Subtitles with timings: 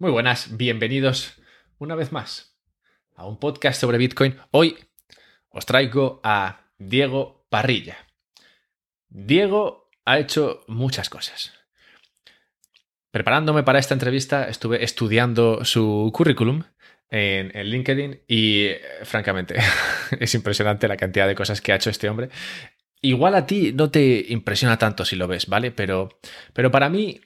[0.00, 1.42] Muy buenas, bienvenidos
[1.78, 2.56] una vez más
[3.16, 4.36] a un podcast sobre Bitcoin.
[4.52, 4.78] Hoy
[5.48, 7.96] os traigo a Diego Parrilla.
[9.08, 11.52] Diego ha hecho muchas cosas.
[13.10, 16.62] Preparándome para esta entrevista estuve estudiando su currículum
[17.10, 18.68] en, LinkedIn y
[19.02, 19.56] francamente
[20.20, 22.28] es impresionante la cantidad de cosas que ha hecho este hombre.
[23.00, 25.72] Igual a ti no te impresiona tanto si lo ves, ¿vale?
[25.72, 26.20] Pero,
[26.52, 27.20] pero para mí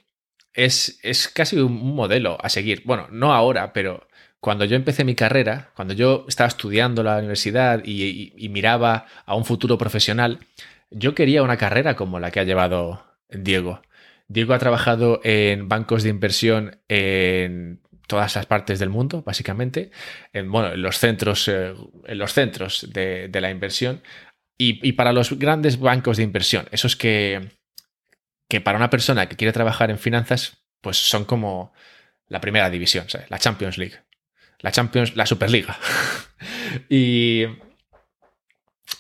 [0.55, 2.83] es, es casi un modelo a seguir.
[2.85, 4.07] Bueno, no ahora, pero
[4.43, 9.45] cuando yo empecé mi carrera, cuando yo estaba estudiando la universidad y, miraba a un
[9.45, 10.41] futuro profesional,
[10.91, 13.83] yo quería una carrera como la que ha llevado Diego.
[14.27, 19.93] Diego ha trabajado en bancos de inversión en todas las partes del mundo, básicamente,
[20.33, 21.75] en, bueno, en los centros, eh,
[22.07, 24.03] en los centros de, la inversión
[24.59, 27.49] y, y, para los grandes bancos de inversión, esos que,
[28.53, 31.73] que para una persona que quiere trabajar en finanzas, pues son como
[32.29, 33.95] la primera división, la Champions League,
[34.59, 35.79] la Champions, la Superliga.
[36.91, 37.47] y,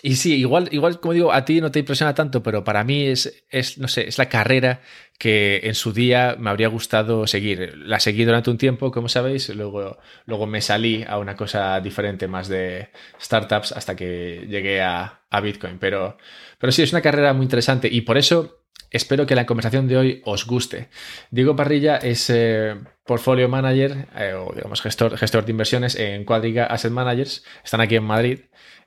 [0.00, 3.04] y sí, igual, igual, como digo, a ti no te impresiona tanto, pero para mí
[3.04, 4.80] es, es, no sé, es la carrera
[5.18, 7.76] que en su día me habría gustado seguir.
[7.76, 12.26] La seguí durante un tiempo, como sabéis, luego, luego me salí a una cosa diferente,
[12.26, 12.88] más de
[13.20, 15.76] startups, hasta que llegué a, a Bitcoin.
[15.78, 16.16] Pero,
[16.58, 18.61] pero sí, es una carrera muy interesante y por eso
[18.92, 20.88] Espero que la conversación de hoy os guste.
[21.30, 22.76] Diego Parrilla es eh,
[23.06, 27.42] portfolio manager eh, o digamos gestor, gestor de inversiones en Quadriga Asset Managers.
[27.64, 28.40] Están aquí en Madrid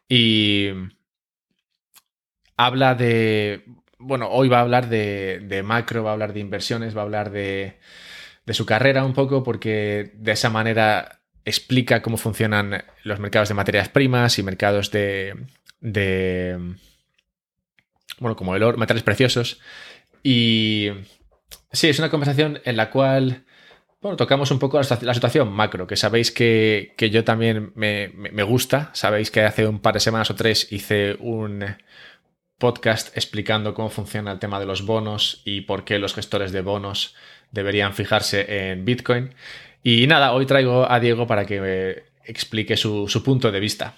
[0.07, 0.69] y
[2.55, 3.65] habla de,
[3.97, 7.31] bueno, hoy va a hablar de, macro, va a hablar de inversiones, va a hablar
[7.31, 7.79] de,
[8.49, 13.89] su carrera un poco porque de esa manera explica cómo funcionan los mercados de materias
[13.89, 15.35] primas y mercados de,
[15.79, 16.75] de
[18.19, 19.59] bueno, como el oro, metales preciosos
[20.27, 20.89] y
[21.71, 23.45] sí, es una conversación en la cual
[24.17, 28.89] tocamos un poco la, situación macro, que sabéis que, yo también me, gusta.
[28.93, 31.63] Sabéis que hace un par de semanas o tres hice un
[32.57, 36.61] podcast explicando cómo funciona el tema de los bonos y por qué los gestores de
[36.61, 37.13] bonos
[37.51, 39.35] deberían fijarse en Bitcoin.
[39.83, 43.93] Y nada, hoy traigo a Diego para que me explique su punto de vista.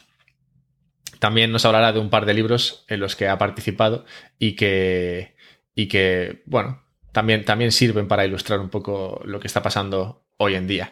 [1.19, 4.05] También nos hablará de un par de libros en los que ha participado
[4.37, 5.36] y que,
[5.77, 10.55] y que, bueno, también, también sirven para ilustrar un poco lo que está pasando hoy
[10.55, 10.91] en día.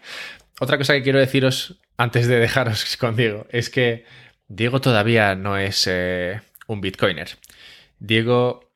[0.59, 4.05] Otra cosa que quiero deciros antes de dejaros con Diego es que
[4.47, 7.29] Diego todavía no es eh, un bitcoiner.
[7.97, 8.71] Diego,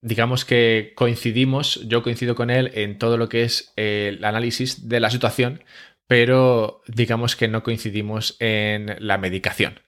[0.00, 4.98] digamos que coincidimos, yo coincido con él en todo lo que es el análisis de
[4.98, 5.62] la situación,
[6.08, 9.78] pero digamos que no coincidimos en la medicación.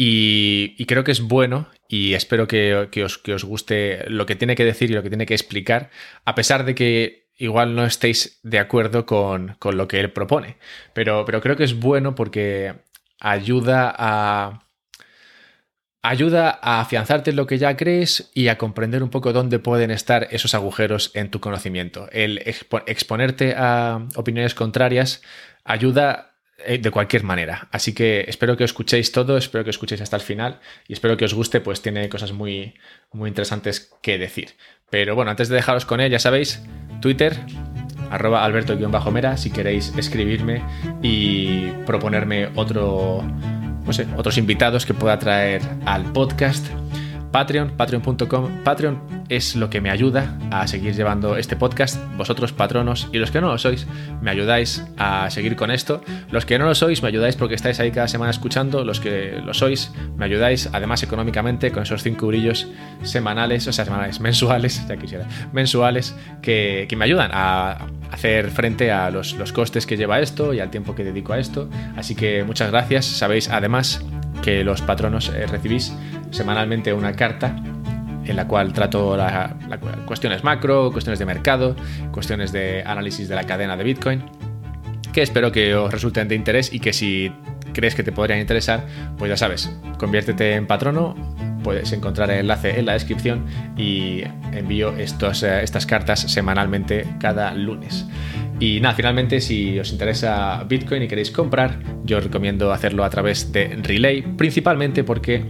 [0.00, 2.72] Y, creo que es bueno y espero que,
[3.04, 5.90] os, que, os, guste lo que tiene que decir y lo que tiene que explicar,
[6.24, 10.56] a pesar de que igual no estéis de acuerdo con, lo que él propone.
[10.94, 12.74] Pero, pero creo que es bueno porque
[13.18, 14.60] ayuda a,
[16.00, 19.90] ayuda a afianzarte en lo que ya crees y a comprender un poco dónde pueden
[19.90, 22.08] estar esos agujeros en tu conocimiento.
[22.12, 25.22] El exponerte a opiniones contrarias
[25.64, 26.27] ayuda
[26.66, 27.68] de cualquier manera.
[27.70, 31.24] Así que espero que escuchéis todo, espero que escuchéis hasta el final y espero que
[31.24, 32.74] os guste, pues tiene cosas muy,
[33.12, 34.54] muy interesantes que decir.
[34.90, 36.62] Pero bueno, antes de dejaros con él, ya sabéis,
[37.00, 37.36] Twitter,
[38.10, 40.62] arroba alberto-mera, si queréis escribirme
[41.02, 46.66] y proponerme otro, no sé, otros invitados que pueda traer al podcast.
[47.32, 48.64] Patreon, patreon.com.
[48.64, 51.98] Patreon es lo que me ayuda a seguir llevando este podcast.
[52.16, 53.86] Vosotros, patronos, y los que no lo sois,
[54.22, 56.00] me ayudáis a seguir con esto.
[56.30, 58.84] Los que no lo sois, me ayudáis porque estáis ahí cada semana escuchando.
[58.84, 62.66] Los que lo sois, me ayudáis además económicamente con esos 5 brillos
[63.02, 69.10] semanales, o sea, semanales, mensuales, ya quisiera, mensuales, que, me ayudan a hacer frente a
[69.12, 71.68] los, los costes que lleva esto y al tiempo que dedico a esto.
[71.96, 73.04] Así que muchas gracias.
[73.04, 74.04] Sabéis además
[74.42, 75.92] que los patronos eh, recibís
[76.30, 77.56] semanalmente una carta
[78.24, 79.16] en la cual trato
[80.06, 81.74] cuestiones macro, cuestiones de mercado,
[82.12, 84.22] cuestiones de análisis de la cadena de Bitcoin,
[85.12, 87.32] que espero que os resulten de interés y que si
[87.72, 88.86] crees que te podrían interesar,
[89.16, 91.14] pues ya sabes, conviértete en patrono,
[91.62, 94.22] puedes encontrar el enlace en la descripción y
[94.52, 98.06] envío eh, estas cartas semanalmente cada lunes.
[98.60, 103.52] Y nada, finalmente, si os interesa Bitcoin y queréis comprar, yo recomiendo hacerlo a través
[103.52, 105.44] de Relay, principalmente porque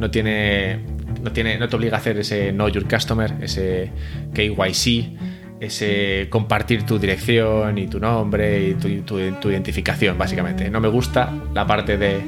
[0.00, 0.80] no tiene,
[1.22, 3.90] no tiene, no te obliga a hacer ese Know Your Customer, ese
[4.34, 10.70] KYC, ese compartir tu dirección y tu nombre y tu, tu identificación, básicamente.
[10.70, 12.22] No me gusta la parte de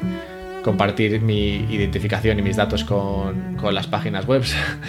[0.62, 4.42] compartir mi identificación y mis datos con, con las páginas web.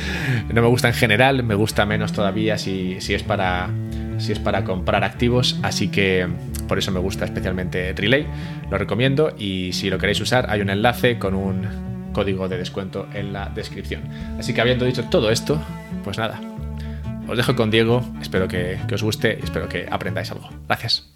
[0.54, 3.70] no me gusta en general, me gusta menos todavía si, si es para
[4.18, 6.28] si es para comprar activos, así que
[6.68, 8.28] por eso me gusta especialmente Relay,
[8.70, 13.08] lo recomiendo y si lo queréis usar hay un enlace con un código de descuento
[13.14, 14.04] en la descripción.
[14.40, 15.62] Así que habiendo dicho todo esto,
[16.04, 16.40] pues nada,
[17.28, 20.50] os dejo con Diego, espero que, que os guste y espero que aprendáis algo.
[20.68, 21.10] Gracias.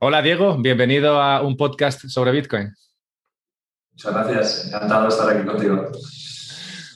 [0.00, 2.72] Hola Diego, bienvenido a un podcast sobre Bitcoin.
[3.92, 5.90] Muchas gracias, encantado de estar aquí contigo.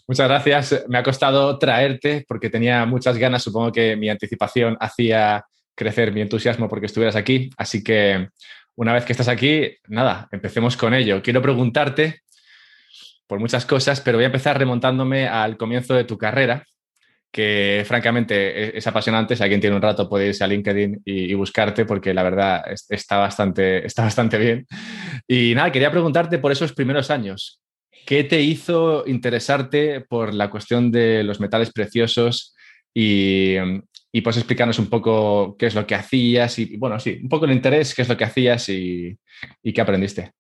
[0.06, 0.84] Muchas gracias.
[0.88, 3.42] Me ha costado traerte porque tenía muchas ganas.
[3.42, 5.44] Supongo que mi anticipación hacía
[5.74, 7.50] crecer mi entusiasmo porque estuvieras aquí.
[7.56, 8.28] Así que
[8.76, 11.22] una vez que estás aquí, nada, empecemos con ello.
[11.22, 12.22] Quiero preguntarte
[13.26, 16.64] por muchas cosas, pero voy a empezar remontándome al comienzo de tu carrera,
[17.30, 18.34] que francamente
[18.64, 19.36] e-, es, apasionante.
[19.36, 23.18] Si alguien tiene un rato puede irse a LinkedIn y, buscarte porque la verdad está
[23.18, 24.66] bastante, está bastante bien.
[25.26, 27.60] Y nada, quería preguntarte por esos primeros años.
[28.06, 32.54] ¿Qué te hizo interesarte por la cuestión de los metales preciosos
[32.92, 33.56] y,
[34.14, 37.46] y pues explicarnos un poco qué es lo que hacías y, bueno, sí, un poco
[37.46, 39.18] el interés, qué es lo que hacías y,
[39.62, 40.32] qué aprendiste?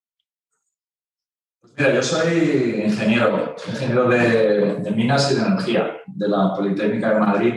[1.78, 7.54] Mira, yo soy ingeniero, ingeniero de, minas y de energía de la Politécnica de Madrid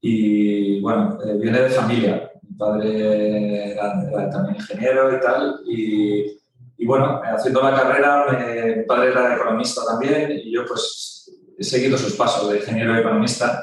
[0.00, 2.28] y bueno, eh, viene de familia.
[2.42, 6.38] Mi padre era, también ingeniero y tal y,
[6.76, 8.26] y, bueno, haciendo la carrera,
[8.78, 13.00] mi padre era economista también y yo pues he seguido sus pasos de ingeniero y
[13.00, 13.62] economista.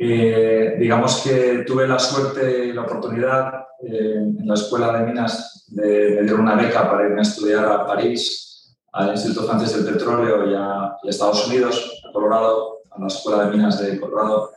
[0.00, 5.64] Eh, digamos que tuve la suerte y la oportunidad eh, en la escuela de minas
[5.66, 10.48] de, de, una beca para irme a estudiar a París al Instituto Francés del Petróleo
[10.48, 14.52] y a, Estados Unidos, a Colorado, a la Escuela de Minas de Colorado.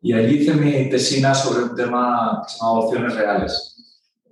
[0.00, 3.74] Y allí hice mi tesina sobre un tema que se llama opciones reales.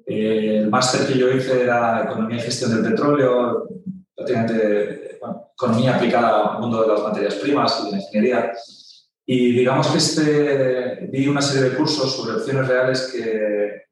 [0.06, 3.68] Eh, el máster que yo hice era Economía y Gestión del Petróleo,
[4.14, 5.18] prácticamente
[5.52, 8.52] economía aplicada al mundo de las materias primas y de la ingeniería.
[9.26, 13.82] Y digamos que este, vi una serie de cursos sobre opciones reales que,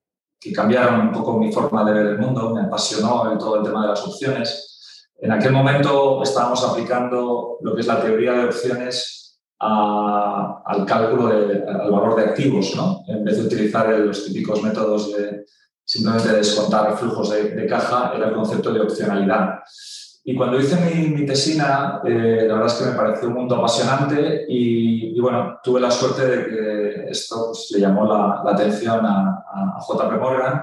[0.41, 3.83] que cambiaron un poco mi forma de ver el mundo, me apasionó todo el tema
[3.83, 5.09] de las opciones.
[5.19, 11.63] En aquel momento estábamos aplicando lo que es la teoría de opciones al cálculo del
[11.63, 13.03] valor de activos, ¿no?
[13.07, 15.47] en vez de utilizar los típicos métodos de
[15.85, 19.61] simplemente descontar flujos de, caja, era el concepto de opcionalidad.
[20.27, 24.47] Y cuando hice mi, tesina, eh, la verdad es que me pareció un mundo apasionante
[24.49, 29.79] y, bueno, tuve la suerte de que esto pues, le llamó la, atención a, a
[29.87, 30.63] JP Morgan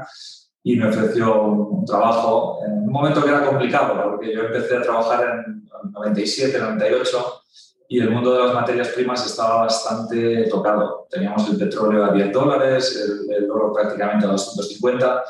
[0.64, 4.82] y me ofreció un, trabajo en un momento que era complicado, porque yo empecé a
[4.82, 7.42] trabajar en 97, 98
[7.90, 11.08] y el mundo de las materias primas estaba bastante tocado.
[11.10, 15.24] Teníamos el petróleo a 10 dólares, el, oro prácticamente a 250.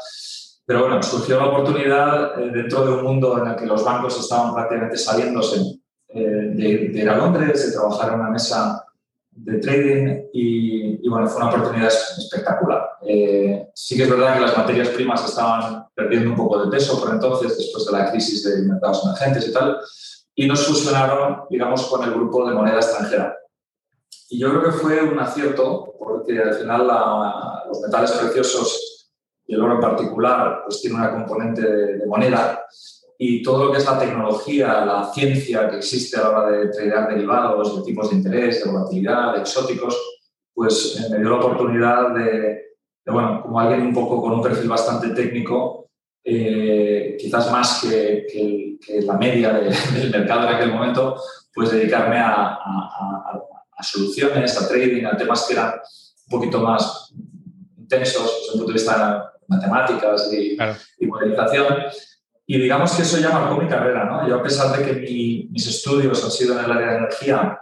[0.65, 4.19] Pero bueno, surgió la oportunidad eh, dentro de un mundo en el que los bancos
[4.19, 5.79] estaban prácticamente saliéndose
[6.09, 8.85] eh, de, de, ir a Londres, de trabajar en una mesa
[9.31, 12.91] de trading y, bueno, fue una oportunidad espectacular.
[13.07, 16.99] Eh, sí que es verdad que las materias primas estaban perdiendo un poco de peso
[16.99, 19.79] por entonces, después de la crisis de mercados emergentes y tal,
[20.35, 23.37] y nos fusionaron, digamos, con el grupo de moneda extranjera.
[24.29, 26.87] Y yo creo que fue un acierto, porque al final
[27.67, 29.00] los metales preciosos
[29.51, 32.65] y el oro en particular, pues tiene una componente de, de moneda.
[33.17, 36.67] Y todo lo que es la tecnología, la ciencia que existe a la hora de
[36.69, 39.97] tradear derivados, de tipos de interés, de volatilidad, de exóticos,
[40.53, 42.61] pues eh, me dio la oportunidad de,
[43.07, 45.89] bueno, como alguien un poco con un perfil bastante técnico,
[46.23, 49.51] eh, quizás más que, que, la media
[49.93, 51.17] del mercado en aquel momento,
[51.53, 57.13] pues dedicarme a, a, soluciones, a trading, a temas que eran un poquito más
[57.77, 60.57] intensos desde el punto de vista de matemáticas y,
[60.99, 61.67] y modelización.
[62.45, 64.27] Y digamos que eso ya marcó mi carrera, ¿no?
[64.27, 67.59] Yo a pesar de que mis estudios han sido en el área de energía,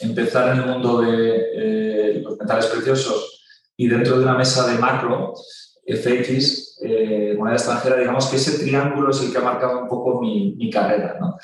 [0.00, 3.42] empezar en el mundo de eh, los metales preciosos
[3.76, 5.34] y dentro de una mesa de macro,
[5.86, 10.20] FX, eh, moneda extranjera, digamos que ese triángulo es el que ha marcado un poco
[10.20, 11.36] mi, mi carrera, ¿no?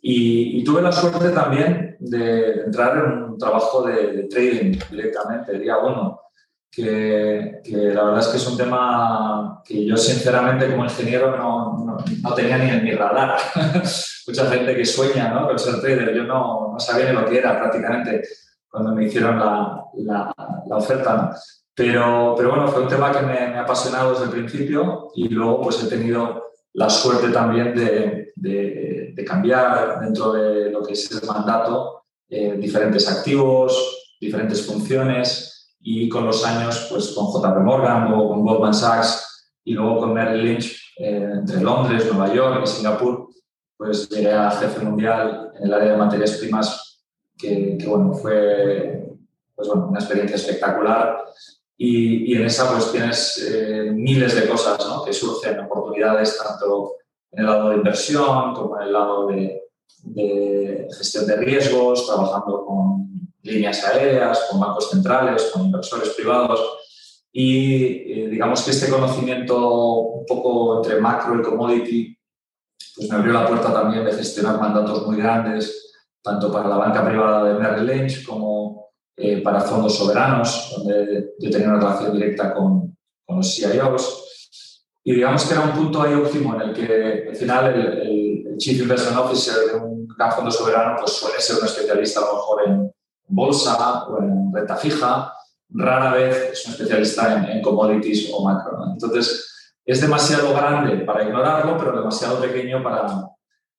[0.00, 5.58] Y, y, tuve la suerte también de entrar en un trabajo de, de trading directamente,
[5.58, 6.22] día uno
[6.72, 7.60] que,
[7.92, 11.84] la verdad es que es un tema que yo sinceramente como ingeniero no,
[12.22, 13.36] no, tenía ni en mi radar.
[14.26, 15.48] Mucha gente que sueña ¿no?
[15.48, 18.22] con ser trader, yo no, no, sabía ni lo que era prácticamente
[18.68, 21.36] cuando me hicieron la, la, oferta.
[21.74, 25.60] Pero, pero bueno, fue un tema que me, ha apasionado desde el principio y luego
[25.60, 31.10] pues he tenido la suerte también de, de, de cambiar dentro de lo que es
[31.10, 35.51] el mandato eh, diferentes activos, diferentes funciones
[35.82, 40.14] y con los años, pues con JP Morgan, luego con Goldman Sachs y luego con
[40.14, 43.28] Merrill Lynch, eh, entre Londres, Nueva York y Singapur,
[43.76, 47.02] pues llegué a jefe mundial en el área de materias primas,
[47.36, 49.08] que, bueno, fue
[49.54, 51.24] pues bueno, una experiencia espectacular
[51.76, 55.04] y, en esa pues tienes eh, miles de cosas ¿no?
[55.04, 56.94] que surgen, oportunidades tanto
[57.32, 59.62] en el lado de inversión como en el lado de,
[60.04, 66.60] de gestión de riesgos, trabajando con líneas aéreas, con bancos centrales, con inversores privados.
[67.32, 69.70] Y eh, digamos que este conocimiento
[70.00, 72.18] un poco entre macro y commodity
[72.94, 77.04] pues me abrió la puerta también de gestionar mandatos muy grandes, tanto para la banca
[77.04, 82.52] privada de Merrill Lynch como eh, para fondos soberanos, donde yo tenía una relación directa
[82.54, 84.58] con, con, los CIOs.
[85.04, 88.80] Y digamos que era un punto ahí óptimo en el que al final el, Chief
[88.80, 92.62] Investment Officer de un gran fondo soberano pues suele ser un especialista a lo mejor
[92.68, 92.92] en
[93.32, 95.32] bolsa o en renta fija,
[95.70, 98.78] rara vez es un especialista en, en commodities o macro.
[98.92, 99.52] Entonces,
[99.84, 103.28] es demasiado grande para ignorarlo, pero demasiado pequeño para,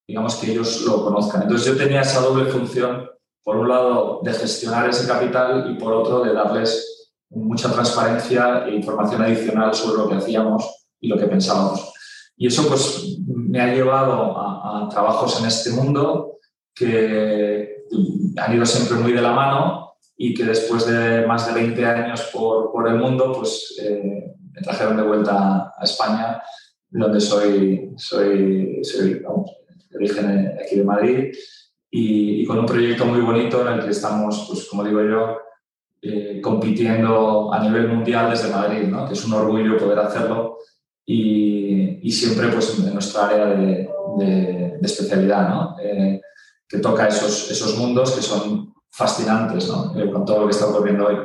[0.06, 1.42] digamos, que ellos lo conozcan.
[1.42, 3.08] Entonces yo tenía esa doble función,
[3.42, 8.74] por un lado, de gestionar ese capital y por otro, de darles mucha transparencia e
[8.74, 11.92] información adicional sobre lo que hacíamos y lo que pensábamos.
[12.36, 16.38] Y eso pues me ha llevado a, trabajos en este mundo
[16.74, 17.73] que
[18.36, 22.30] han ido siempre muy de la mano y que después de más de 20 años
[22.32, 26.42] por, por el mundo, pues eh, me trajeron de vuelta a España,
[26.88, 31.32] donde soy, soy, soy de origen aquí de Madrid,
[31.90, 35.38] y, con un proyecto muy bonito en el que estamos, pues como digo yo,
[36.02, 39.06] eh, compitiendo a nivel mundial desde Madrid, ¿no?
[39.06, 40.58] que es un orgullo poder hacerlo
[41.06, 43.88] y, y siempre pues, en nuestra área de,
[44.18, 45.76] de, especialidad, ¿no?
[45.80, 46.20] Eh,
[46.74, 49.94] que toca esos, esos mundos que son fascinantes ¿no?
[49.96, 51.16] Eh, con todo lo que está ocurriendo hoy.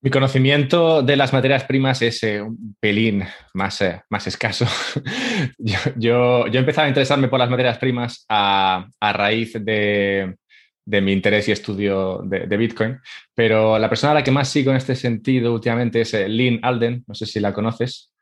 [0.00, 4.64] Mi conocimiento de las materias primas es eh, un pelín más, eh, más escaso.
[5.58, 10.36] yo, yo, yo, empezaba a interesarme por las materias primas a, a raíz de,
[10.84, 12.98] de, mi interés y estudio de, Bitcoin,
[13.34, 16.60] pero la persona a la que más sigo en este sentido últimamente es eh, Lynn
[16.62, 18.12] Alden, no sé si la conoces,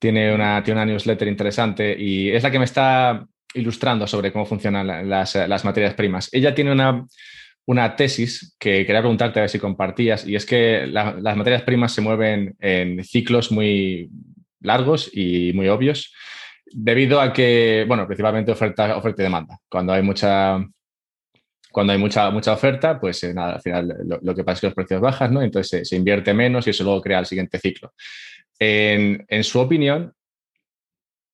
[0.00, 4.46] tiene una, tiene una newsletter interesante y es la que me está ilustrando sobre cómo
[4.46, 6.28] funcionan las, las materias primas.
[6.32, 7.06] Ella tiene una
[7.70, 11.92] una tesis que quería preguntarte a ver si compartías, y es que las materias primas
[11.92, 14.10] se mueven en ciclos muy
[14.60, 16.12] largos y muy obvios,
[16.66, 19.58] debido a que, bueno, principalmente oferta, oferta y demanda.
[19.68, 20.58] Cuando hay mucha,
[21.70, 24.66] cuando hay mucha, mucha oferta, pues eh, nada, al final lo, que pasa es que
[24.66, 25.40] los precios bajan, ¿no?
[25.40, 27.92] Entonces se, invierte menos y eso luego crea el siguiente ciclo.
[28.58, 30.12] En, en su opinión,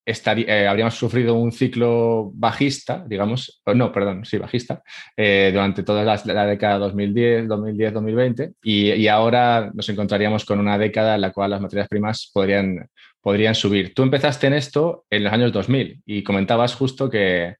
[0.06, 4.82] eh, habríamos sufrido un ciclo bajista, digamos, no, perdón, sí, bajista,
[5.16, 11.16] eh, durante toda la, década 2010, 2010, 2020, y, ahora nos encontraríamos con una década
[11.16, 12.88] en la cual las materias primas podrían,
[13.20, 13.94] podrían subir.
[13.94, 17.56] Tú empezaste en esto en los años 2000 y comentabas justo que,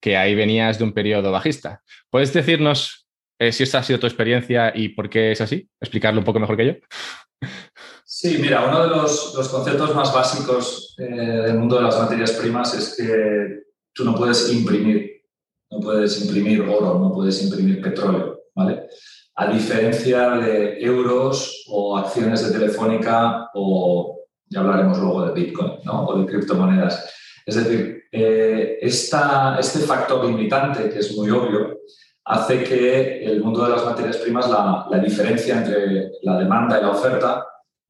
[0.00, 1.80] que ahí venías de un periodo bajista.
[2.10, 3.06] ¿Puedes decirnos
[3.38, 5.68] eh, si esa ha sido tu experiencia y por qué es así?
[5.80, 6.74] ¿Explicarlo un poco mejor que yo?
[8.18, 12.72] Sí, mira, uno de los, conceptos más básicos eh, del mundo de las materias primas
[12.72, 15.22] es que tú no puedes imprimir,
[15.70, 18.88] no puedes imprimir oro, no puedes imprimir petróleo, ¿vale?
[19.34, 26.06] A diferencia de euros o acciones de Telefónica o ya hablaremos luego de Bitcoin, ¿no?
[26.06, 27.12] O de criptomonedas.
[27.44, 31.80] Es decir, eh, este factor limitante, que es muy obvio,
[32.24, 36.82] hace que el mundo de las materias primas, la, la diferencia entre la demanda y
[36.82, 37.46] la oferta,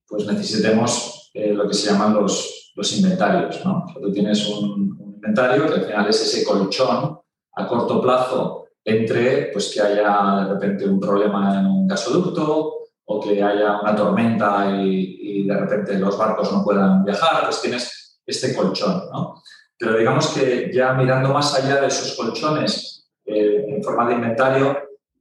[0.08, 3.64] pues necesitemos eh, lo que se llaman los, los inventarios.
[3.64, 3.84] ¿no?
[4.00, 7.18] tú tienes un, inventario que al final es ese colchón
[7.56, 12.74] a corto plazo entre pues, que haya de repente un problema en un gasoducto
[13.06, 18.18] o que haya una tormenta y, de repente los barcos no puedan viajar, pues tienes
[18.26, 19.04] este colchón.
[19.12, 19.42] ¿no?
[19.78, 24.76] Pero digamos que ya mirando más allá de esos colchones eh, en forma de inventario,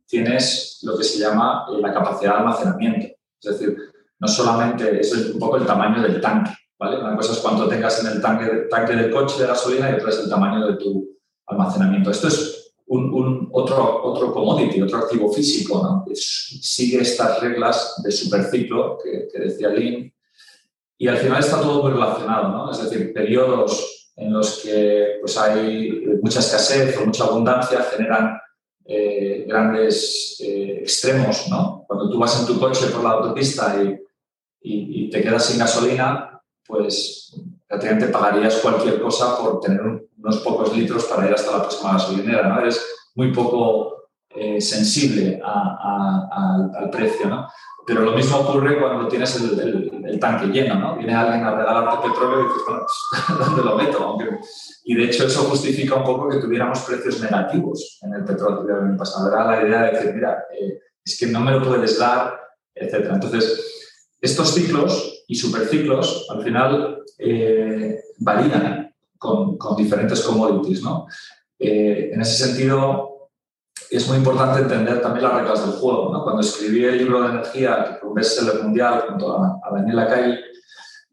[0.08, 3.08] tienes lo que se llama la capacidad de almacenamiento.
[3.42, 3.78] Es decir,
[4.20, 7.00] no solamente es un poco el tamaño del tanque, ¿vale?
[7.00, 10.10] Una cosa es cuánto tengas en el tanque, tanque del coche de gasolina y otra
[10.10, 11.08] es el tamaño de tu
[11.48, 12.12] almacenamiento.
[12.12, 16.06] Esto es un, otro, otro commodity, otro activo físico, ¿no?
[16.16, 20.14] sigue estas reglas de superciclo que, que decía Lynn
[20.98, 22.72] y al final está todo muy relacionado, ¿no?
[22.72, 28.40] Es decir, periodos en los que pues, hay mucha escasez o mucha abundancia generan
[28.86, 31.84] eh, grandes eh, extremos, ¿no?
[31.88, 34.00] Cuando tú vas en tu coche por la autopista y
[34.66, 37.34] y, te quedas sin gasolina, pues
[37.68, 42.50] prácticamente pagarías cualquier cosa por tener unos pocos litros para ir hasta la próxima gasolinera,
[42.50, 42.60] ¿no?
[42.60, 42.84] Eres
[43.16, 47.48] muy poco eh, sensible al precio, ¿no?
[47.86, 50.98] Pero lo mismo ocurre cuando tienes el, tanque lleno, ¿no?
[50.98, 54.18] Viene alguien a regalarte petróleo y dices, bueno, pues, ¿dónde lo meto?
[54.86, 58.86] y de hecho eso justifica un poco que tuviéramos precios negativos en el petróleo el
[58.88, 59.32] año pasado.
[59.32, 62.40] Era la idea de decir, mira, eh, es que no me lo puedes dar,
[62.74, 63.10] etc.
[63.12, 63.75] Entonces,
[64.22, 71.08] estos ciclos y superciclos al final eh, varían con, diferentes commodities, ¿no?
[71.58, 73.30] Eh, en ese sentido,
[73.90, 76.24] es muy importante entender también las reglas del juego.
[76.24, 80.08] Cuando escribí el libro de energía, que fue un bestseller mundial junto a, a Daniela
[80.08, 80.40] Kay,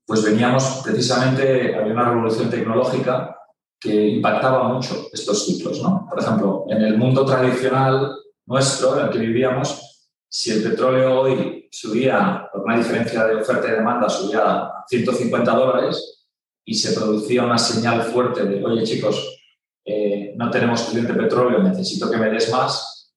[0.07, 3.37] pues veníamos precisamente, había una revolución tecnológica
[3.83, 5.83] que impactaba mucho estos ciclos.
[5.83, 6.07] ¿no?
[6.09, 8.15] Por ejemplo, en el mundo tradicional
[8.47, 9.92] nuestro, en el que vivíamos,
[10.35, 15.53] si el petróleo hoy subía, por una diferencia de oferta y demanda, subía a 150
[15.53, 16.27] dólares
[16.65, 19.43] y se producía una señal fuerte de, oye chicos,
[19.85, 23.13] eh, no tenemos suficiente petróleo, necesito que me des más,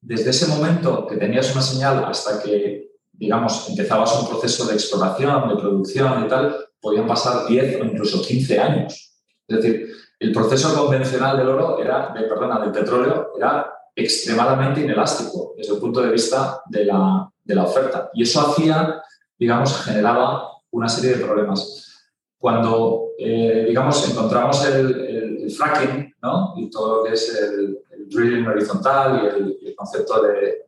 [0.00, 5.48] desde ese momento que tenías una señal hasta que, digamos, empezabas un proceso de exploración,
[5.48, 9.14] de producción y tal, podían pasar 10 o incluso 15 años.
[9.46, 15.54] Es decir, el proceso convencional del oro era, de, perdona, del petróleo era extremadamente inelástico
[15.56, 17.32] desde el punto de vista de la,
[17.64, 18.10] oferta.
[18.12, 19.02] Y eso hacía,
[19.38, 22.04] digamos, generaba una serie de problemas.
[22.38, 26.54] Cuando, eh, digamos, encontramos el, fracking ¿no?
[26.56, 30.66] y todo lo que es el, drilling horizontal y el, concepto de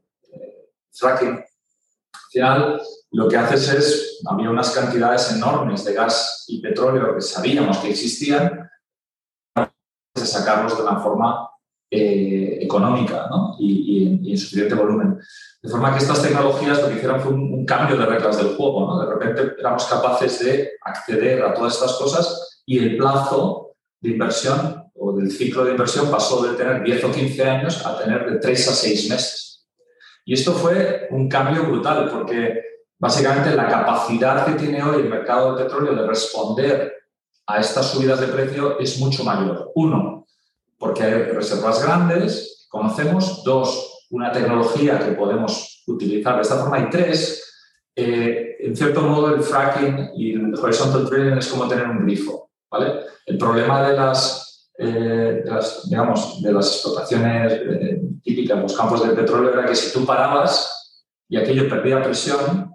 [0.92, 2.82] fracking, al final
[3.12, 7.90] lo que haces es, había unas cantidades enormes de gas y petróleo que sabíamos que
[7.90, 8.68] existían,
[9.54, 11.48] de sacarlos de una forma
[11.90, 13.28] eh, económica
[13.58, 15.18] y, en suficiente volumen.
[15.62, 18.86] De forma que estas tecnologías lo que hicieron fue un, cambio de reglas del juego.
[18.86, 19.00] ¿no?
[19.00, 24.84] De repente éramos capaces de acceder a todas estas cosas y el plazo de inversión
[24.94, 28.38] o del ciclo de inversión pasó de tener 10 o 15 años a tener de
[28.38, 29.66] 3 a 6 meses.
[30.24, 32.60] Y esto fue un cambio brutal porque
[32.98, 36.92] básicamente la capacidad que tiene hoy el mercado del petróleo de responder
[37.46, 39.72] a estas subidas de precio es mucho mayor.
[39.74, 40.26] Uno,
[40.78, 43.42] porque hay reservas grandes, conocemos.
[43.44, 46.80] Dos, una tecnología que podemos utilizar de esta forma.
[46.80, 47.44] Y tres,
[47.94, 52.50] eh, en cierto modo el fracking y el horizontal drilling es como tener un grifo.
[52.70, 53.00] ¿vale?
[53.26, 55.44] El problema de las, eh,
[55.88, 60.06] digamos, de las explotaciones eh, típicas en los campos del petróleo era que si tú
[60.06, 62.74] parabas y aquello perdía presión,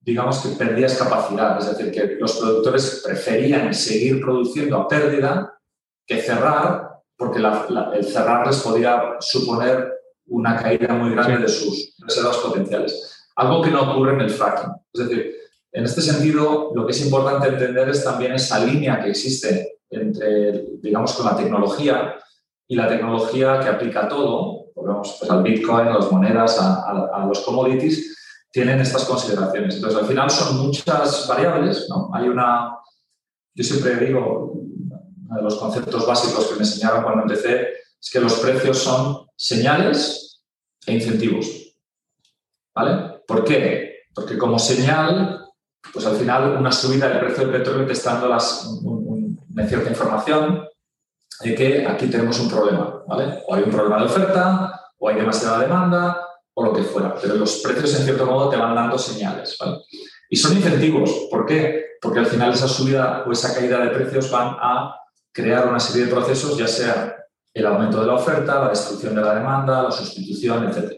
[0.00, 1.58] digamos que perdías capacidad.
[1.58, 5.58] Es decir, que los productores preferían seguir produciendo a pérdida
[6.06, 6.91] que cerrar,
[7.22, 9.92] porque el cerrar les podía suponer
[10.26, 13.28] una caída muy grande de sus reservas potenciales.
[13.36, 14.72] Algo que no ocurre en el fracking.
[14.92, 15.36] Es decir,
[15.70, 20.64] en este sentido, lo que es importante entender es también esa línea que existe entre,
[20.82, 22.16] digamos, con la tecnología
[22.66, 27.24] y la tecnología que aplica a todo, volvemos pues, al Bitcoin, a las monedas, a,
[27.28, 28.18] los commodities,
[28.50, 29.76] tienen estas consideraciones.
[29.76, 32.10] Entonces, al final son muchas variables, ¿no?
[32.12, 32.78] Hay una,
[33.54, 34.54] yo siempre digo,
[35.34, 37.68] de los conceptos básicos que me enseñaron cuando empecé
[38.00, 40.42] es que los precios son señales
[40.86, 41.46] e incentivos.
[42.74, 43.22] ¿Vale?
[43.26, 44.06] ¿Por qué?
[44.14, 45.42] Porque como señal
[45.92, 50.64] pues al final una subida del precio del petróleo te está dando una cierta información
[51.40, 53.42] de que aquí tenemos un problema, ¿vale?
[53.46, 57.14] O hay un problema de oferta, o hay demasiada demanda, o lo que fuera.
[57.20, 59.78] Pero los precios, en cierto modo, te van dando señales, ¿vale?
[60.30, 61.26] Y son incentivos.
[61.30, 61.96] ¿Por qué?
[62.00, 64.94] Porque al final esa subida o esa caída de precios van a
[65.32, 67.16] crear una serie de procesos, ya sea
[67.54, 70.92] el aumento de la oferta, la destrucción de la demanda, la sustitución, etc.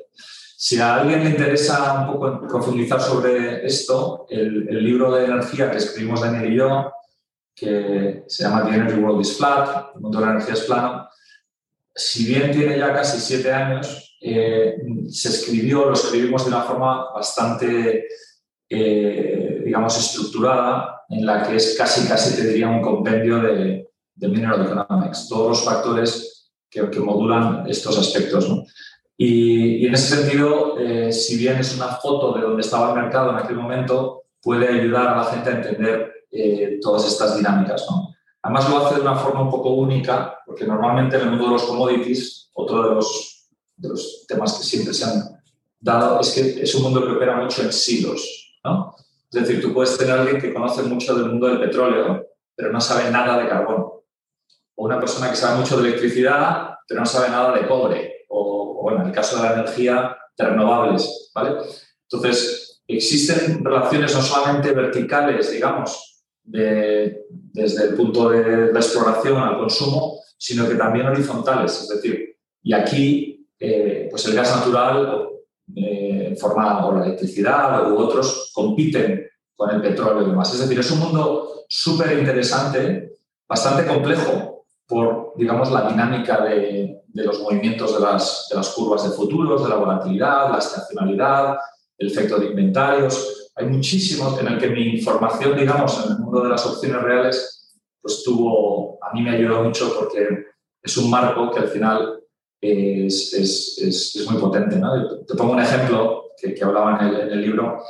[0.56, 5.78] Si a alguien le interesa un poco profundizar sobre esto, el, libro de energía que
[5.78, 6.92] escribimos Daniel y yo,
[7.54, 11.08] que se llama The Energy World is Flat, el mundo de la energía es plano,
[11.94, 14.76] si bien tiene ya casi siete años, eh,
[15.08, 18.06] se escribió, lo escribimos de una forma bastante,
[18.68, 24.28] eh, digamos, estructurada, en la que es casi, casi te diría un compendio de, de
[24.28, 28.48] Mineral Economics, todos los factores que, que modulan estos aspectos.
[28.48, 28.64] ¿no?
[29.16, 33.30] Y, en ese sentido, eh, si bien es una foto de donde estaba el mercado
[33.30, 37.86] en aquel momento, puede ayudar a la gente a entender eh, todas estas dinámicas.
[37.90, 38.14] ¿no?
[38.42, 41.52] Además, lo hace de una forma un poco única, porque normalmente en el mundo de
[41.52, 45.40] los commodities, otro de los, de los temas que siempre se han
[45.80, 48.56] dado es que es un mundo que opera mucho en silos.
[48.64, 48.94] ¿no?
[49.30, 52.72] Es decir, tú puedes tener a alguien que conoce mucho del mundo del petróleo, pero
[52.72, 54.03] no sabe nada de carbono.
[54.76, 58.90] O una persona que sabe mucho de electricidad, pero no sabe nada de cobre o,
[58.92, 61.56] en el caso de la energía, de renovables, ¿vale?
[62.10, 70.20] Entonces, existen relaciones no solamente verticales, digamos, desde el punto de la exploración al consumo,
[70.36, 75.28] sino que también horizontales, es decir, y aquí, eh, pues el gas natural
[75.74, 80.52] eh, en o la electricidad u otros compiten con el petróleo y demás.
[80.52, 83.12] Es decir, es un mundo súper interesante,
[83.48, 84.53] bastante complejo
[84.86, 89.68] por, digamos, la dinámica de, los movimientos de las, de las, curvas de futuros, de
[89.68, 91.56] la volatilidad, la estacionalidad,
[91.98, 93.50] el efecto de inventarios.
[93.56, 97.72] Hay muchísimos en el que mi información, digamos, en el mundo de las opciones reales,
[98.02, 100.26] pues tuvo, a mí me ayudó mucho porque
[100.82, 102.20] es un marco que al final
[102.60, 104.76] es, es, es, muy potente.
[104.76, 105.24] ¿no?
[105.24, 107.82] Te pongo un ejemplo que, que hablaba en el, en el, libro.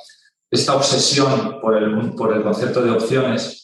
[0.50, 3.63] Esta obsesión por el, por el concepto de opciones,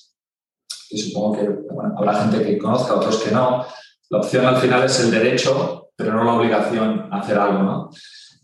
[0.90, 3.64] que supongo que bueno, habrá gente que conozca, otros que no,
[4.09, 7.62] la opción al final es el derecho, pero no la obligación a hacer algo.
[7.62, 7.90] ¿no?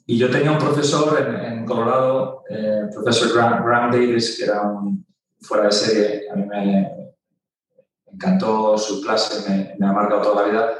[0.07, 4.45] Y yo tenía un profesor en, en Colorado, eh, el profesor Graham, Graham, Davis, que
[4.45, 5.05] era un
[5.41, 10.43] fuera de serie, a mí me, me encantó su clase, me, me ha marcado toda
[10.43, 10.71] la vida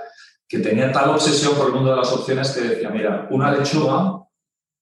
[0.49, 4.23] que tenía tal obsesión por el mundo de las opciones que decía, mira, una lechuga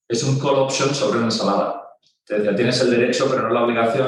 [0.06, 1.96] es un call option sobre una ensalada.
[2.24, 4.06] Te decía, tienes el derecho, pero no la obligación,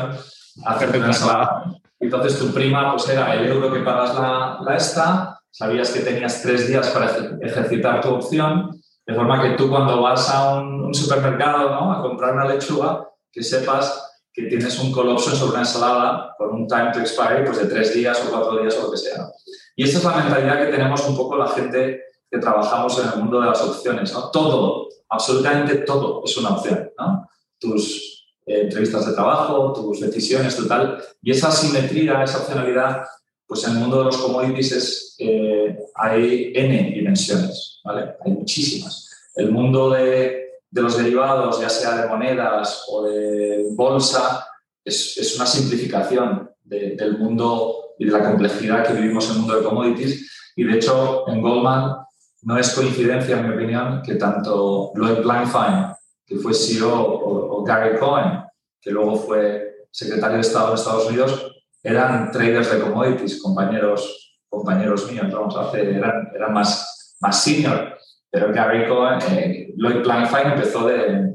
[0.65, 1.65] a hacerte una ensalada.
[2.07, 6.41] Entonces tu prima pues era el euro que pagas la, la esta, sabías que tenías
[6.41, 11.71] tres días para ejercitar tu opción, de forma que tú cuando vas a un, supermercado
[11.71, 11.93] ¿no?
[11.93, 16.69] a comprar una lechuga, que sepas que tienes un option sobre una ensalada con un
[16.69, 19.29] time to expire pues de tres días o cuatro días o lo que sea.
[19.75, 23.19] Y esa es la mentalidad que tenemos un poco la gente que trabajamos en el
[23.19, 24.13] mundo de las opciones.
[24.13, 24.31] ¿no?
[24.31, 26.91] Todo, absolutamente todo es una opción.
[26.99, 27.29] ¿no?
[27.59, 28.16] Tus
[28.47, 31.03] eh, entrevistas de trabajo, tus decisiones, total.
[31.21, 33.03] Y esa simetría, esa opcionalidad,
[33.47, 38.15] pues en el mundo de los commodities es, eh, hay N dimensiones, ¿vale?
[38.25, 39.11] Hay muchísimas.
[39.35, 44.47] El mundo de, de los derivados, ya sea de monedas o de bolsa,
[44.85, 49.57] es, es una simplificación del mundo y de la complejidad que vivimos en el mundo
[49.57, 50.53] de commodities.
[50.57, 51.97] Y de hecho, en Goldman
[52.43, 55.93] no es coincidencia, en mi opinión, que tanto Lloyd Blankfein,
[56.25, 57.21] que fue CEO,
[57.67, 58.45] Gary Cohen,
[58.81, 61.53] que luego fue secretario de Estado en Estados Unidos,
[61.83, 67.97] eran traders de commodities, compañeros, compañeros míos, vamos a hacer, eran, eran más, más senior.
[68.31, 71.35] Pero Gary Cohen, eh, Lloyd Blankfein empezó de,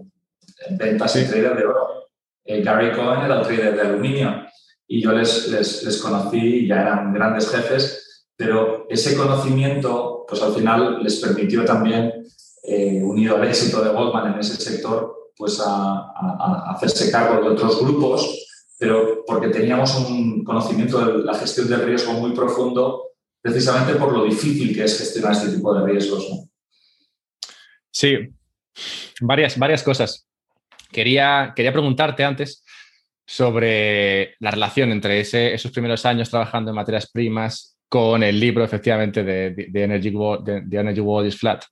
[0.71, 2.09] ventas y trader de oro.
[2.43, 4.45] Eh, Gary Cohen era el trader de aluminio
[4.87, 11.01] y yo les, les, conocí, ya eran grandes jefes, pero ese conocimiento, pues al final
[11.01, 12.25] les permitió también,
[12.63, 17.81] eh, unido al éxito de Goldman en ese sector, pues a, hacerse cargo de otros
[17.81, 18.45] grupos,
[18.77, 24.23] pero porque teníamos un conocimiento de la gestión del riesgo muy profundo, precisamente por lo
[24.23, 26.27] difícil que es gestionar este tipo de riesgos.
[27.89, 28.29] Sí,
[29.21, 30.27] varias, varias cosas.
[30.91, 32.63] Quería, quería preguntarte antes
[33.25, 39.21] sobre la relación entre esos primeros años trabajando en materias primas con el libro, efectivamente,
[39.21, 41.65] de, Energy, Wall, de, Energy Wall is Flat.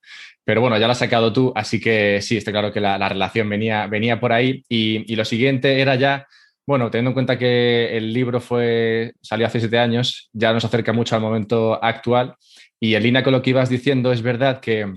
[0.43, 3.47] Pero bueno, ya lo has sacado tú, así que sí, está claro que la, relación
[3.47, 4.61] venía, venía por ahí.
[4.67, 6.27] Y, lo siguiente era ya,
[6.67, 10.91] bueno, teniendo en cuenta que el libro fue, salió hace siete años, ya nos acerca
[10.91, 12.35] mucho al momento actual.
[12.81, 14.91] Y en línea con lo que ibas diciendo, es verdad que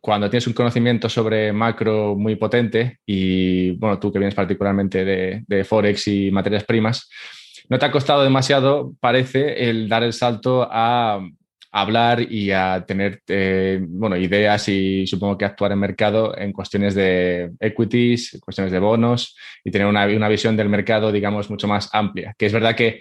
[0.00, 5.04] cuando tienes un conocimiento sobre macro muy potente y, bueno, tú que vienes particularmente
[5.46, 7.10] de, Forex y materias primas,
[7.68, 11.20] no te ha costado demasiado, parece, el dar el salto a
[11.72, 16.94] hablar y a tener eh, bueno, ideas y supongo que actuar en mercado en cuestiones
[16.94, 21.88] de equities, cuestiones de bonos y tener una, una visión del mercado, digamos, mucho más
[21.94, 22.34] amplia.
[22.36, 23.00] Que es verdad que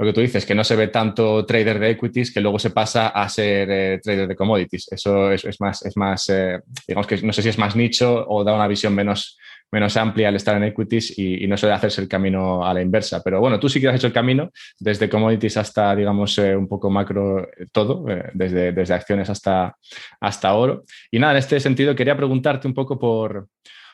[0.00, 2.70] lo que tú dices, que no se ve tanto trader de equities que luego se
[2.70, 4.88] pasa a ser eh, trader de commodities.
[4.90, 8.42] Eso es, más, es más eh, digamos que no sé si es más nicho o
[8.42, 9.38] da una visión menos,
[9.70, 13.22] menos amplia al estar en equities y, no suele hacerse el camino a la inversa.
[13.22, 16.68] Pero bueno, tú sí que has hecho el camino desde commodities hasta, digamos, eh, un
[16.68, 18.04] poco macro todo,
[18.34, 19.76] desde, desde acciones hasta,
[20.20, 20.84] hasta oro.
[21.10, 23.48] Y nada, en este sentido quería preguntarte un poco por,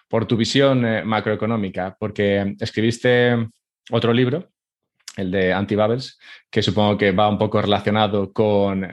[0.08, 3.48] por tu visión macroeconómica, porque escribiste
[3.90, 4.50] otro libro
[5.16, 6.18] el de Anti-Bubbles,
[6.50, 8.86] que supongo que va un poco relacionado con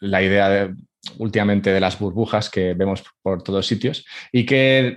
[0.00, 0.74] la idea
[1.18, 4.96] últimamente de las burbujas que vemos por todos sitios y que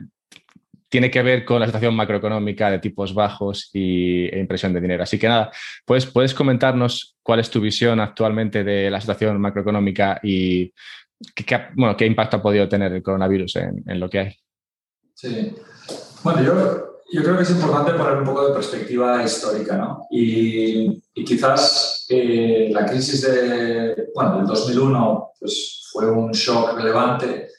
[0.91, 5.03] tiene que ver con la situación macroeconómica de tipos bajos y, e impresión de dinero.
[5.03, 5.49] Así que nada,
[5.85, 10.73] pues, ¿puedes comentarnos cuál es tu visión actualmente de la situación macroeconómica y
[11.33, 14.35] qué, bueno, qué impacto ha podido tener el coronavirus en, lo que hay?
[15.15, 15.55] Sí.
[16.23, 20.07] Bueno, yo yo creo que es importante poner un poco de perspectiva histórica, ¿no?
[20.09, 27.49] Y, quizás eh, la crisis de, bueno, del 2001 pues, fue un shock relevante,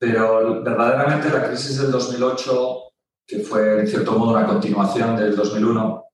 [0.00, 2.78] pero verdaderamente la crisis del 2008,
[3.26, 6.04] que fue en cierto modo una continuación del 2001,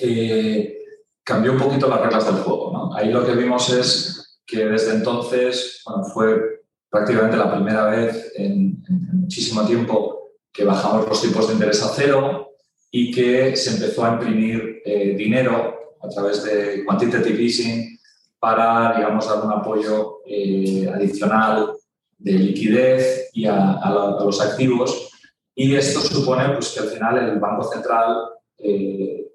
[0.00, 0.76] eh,
[1.22, 2.92] cambió un poquito las reglas del juego.
[2.96, 9.64] Ahí lo que vimos es que desde entonces fue prácticamente la primera vez en, muchísimo
[9.64, 12.54] tiempo que bajamos los tipos de interés a cero
[12.90, 17.98] y que se empezó a imprimir eh, dinero a través de quantitative easing
[18.40, 21.75] para, digamos, dar un apoyo eh, adicional
[22.18, 25.10] de liquidez y a, los activos.
[25.54, 28.16] Y esto supone pues, que al final el Banco Central
[28.58, 29.26] eh,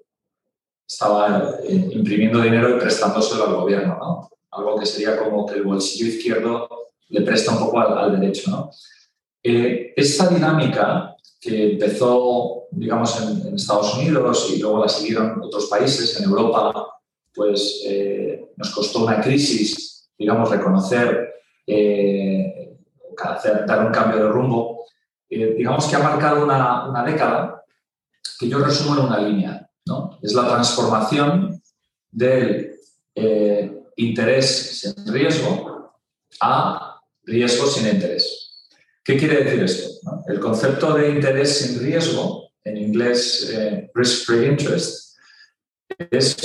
[0.86, 4.30] estaba imprimiendo dinero y prestándoselo al gobierno, ¿no?
[4.52, 6.68] algo que sería como que el bolsillo izquierdo
[7.08, 8.50] le presta un poco al, derecho.
[8.50, 8.70] ¿no?
[9.42, 16.18] Eh, esta dinámica que empezó, digamos, en, Estados Unidos y luego la siguieron otros países,
[16.18, 16.86] en Europa,
[17.34, 21.34] pues eh, nos costó una crisis, digamos, reconocer,
[21.66, 22.61] eh,
[23.66, 24.84] dar un cambio de rumbo.
[25.28, 27.64] digamos que ha marcado una, una, década
[28.38, 30.18] que yo resumo en una línea, ¿no?
[30.22, 31.62] Es la transformación
[32.10, 32.76] del
[33.96, 35.94] interés sin riesgo
[36.40, 38.66] a riesgo sin interés.
[39.04, 40.00] ¿Qué quiere decir esto?
[40.26, 45.16] El concepto de interés sin riesgo, en inglés eh, risk-free interest,
[46.10, 46.36] es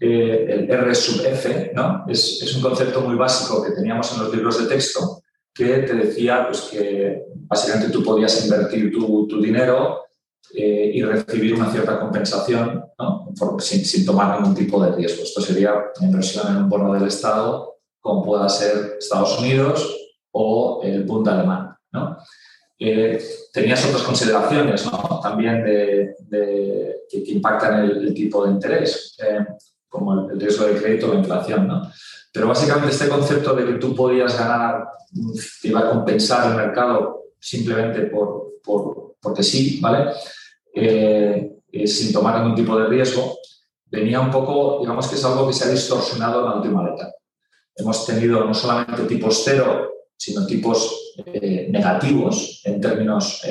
[0.00, 2.04] eh, el R sub F, ¿no?
[2.08, 5.22] Es, es, un concepto muy básico que teníamos en los libros de texto
[5.54, 10.04] que te decía pues, que básicamente tú podías invertir tu, tu dinero
[10.52, 12.84] eh, y recibir una cierta compensación
[13.58, 15.22] sin, sin, tomar ningún tipo de riesgo.
[15.22, 19.96] Esto sería una inversión en un bono del Estado, como pueda ser Estados Unidos
[20.32, 21.76] o el Bund alemán.
[21.92, 22.18] ¿no?
[22.78, 24.84] Eh, tenías otras consideraciones
[25.22, 26.14] también de,
[27.08, 29.46] que, impactan el, tipo de interés, eh,
[29.94, 31.68] como el, riesgo de crédito o la inflación.
[31.68, 31.88] ¿no?
[32.32, 34.88] Pero básicamente este concepto de que tú podías ganar,
[35.62, 40.10] te iba a compensar el mercado simplemente por, por, porque sí, ¿vale?
[40.74, 43.38] Eh, eh, sin tomar ningún tipo de riesgo,
[43.86, 47.14] venía un poco, digamos que es algo que se ha distorsionado en la última década.
[47.76, 53.42] Hemos tenido no solamente tipos cero, sino tipos eh, negativos en términos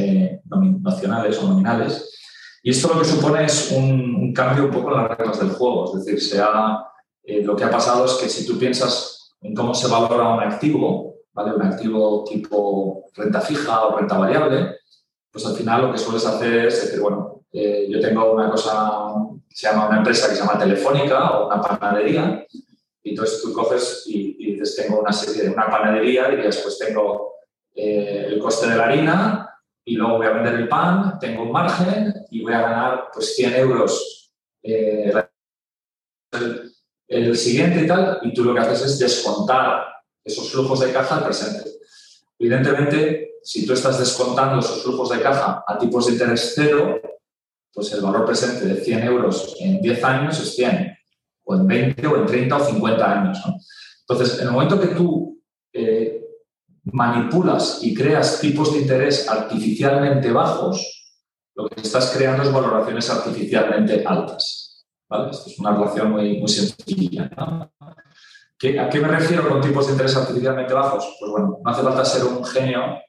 [0.82, 2.10] nacionales o nominales.
[2.66, 5.86] Y esto lo que supone es un, cambio un poco en las reglas del juego.
[5.86, 6.42] Es decir, se
[7.44, 11.18] lo que ha pasado es que si tú piensas en cómo se valora un activo,
[11.34, 11.54] ¿vale?
[11.54, 14.78] un activo tipo renta fija o renta variable,
[15.30, 19.14] pues al final lo que sueles hacer es decir, bueno, eh, yo tengo una cosa,
[19.50, 22.46] se llama una empresa que se llama Telefónica o una panadería,
[23.04, 27.34] y entonces tú coges y, dices, tengo una serie de una panadería, y después tengo
[27.76, 29.43] eh, el coste de la harina,
[29.86, 33.36] y luego voy a vender el pan, tengo un margen y voy a ganar pues
[33.36, 34.32] 100 euros
[34.64, 35.14] eh,
[36.32, 36.72] el,
[37.08, 39.86] el, siguiente y tal, y tú lo que haces es descontar
[40.24, 41.70] esos flujos de caja al presente.
[42.40, 47.02] Evidentemente, si tú estás descontando esos flujos de caja a tipos de interés cero,
[47.74, 50.98] pues el valor presente de 100 euros en 10 años es 100,
[51.44, 53.38] o en 20, o en 30, o 50 años.
[54.08, 55.42] Entonces, en el momento que tú
[55.74, 56.23] eh,
[56.86, 61.12] manipulas y creas tipos de interés artificialmente bajos,
[61.56, 64.86] lo que estás creando es valoraciones artificialmente altas.
[65.08, 65.32] ¿vale?
[65.32, 67.30] Esto es una relación muy, muy sencilla.
[67.38, 71.18] ¿A qué me refiero con tipos de interés artificialmente bajos?
[71.20, 73.00] Pues bueno, no hace falta ser un genio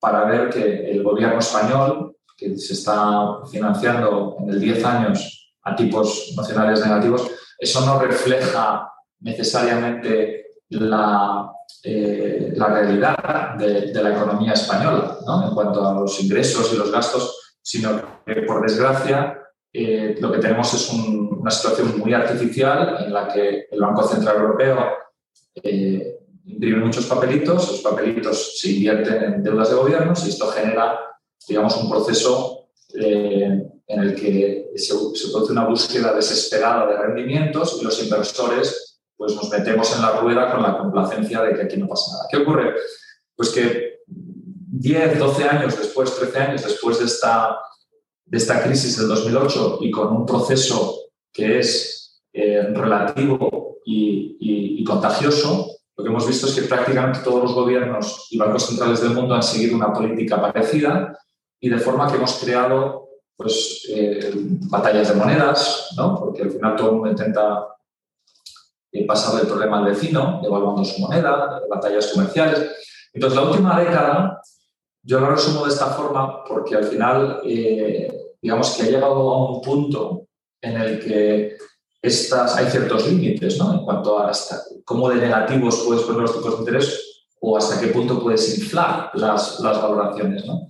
[0.00, 5.74] para ver que el gobierno español, que se está financiando en el 10 años a
[5.76, 11.50] tipos nacionales negativos, eso no refleja necesariamente la,
[11.82, 17.56] eh, la realidad de, la economía española en cuanto a los ingresos y los gastos,
[17.60, 19.40] sino que, por desgracia,
[19.72, 24.36] eh, lo que tenemos es una situación muy artificial en la que el Banco Central
[24.36, 24.78] Europeo
[25.56, 30.98] eh, imprimen muchos papelitos, los papelitos se invierten en deudas de gobiernos y esto genera,
[31.48, 37.84] digamos, un proceso eh, en el que se, produce una búsqueda desesperada de rendimientos y
[37.84, 38.93] los inversores
[39.24, 42.28] pues nos metemos en la rueda con la complacencia de que aquí no pasa nada.
[42.30, 42.74] ¿Qué ocurre?
[43.34, 47.58] Pues que 10, 12 años después, 13 años después de esta,
[48.24, 50.98] de esta crisis del 2008 y con un proceso
[51.32, 57.54] que es eh, relativo y contagioso, lo que hemos visto es que prácticamente todos los
[57.54, 61.16] gobiernos y bancos centrales del mundo han seguido una política parecida
[61.60, 66.18] y de forma que hemos creado pues, eh, batallas de monedas, ¿no?
[66.18, 67.66] porque al final todo el mundo intenta
[68.94, 72.70] eh, pasar el problema al vecino, devaluando su moneda, batallas comerciales.
[73.12, 74.40] Entonces, la última década,
[75.02, 79.50] yo lo resumo de esta forma porque al final, eh, digamos que ha llegado a
[79.50, 80.28] un punto
[80.62, 81.56] en el que
[82.00, 83.72] estas, hay ciertos límites ¿no?
[83.72, 87.80] en cuanto a hasta cómo de negativos puedes poner los tipos de interés o hasta
[87.80, 90.46] qué punto puedes inflar las, las valoraciones.
[90.46, 90.68] ¿no?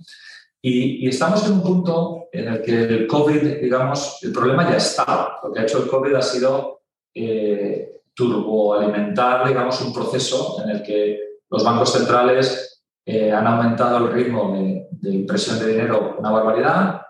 [0.63, 4.77] Y, y, estamos en un punto en el que el COVID, digamos, el problema ya
[4.77, 5.37] está.
[5.43, 6.81] Lo que ha hecho el COVID ha sido
[7.13, 14.13] eh, turboalimentar, digamos, un proceso en el que los bancos centrales eh, han aumentado el
[14.13, 17.01] ritmo de, de, impresión de dinero una barbaridad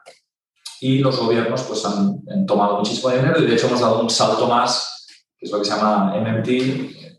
[0.81, 4.09] y los gobiernos pues, han, han, tomado muchísimo dinero y de hecho hemos dado un
[4.09, 6.45] salto más, que es lo que se llama MMT,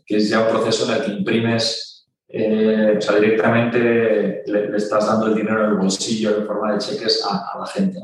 [0.05, 4.77] que es ya un proceso en el que imprimes, eh, o sea, directamente le, le,
[4.77, 7.99] estás dando el dinero en el bolsillo en forma de cheques a, a la gente.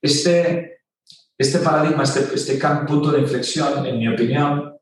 [0.00, 0.80] Este,
[1.38, 4.75] este paradigma, este, este punto de inflexión, en mi opinión,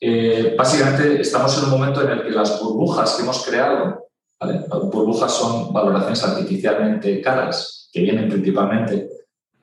[0.00, 4.06] eh, básicamente estamos en un momento en el que las burbujas que hemos creado,
[4.40, 9.08] las burbujas son valoraciones artificialmente caras, que vienen principalmente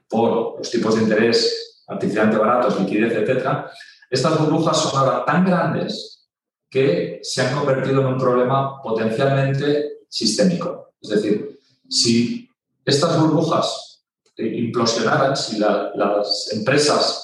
[0.09, 3.65] por los tipos de interés artificialmente baratos, liquidez, etc.
[4.09, 6.27] Estas burbujas son ahora tan grandes
[6.69, 10.93] que se han convertido en un problema potencialmente sistémico.
[10.99, 12.49] Es decir, si
[12.83, 14.03] estas burbujas
[14.37, 17.22] implosionaran, si la, las empresas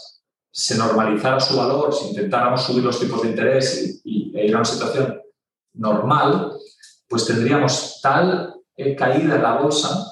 [0.51, 4.57] se normalizara su valor, si intentáramos subir los tipos de interés y, y ir a
[4.57, 5.21] una situación
[5.73, 6.53] normal,
[7.07, 10.05] pues tendríamos tal eh, caída en la bolsa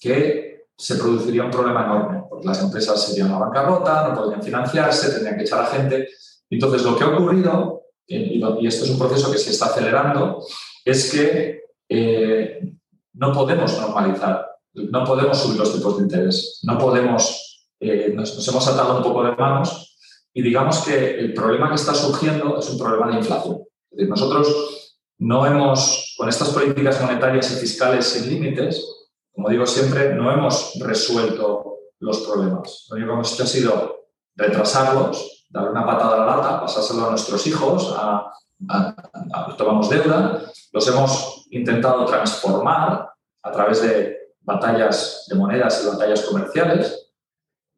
[0.00, 5.10] que se produciría un problema enorme, porque las empresas serían a bancarrota, no podrían financiarse,
[5.10, 6.08] tendrían que echar a gente.
[6.48, 10.44] Entonces, lo que ha ocurrido, y, y esto es un proceso que se está acelerando,
[10.84, 12.74] es que eh,
[13.14, 17.47] no podemos normalizar, no podemos subir los tipos de interés, no podemos
[17.80, 19.98] eh, nos, hemos atado un poco de manos
[20.32, 23.62] y digamos que el problema que está surgiendo es un problema de inflación.
[23.90, 28.84] Es decir, nosotros no hemos, con estas políticas monetarias y fiscales sin límites,
[29.32, 32.86] como digo siempre, no hemos resuelto los problemas.
[32.90, 33.98] Lo único que hemos hecho ha sido
[34.36, 38.32] retrasarlos, dar una patada a la lata, pasárselo a nuestros hijos, a,
[38.68, 38.94] a,
[39.32, 43.10] a, tomamos deuda, los hemos intentado transformar
[43.42, 47.07] a través de batallas de monedas y batallas comerciales,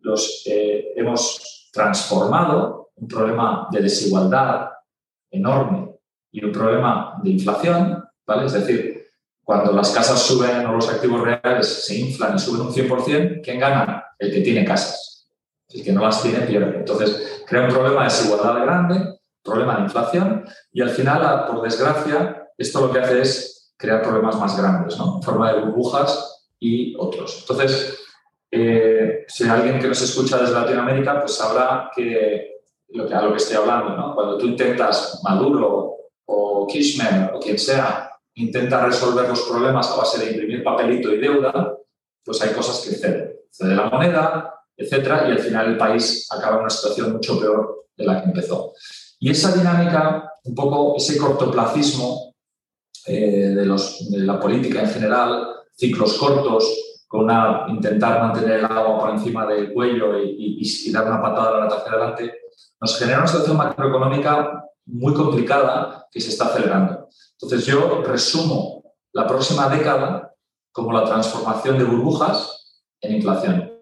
[0.01, 4.71] los eh, hemos transformado un problema de desigualdad
[5.31, 5.97] enorme
[6.33, 8.47] y un problema de inflación, ¿vale?
[8.47, 9.07] Es decir,
[9.43, 13.59] cuando las casas suben o los activos reales se inflan y suben un 100%, ¿quién
[13.59, 14.05] gana?
[14.19, 15.29] El que tiene casas.
[15.69, 16.79] El que no las tiene pierde.
[16.79, 22.49] Entonces, crea un problema de desigualdad grande, problema de inflación y al final, por desgracia,
[22.57, 25.17] esto lo que hace es crear problemas más grandes, ¿no?
[25.17, 27.39] En forma de burbujas y otros.
[27.41, 28.00] Entonces,
[28.51, 33.31] eh, si alguien que nos escucha desde Latinoamérica, pues sabrá que, lo que a lo
[33.31, 34.15] que estoy hablando, ¿no?
[34.15, 40.25] Cuando tú intentas, Maduro o Kirchner o quien sea, intenta resolver los problemas a base
[40.25, 41.77] de imprimir papelito y deuda,
[42.25, 43.37] pues hay cosas que ceden.
[43.51, 47.87] Cede la moneda, etcétera, y al final el país acaba en una situación mucho peor
[47.97, 48.73] de la que empezó.
[49.19, 52.35] Y esa dinámica, un poco ese cortoplacismo
[53.07, 53.67] eh, de,
[54.19, 57.29] la política en general, ciclos cortos, con
[57.71, 61.67] intentar mantener el agua por encima del cuello y, y, dar una patada a la
[61.67, 62.35] hacia adelante,
[62.81, 67.09] nos genera una situación macroeconómica muy complicada que se está acelerando.
[67.33, 70.33] Entonces yo resumo la próxima década
[70.71, 73.73] como la transformación de burbujas en inflación.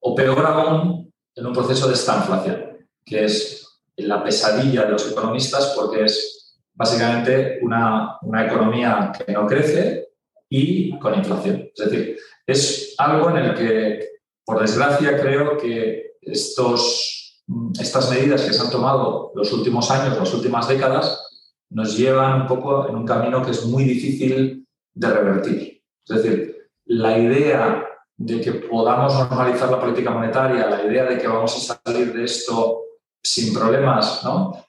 [0.00, 5.72] O peor aún, en un proceso de estanflación, que es la pesadilla de los economistas
[5.76, 10.05] porque es básicamente una, una economía que no crece
[10.48, 11.70] y con inflación.
[11.74, 14.08] Es decir, es algo en el que,
[14.44, 17.42] por desgracia, creo que estos,
[17.80, 21.22] estas medidas que se han tomado los últimos años, las últimas décadas,
[21.70, 25.82] nos llevan un poco en un camino que es muy difícil de revertir.
[26.08, 27.84] Es decir, la idea
[28.16, 32.24] de que podamos normalizar la política monetaria, la idea de que vamos a salir de
[32.24, 32.82] esto
[33.22, 34.66] sin problemas, ¿no?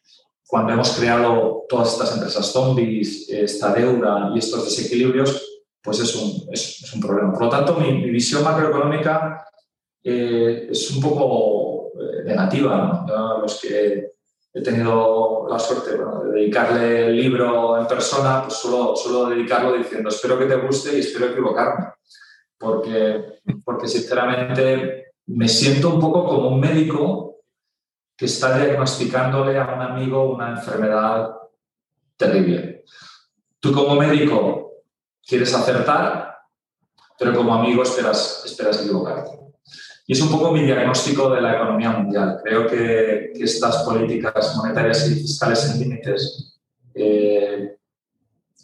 [0.48, 5.57] cuando hemos creado todas estas empresas zombies, esta deuda y estos desequilibrios,
[5.88, 7.32] pues es un, es, un problema.
[7.32, 9.48] Por lo tanto, mi, visión macroeconómica
[10.04, 13.06] eh, es un poco eh, negativa.
[13.08, 13.40] ¿no?
[13.40, 14.12] Los que
[14.54, 20.10] he tenido la suerte de dedicarle el libro en persona, pues suelo, suelo dedicarlo diciendo
[20.10, 21.86] espero que te guste y espero equivocarme.
[22.58, 27.38] Porque, porque sinceramente me siento un poco como un médico
[28.18, 31.34] que está diagnosticándole a un amigo una enfermedad
[32.18, 32.84] terrible.
[33.62, 34.67] Tú como médico
[35.28, 36.38] quieres acertar,
[37.20, 39.32] pero como amigo esperas, esperas equivocarte.
[40.06, 42.40] Y es un poco mi diagnóstico de la economía mundial.
[42.42, 46.58] Creo que, que estas políticas monetarias y fiscales sin límites
[46.96, 47.78] eh,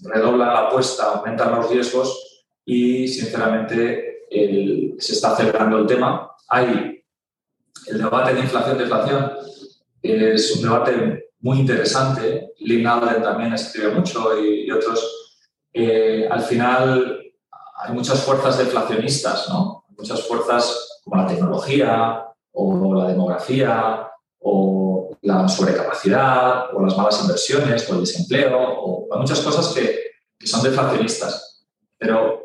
[0.03, 4.25] redoblan la apuesta, aumentan los riesgos y, sinceramente,
[4.97, 6.31] se está acelerando el tema.
[6.47, 7.03] Hay
[7.87, 9.33] el debate de inflación-deflación,
[10.01, 12.53] es un debate muy interesante.
[12.59, 15.12] Lynn Alden también escribe mucho y, y otros
[16.29, 17.23] al final
[17.77, 19.85] hay muchas fuerzas deflacionistas, ¿no?
[19.97, 24.09] Muchas fuerzas como la tecnología o la demografía
[24.39, 29.99] o la sobrecapacidad, o las malas inversiones, o el desempleo, o muchas cosas que,
[30.37, 31.65] que son deflacionistas.
[31.97, 32.43] Pero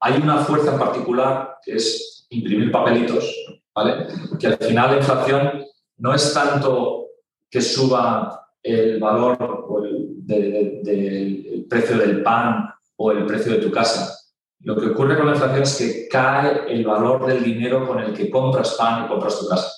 [0.00, 3.34] hay una fuerza en particular que es imprimir papelitos,
[3.74, 4.06] ¿vale?
[4.38, 5.64] Que al final la inflación
[5.98, 7.06] no es tanto
[7.50, 13.70] que suba el valor o el, del precio del pan o el precio de tu
[13.70, 14.16] casa.
[14.60, 18.12] Lo que ocurre con la inflación es que cae el valor del dinero con el
[18.12, 19.70] que compras pan y compras tu casa.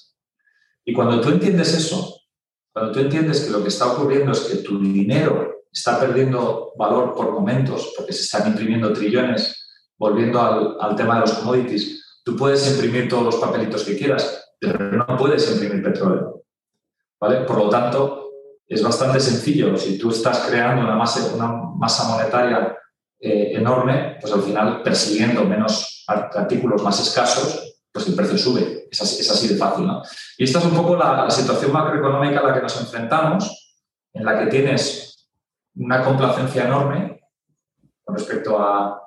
[0.85, 2.21] Y cuando tú entiendes eso,
[2.73, 7.15] cuando tú entiendes que lo que está ocurriendo es que tu dinero está perdiendo valor
[7.15, 12.37] por momentos, porque se están imprimiendo trillones, volviendo al, al tema de los commodities, tú
[12.37, 16.43] puedes imprimir todos los papelitos que quieras, pero no puedes imprimir petróleo.
[17.23, 17.45] ¿vale?
[17.45, 18.22] Por lo tanto,
[18.73, 19.77] es bastante sencillo.
[19.77, 22.77] Si tú estás creando una masa, una masa monetaria
[23.21, 28.89] eh, enorme, pues al final persiguiendo menos artículos más escasos, pues el precio sube.
[28.91, 29.87] Es así, es así de fácil.
[29.87, 30.03] ¿no?
[30.39, 33.77] Y esta es un poco la, situación macroeconómica a la que nos enfrentamos,
[34.15, 35.29] en la que tienes
[35.77, 37.21] una complacencia enorme
[38.05, 38.99] con respecto a,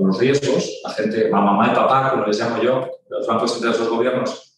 [0.00, 0.80] los riesgos.
[0.84, 4.54] La gente, mamá y papá, como les llamo yo, los bancos de los gobiernos,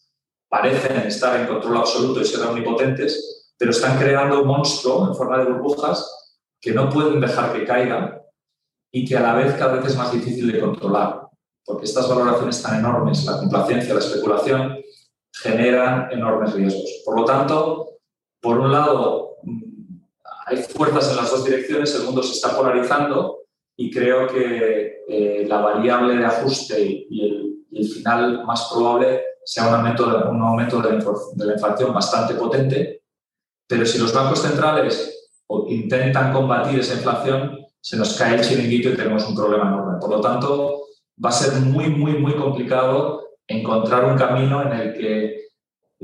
[0.47, 5.37] parecen estar en control absoluto y ser omnipotentes, pero están creando un monstruo en forma
[5.37, 8.19] de burbujas que no pueden dejar que caigan
[8.91, 11.29] y que a la vez cada vez es más difícil de controlar
[11.69, 14.75] porque estas valoraciones tan enormes, la complacencia, la especulación,
[15.31, 17.03] generan enormes riesgos.
[17.05, 17.99] Por lo tanto,
[18.41, 19.99] por un lado, mm,
[20.47, 23.41] hay fuerzas en las dos direcciones, el mundo se está polarizando
[23.77, 27.49] y creo que eh, la variable de ajuste y el,
[27.93, 30.89] final más probable sea un aumento, de, un aumento de,
[31.45, 32.98] la, inflación bastante potente,
[33.69, 35.29] pero si los bancos centrales
[35.67, 39.99] intentan combatir esa inflación, se nos cae el chiringuito y tenemos un problema enorme.
[40.01, 40.85] Por lo tanto,
[41.23, 45.39] va a ser muy, muy, muy complicado encontrar un camino en el que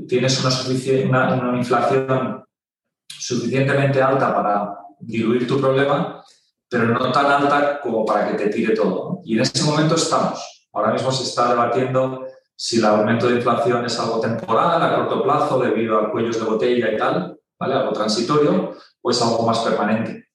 [0.06, 2.44] tienes una, inflación
[3.08, 6.22] suficientemente alta para diluir tu problema,
[6.68, 9.22] pero no tan alta como para que te tire todo.
[9.24, 10.68] Y en ese momento estamos.
[10.72, 15.24] Ahora mismo se está debatiendo si el aumento de inflación es algo temporal, a corto
[15.24, 20.28] plazo, debido a cuellos de botella y tal, algo transitorio, o es algo más permanente.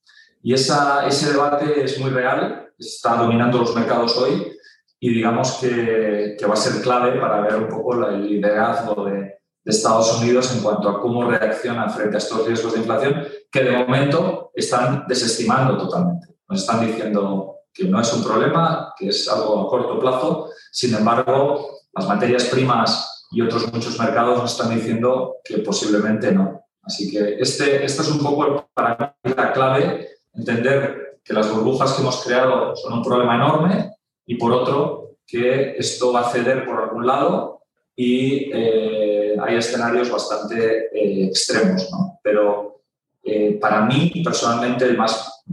[0.44, 4.52] Y ese debate es muy real, está dominando los mercados hoy
[5.00, 9.38] y digamos que, va a ser clave para ver un poco el liderazgo de, de,
[9.66, 13.78] Estados Unidos en cuanto a cómo reacciona frente a estos riesgos de inflación que de
[13.78, 16.28] momento están desestimando totalmente.
[16.48, 20.50] Nos están diciendo que no es un problema, que es algo a corto plazo.
[20.72, 26.61] Sin embargo, las materias primas y otros muchos mercados nos están diciendo que posiblemente no.
[26.84, 31.94] Así que este, esto es un poco para mí la clave, entender que las burbujas
[31.94, 33.94] que hemos creado son un problema enorme
[34.26, 37.62] y por otro, que esto va a ceder por algún lado
[37.96, 41.90] y eh, hay escenarios bastante eh, extremos.
[41.92, 42.20] ¿no?
[42.24, 42.82] Pero
[43.24, 45.44] eh, para mí, personalmente, el más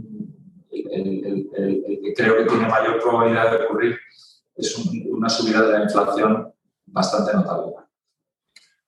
[0.69, 3.99] que creo que tiene mayor probabilidad de ocurrir
[4.55, 4.75] es
[5.09, 6.51] una subida de la inflación
[6.85, 7.73] bastante notable.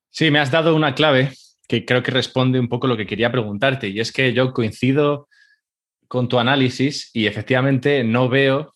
[0.10, 1.32] Sí, me has dado una clave
[1.72, 5.30] que creo que responde un poco lo que quería preguntarte, y es que yo coincido
[6.10, 8.76] con tu análisis y efectivamente no veo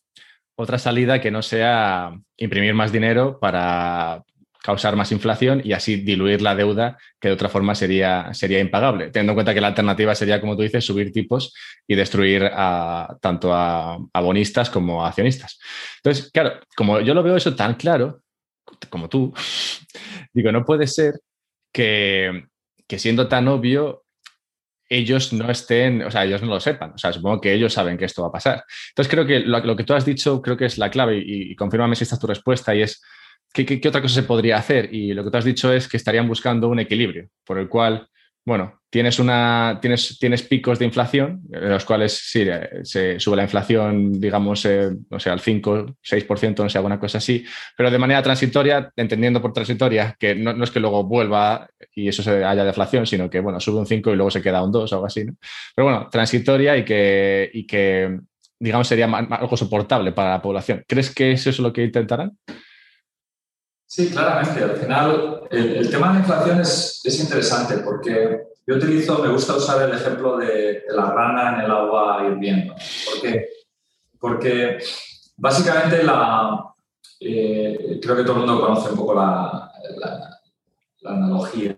[0.58, 4.24] otra salida que no sea imprimir más dinero para
[4.64, 9.12] causar más inflación y así diluir la deuda que de otra forma sería, sería impagable,
[9.12, 11.54] teniendo en cuenta que la alternativa sería, como tú dices, subir tipos
[11.86, 15.60] y destruir a, tanto a, bonistas como a accionistas.
[15.98, 18.22] Entonces, claro, como yo lo veo eso tan claro,
[18.90, 19.34] como tú,
[20.34, 21.16] digo, no puede ser
[21.74, 22.46] que,
[22.88, 24.04] que siendo tan obvio
[24.88, 26.92] ellos no estén, o sea, ellos no lo sepan.
[26.94, 28.64] O sea, supongo que ellos saben que esto va a pasar.
[28.90, 31.56] Entonces, creo que lo, que tú has dicho, creo que es la clave y, y
[31.56, 33.02] confírmame si esta es tu respuesta y es,
[33.52, 34.94] ¿qué, ¿qué, otra cosa se podría hacer?
[34.94, 38.08] Y lo que tú has dicho es que estarían buscando un equilibrio por el cual
[38.46, 43.36] bueno, tienes, una, tienes, tienes picos de inflación, en los cuales sí, eh, se sube
[43.36, 47.44] la inflación, digamos, eh, no sé, al 5, 6%, no sé, alguna cosa así,
[47.76, 52.22] pero de manera transitoria, entendiendo por transitoria que no, es que luego vuelva y eso
[52.22, 54.92] se haya deflación, sino que, bueno, sube un 5 y luego se queda un 2
[54.92, 55.34] o algo así, ¿no?
[55.76, 58.20] Pero bueno, transitoria y que, y que
[58.60, 60.84] digamos, sería algo soportable para la población.
[60.88, 62.38] ¿Crees que eso es lo que intentarán?
[63.96, 64.62] Sí, claramente.
[64.62, 69.56] Al final, el, tema de la inflación es, es, interesante porque yo utilizo, me gusta
[69.56, 72.74] usar el ejemplo de, la rana en el agua hirviendo.
[72.74, 73.48] ¿Por qué?
[74.20, 74.80] Porque
[75.38, 76.74] básicamente la,
[77.22, 80.40] eh, creo que todo el mundo conoce un poco la, la,
[81.06, 81.74] analogía.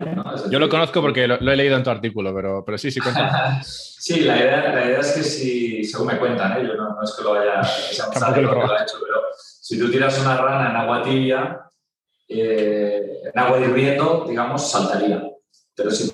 [0.50, 3.62] yo lo conozco porque lo, he leído en tu artículo, pero, pero sí, sí, cuenta.
[3.62, 6.66] sí, la idea, la idea, es que si, según me cuentan, ¿eh?
[6.66, 7.60] yo no, no, es que lo haya,
[8.34, 11.67] que lo haya hecho, pero si tú tiras una rana en agua tibia,
[12.28, 15.22] eh, en agua hirviendo, digamos, saltaría.
[15.74, 16.12] pero si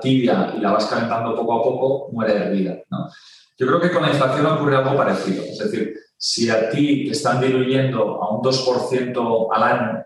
[0.00, 2.82] tibia y la vas calentando poco a poco, muere de vida.
[2.90, 3.10] ¿no?
[3.58, 5.44] Yo creo que con la inflación ocurre algo parecido.
[5.44, 10.04] Es decir, si a ti te están diluyendo a un 2% al año,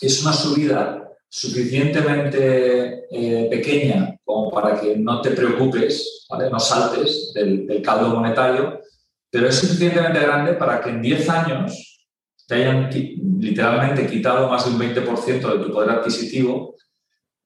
[0.00, 0.98] es una subida
[1.28, 8.80] suficientemente eh, pequeña como para que no te preocupes, no saltes del, del, caldo monetario,
[9.30, 11.91] pero es suficientemente grande para que en 10 años
[12.46, 12.90] te hayan
[13.38, 16.76] literalmente quitado más de un 20% de tu poder adquisitivo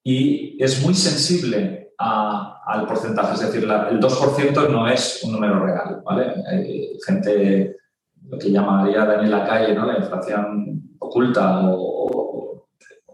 [0.03, 6.03] y es muy sensible al porcentaje, es decir, el 2% no es un número real,
[6.05, 6.35] ¿vale?
[6.49, 7.77] Hay gente,
[8.29, 9.87] lo que llamaría Daniel Lacalle, ¿no?
[9.87, 12.69] La inflación oculta o,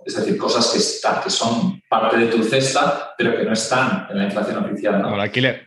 [0.05, 4.09] es decir, cosas que, están, que son parte de tu cesta, pero que no están
[4.11, 4.99] en la inflación oficial.
[4.99, 5.05] ¿no?
[5.05, 5.67] Como el alquiler.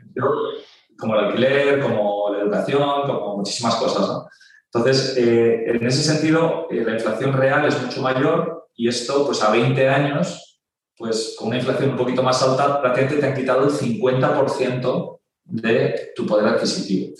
[0.97, 4.07] Como el alquiler, como la educación, como muchísimas cosas.
[4.07, 4.27] ¿no?
[4.75, 9.41] Entonces, eh, en ese sentido, eh, la inflación real es mucho mayor y esto, pues
[9.41, 10.59] a 20 años,
[10.97, 16.11] pues con una inflación un poquito más alta, prácticamente te han quitado el 50% de
[16.13, 17.15] tu poder adquisitivo.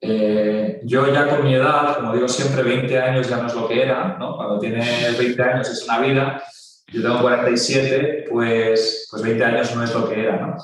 [0.00, 3.68] Eh, yo ya con mi edad, como digo siempre, 20 años ya no es lo
[3.68, 4.36] que era, ¿no?
[4.36, 6.42] Cuando tienes 20 años es una vida,
[6.90, 10.56] yo tengo 47, pues, pues 20 años no es lo que era, ¿no?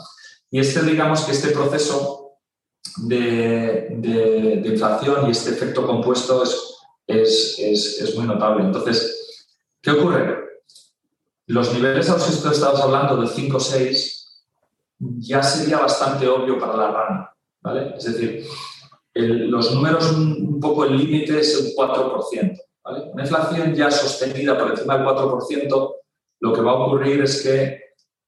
[0.50, 2.19] Y este, digamos que este proceso
[2.98, 8.64] de, inflación y este efecto compuesto es, es, es, muy notable.
[8.64, 9.46] Entonces,
[9.80, 10.38] ¿qué ocurre?
[11.46, 14.20] Los niveles a los que estabas hablando de 5 o 6
[15.18, 17.94] ya sería bastante obvio para la rana, ¿vale?
[17.96, 18.44] Es decir,
[19.14, 23.10] los números, un, poco el límite es un 4%, ¿vale?
[23.12, 25.94] Una inflación ya sostenida por encima del 4%,
[26.40, 27.80] lo que va a ocurrir es que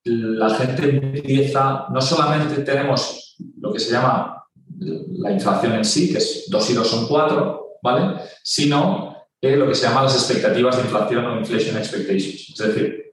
[0.04, 4.41] la gente empieza, no solamente tenemos lo que se llama
[4.78, 8.20] la inflación en sí, que es 2 y 2 son 4, ¿vale?
[8.42, 9.12] Sino
[9.42, 12.50] lo que se llama las expectativas de inflación o inflation expectations.
[12.50, 13.12] Es decir,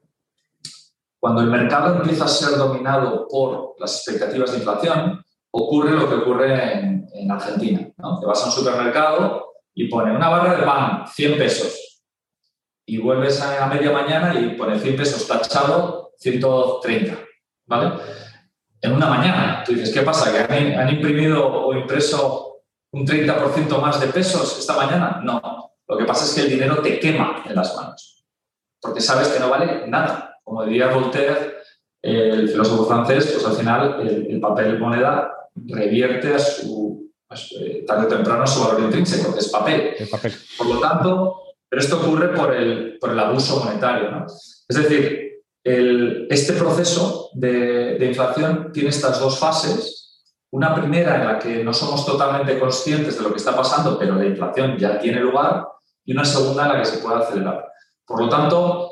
[1.20, 6.16] cuando el mercado empieza a ser dominado por las expectativas de inflación, ocurre lo que
[6.16, 6.99] ocurre en,
[7.30, 7.88] Argentina.
[7.97, 8.20] ¿no?
[8.20, 12.01] Te vas a un supermercado y pone una barra de pan, 100 pesos.
[12.86, 17.18] Y vuelves a, media mañana y pone 100 pesos tachado, 130.
[17.66, 18.01] ¿Vale?
[18.82, 19.64] En una mañana.
[19.66, 20.32] Tú dices, ¿qué pasa?
[20.32, 22.62] ¿Que han, han imprimido o impreso
[22.92, 25.22] un 30% más de pesos esta mañana?
[25.24, 25.74] No.
[25.88, 28.26] Lo que pasa es que el dinero te quema en las manos.
[28.82, 31.60] Porque sabes que no vale nada como diría Voltaire,
[32.02, 35.32] el filósofo francés, pues al final el, papel moneda
[35.68, 37.12] revierte a su,
[37.60, 39.94] eh, tarde o temprano a su valor intrínseco, que es papel.
[40.10, 40.34] papel.
[40.58, 44.10] Por lo tanto, pero esto ocurre por el, por el abuso monetario.
[44.10, 44.26] ¿no?
[44.26, 45.29] Es decir,
[45.64, 50.22] el, este proceso de, de inflación tiene estas dos fases.
[50.51, 54.16] Una primera en la que no somos totalmente conscientes de lo que está pasando, pero
[54.16, 55.68] la inflación ya tiene lugar,
[56.03, 57.72] y una segunda en la que se puede acelerar.
[58.03, 58.89] Por lo tanto,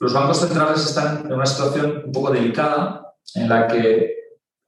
[0.00, 4.14] los bancos centrales están en una situación un poco delicada en la que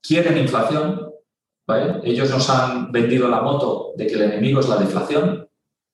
[0.03, 1.13] quieren inflación.
[2.03, 5.47] Ellos nos han vendido la moto de que el enemigo es la deflación.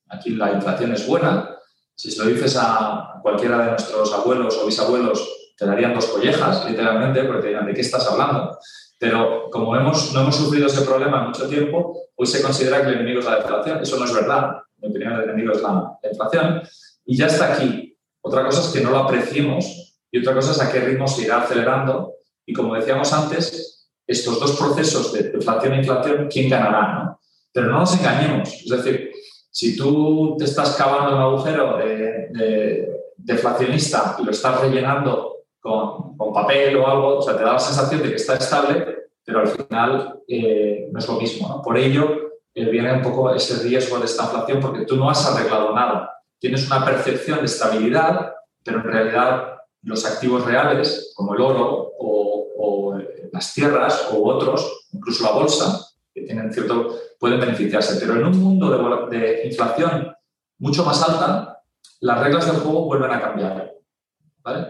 [0.08, 1.58] Aquí la inflación es buena.
[1.96, 6.68] Si se lo dices a cualquiera de nuestros abuelos o bisabuelos, te darían dos collejas,
[6.68, 8.58] literalmente, porque te dirían, ¿de qué estás hablando?
[8.98, 12.88] Pero como hemos, no hemos sufrido ese problema en mucho tiempo, hoy se considera que
[12.88, 13.80] el enemigo es la deflación.
[13.80, 14.56] Eso no es verdad.
[14.78, 16.62] Mi opinión, el enemigo es la inflación.
[17.04, 17.96] Y ya está aquí.
[18.20, 21.22] Otra cosa es que no lo apreciemos y otra cosa es a qué ritmo se
[21.22, 22.14] irá acelerando.
[22.44, 26.94] Y como decíamos antes, estos dos procesos de inflación e inflación, ¿quién ganará?
[26.94, 27.20] ¿no?
[27.52, 28.48] Pero no nos engañemos.
[28.48, 29.12] Es decir,
[29.50, 35.35] si tú te estás cavando un agujero de, deflacionista y lo estás rellenando
[35.66, 39.40] con, papel o algo, o sea, te da la sensación de que está estable, pero
[39.40, 41.62] al final eh, no es lo mismo.
[41.62, 45.26] Por ello, eh, viene un poco ese riesgo de esta inflación porque tú no has
[45.26, 51.40] arreglado nada tienes una percepción de estabilidad, pero en realidad los activos reales, como el
[51.40, 52.98] oro o,
[53.32, 57.98] las tierras o otros, incluso la bolsa, que tienen cierto, pueden beneficiarse.
[58.00, 60.10] Pero en un mundo de, inflación
[60.58, 61.60] mucho más alta,
[62.00, 63.74] las reglas del juego vuelven a cambiar.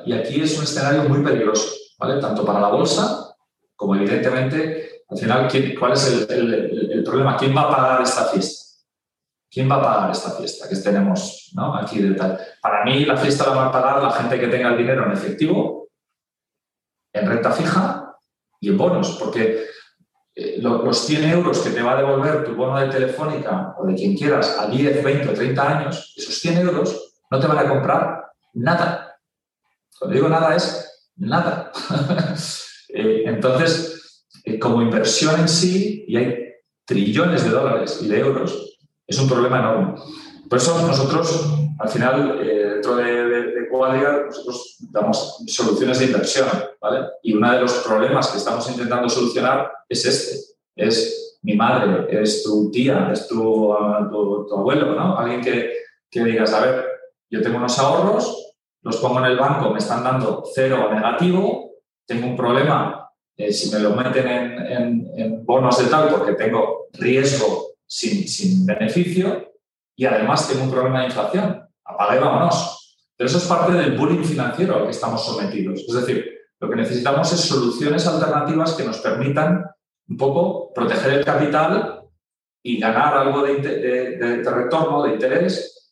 [0.04, 1.68] Y aquí es un escenario muy peligroso,
[1.98, 2.20] ¿vale?
[2.20, 3.26] tanto para la bolsa
[3.76, 5.48] como evidentemente, al final,
[5.78, 7.36] ¿cuál es el problema?
[7.36, 8.66] ¿Quién va a pagar esta fiesta?
[9.50, 12.14] ¿Quién va a pagar esta fiesta que tenemos aquí de?
[12.60, 15.12] Para mí la fiesta la va a pagar la gente que tenga el dinero en
[15.12, 15.88] efectivo,
[17.12, 18.16] en renta fija
[18.60, 19.66] y en bonos, porque
[20.34, 23.94] eh, los 100 euros que te va a devolver tu bono de Telefónica o de
[23.94, 27.68] quien quieras a 10, 20 o 30 años, esos 100 euros no te van a
[27.68, 29.05] comprar nada.
[29.98, 31.72] Cuando digo nada es nada.
[32.88, 36.54] Eh, entonces, eh, como inversión en sí, y hay
[36.86, 40.00] trillones de dólares y de euros es un problema enorme.
[40.48, 43.56] Por eso nosotros al final, eh, dentro de, de,
[44.26, 46.46] nosotros damos soluciones de inversión,
[46.80, 47.06] ¿vale?
[47.22, 52.42] Y uno de los problemas que estamos intentando solucionar es este, es mi madre, es
[52.42, 55.18] tu tía, es tu, tu, abuelo, ¿no?
[55.18, 55.72] Alguien que,
[56.10, 56.84] que digas, a ver,
[57.30, 58.45] yo tengo unos ahorros,
[58.86, 61.72] los pongo en el banco, me están dando cero o negativo,
[62.06, 67.72] tengo un problema si me lo meten en, en, bonos de tal porque tengo riesgo
[67.84, 69.52] sin, sin beneficio
[69.96, 71.68] y además tengo un problema de inflación.
[71.84, 72.96] Apaga y vámonos.
[73.16, 75.80] Pero eso es parte del bullying financiero al que estamos sometidos.
[75.80, 76.24] Es decir,
[76.60, 79.66] lo que necesitamos es soluciones alternativas que nos permitan
[80.08, 82.02] un poco proteger el capital
[82.62, 85.85] y ganar algo de, de, retorno, de interés,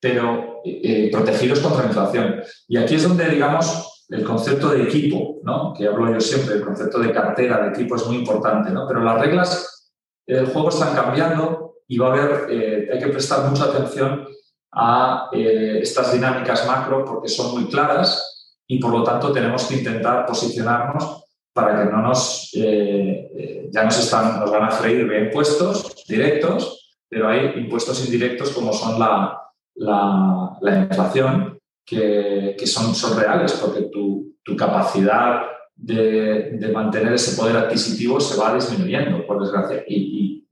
[0.00, 2.42] pero eh, protegidos contra la inflación.
[2.68, 5.72] Y aquí es donde, digamos, el concepto de equipo, ¿no?
[5.72, 8.86] que hablo yo siempre, el concepto de cartera, de equipo es muy importante, ¿no?
[8.86, 9.92] pero las reglas
[10.26, 14.26] del juego están cambiando y va a haber, eh, hay que prestar mucha atención
[14.72, 19.76] a eh, estas dinámicas macro porque son muy claras y por lo tanto tenemos que
[19.76, 25.24] intentar posicionarnos para que no nos, eh, ya nos, están, nos van a freír de
[25.26, 29.40] impuestos directos, pero hay impuestos indirectos como son la,
[29.80, 35.42] la, la inflación, que, son, reales porque tu, capacidad
[35.74, 39.84] de, mantener ese poder adquisitivo se va disminuyendo, por desgracia.
[39.88, 40.46] Y,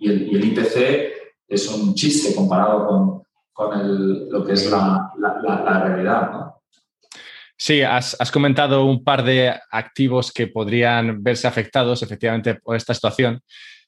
[0.00, 1.12] el, IPC
[1.48, 3.22] es un chiste comparado
[3.52, 3.82] con,
[4.30, 5.12] lo que es la,
[5.84, 6.50] realidad.
[7.56, 13.40] Sí, has, comentado un par de activos que podrían verse afectados efectivamente por esta situación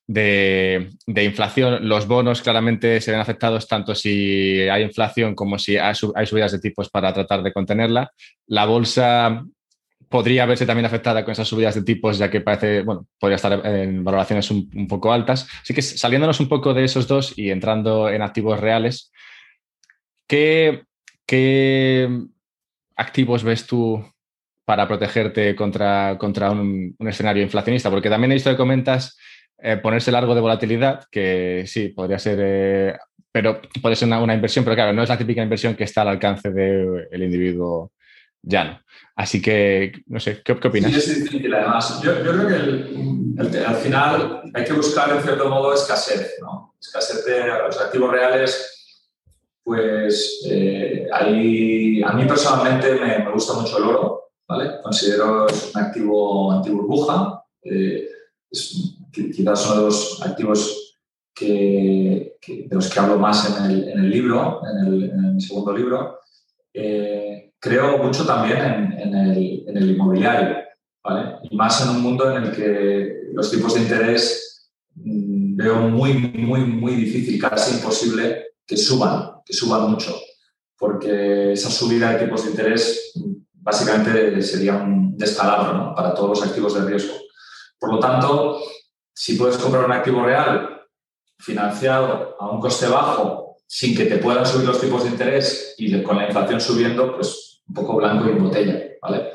[0.06, 1.88] de, inflación.
[1.88, 6.60] Los bonos claramente se ven afectados tanto si hay inflación como si hay, subidas de
[6.60, 8.10] tipos para tratar de contenerla.
[8.46, 9.44] La bolsa
[10.08, 13.66] podría verse también afectada con esas subidas de tipos, ya que parece, bueno, podría estar
[13.66, 15.48] en valoraciones un, poco altas.
[15.62, 19.10] Así que saliéndonos un poco de esos dos y entrando en activos reales,
[20.28, 20.82] ¿qué,
[22.94, 24.04] activos ves tú
[24.64, 27.90] para protegerte contra, contra un, escenario inflacionista?
[27.90, 29.18] Porque también he visto que comentas
[29.58, 32.98] eh, ponerse largo de volatilidad, que sí, podría ser, eh,
[33.32, 36.08] pero puede ser una, inversión, pero claro, no es la típica inversión que está al
[36.08, 37.92] alcance del individuo
[38.42, 38.80] llano.
[39.16, 40.92] Así que, no sé, ¿qué, opinas?
[40.92, 42.00] Sí, es difícil, además.
[42.02, 46.74] Yo, creo que al final hay que buscar, en cierto modo, escasez, ¿no?
[46.80, 49.02] Escasez de los activos reales,
[49.62, 54.80] pues eh, a mí personalmente me, gusta mucho el oro, ¿vale?
[54.82, 58.08] Considero es un activo anti-burbuja, eh,
[59.16, 60.86] quizás uno de los activos
[61.34, 65.40] que, de los que hablo más en el, en el libro, en el, en el,
[65.40, 66.20] segundo libro.
[66.72, 70.56] Eh, creo mucho también en, el, inmobiliario,
[71.02, 71.36] ¿vale?
[71.50, 76.14] Y más en un mundo en el que los tipos de interés mm, veo muy,
[76.14, 80.18] muy, muy difícil, casi imposible que suban, que suban mucho,
[80.78, 86.48] porque esa subida de tipos de interés mm, básicamente sería un descalabro para todos los
[86.48, 87.14] activos de riesgo.
[87.78, 88.58] Por lo tanto,
[89.16, 90.82] si puedes comprar un activo real
[91.38, 96.02] financiado a un coste bajo sin que te puedan subir los tipos de interés y
[96.02, 99.32] con la inflación subiendo, pues un poco blanco y en botella, ¿vale?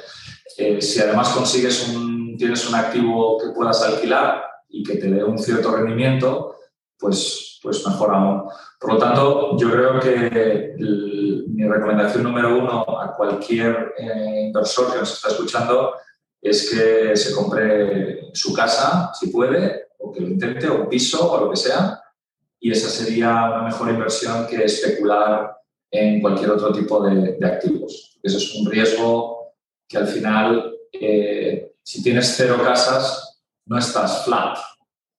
[0.55, 5.23] Eh, si además consigues un, tienes un activo que puedas alquilar y que te dé
[5.23, 6.55] un cierto rendimiento,
[6.99, 8.43] pues, pues mejor aún.
[8.79, 10.75] Por lo tanto, yo creo que
[11.47, 15.93] mi recomendación número uno a cualquier eh, inversor que nos está escuchando
[16.41, 21.31] es que se compre su casa, si puede, o que lo intente, o un piso,
[21.31, 22.01] o lo que sea,
[22.59, 25.55] y esa sería una mejor inversión que especular
[25.91, 28.17] en cualquier otro tipo de, activos.
[28.23, 29.53] Eso es un riesgo
[29.87, 34.57] que al final, eh, si tienes cero casas, no estás flat.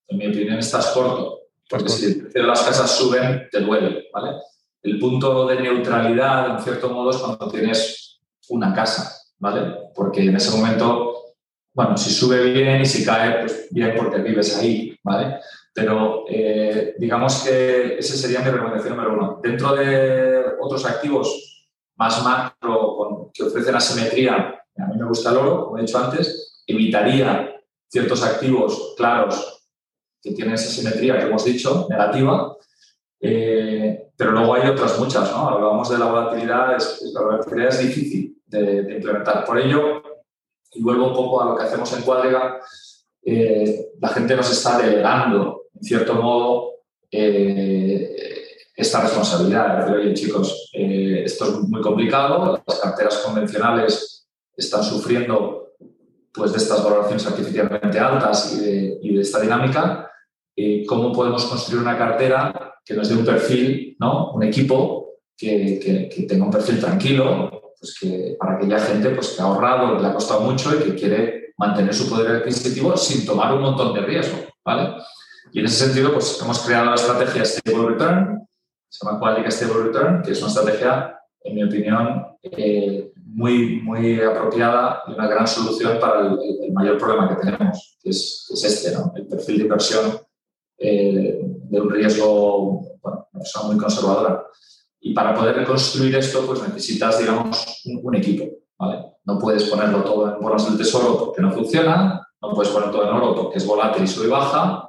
[0.09, 1.41] En mi opinión, estás corto.
[1.69, 4.09] Porque si las casas suben, te duele.
[4.13, 4.37] ¿vale?
[4.83, 9.23] El punto de neutralidad, en cierto modo, es cuando tienes una casa.
[9.39, 9.91] ¿vale?
[9.95, 11.12] Porque en ese momento,
[11.75, 14.99] bueno, si sube bien y si cae, pues bien porque vives ahí.
[15.03, 15.39] ¿vale?
[15.75, 19.41] Pero eh, digamos que esa sería mi recomendación número uno.
[19.43, 25.67] Dentro de otros activos más macro que ofrecen asimetría, a mí me gusta el oro,
[25.67, 27.55] como he dicho antes, evitaría
[27.89, 29.69] ciertos activos claros
[30.23, 32.57] que tienen esa simetría que hemos dicho, negativa,
[33.21, 35.49] eh, pero luego hay otras muchas, ¿no?
[35.49, 39.45] Hablábamos de la volatilidad, es, la volatilidad es difícil de, implementar.
[39.45, 40.03] Por ello,
[40.75, 42.61] y vuelvo un poco a lo que hacemos en Cuadriga,
[43.25, 46.73] eh, la gente nos está delegando en cierto modo,
[47.11, 48.17] eh,
[48.75, 49.87] esta responsabilidad.
[49.87, 55.75] De oye, chicos, eh, esto es muy complicado, las carteras convencionales están sufriendo
[56.33, 60.11] pues, de estas valoraciones artificialmente altas y de, esta dinámica.
[60.57, 64.33] Eh, ¿Cómo podemos construir una cartera que nos dé un perfil, ¿no?
[64.33, 69.45] un equipo que, tenga un perfil tranquilo, pues que para aquella gente pues, que ha
[69.45, 73.53] ahorrado, que le ha costado mucho y que quiere mantener su poder adquisitivo sin tomar
[73.53, 74.95] un montón de riesgo, ¿vale?
[75.51, 78.49] Y en ese sentido, pues hemos creado la estrategia Stable Return,
[78.89, 84.21] se llama Quality Stable Return, que es una estrategia, en mi opinión, eh, muy, muy
[84.21, 89.13] apropiada y una gran solución para el, mayor problema que tenemos, que es, este, ¿no?
[89.17, 90.21] el perfil de inversión
[90.79, 94.47] eh, de un riesgo, bueno, una persona muy conservadora.
[95.05, 98.45] Y para poder reconstruir esto, pues necesitas, digamos, un, equipo.
[98.79, 99.05] ¿vale?
[99.25, 103.03] No puedes ponerlo todo en bonos del tesoro porque no funciona, no puedes poner todo
[103.03, 104.89] en oro porque es volátil y sube y baja,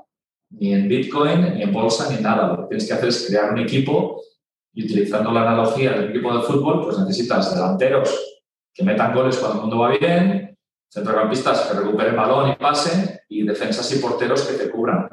[0.51, 2.47] ni en Bitcoin, ni en bolsa, ni nada.
[2.49, 4.21] Lo que tienes que hacer es crear un equipo
[4.71, 8.15] y utilizando la analogía del equipo de fútbol, pues necesitas delanteros
[8.71, 10.57] que metan goles cuando el mundo va bien,
[10.91, 15.09] centrocampistas que recuperen balón y pasen, y defensas y porteros que te cubran.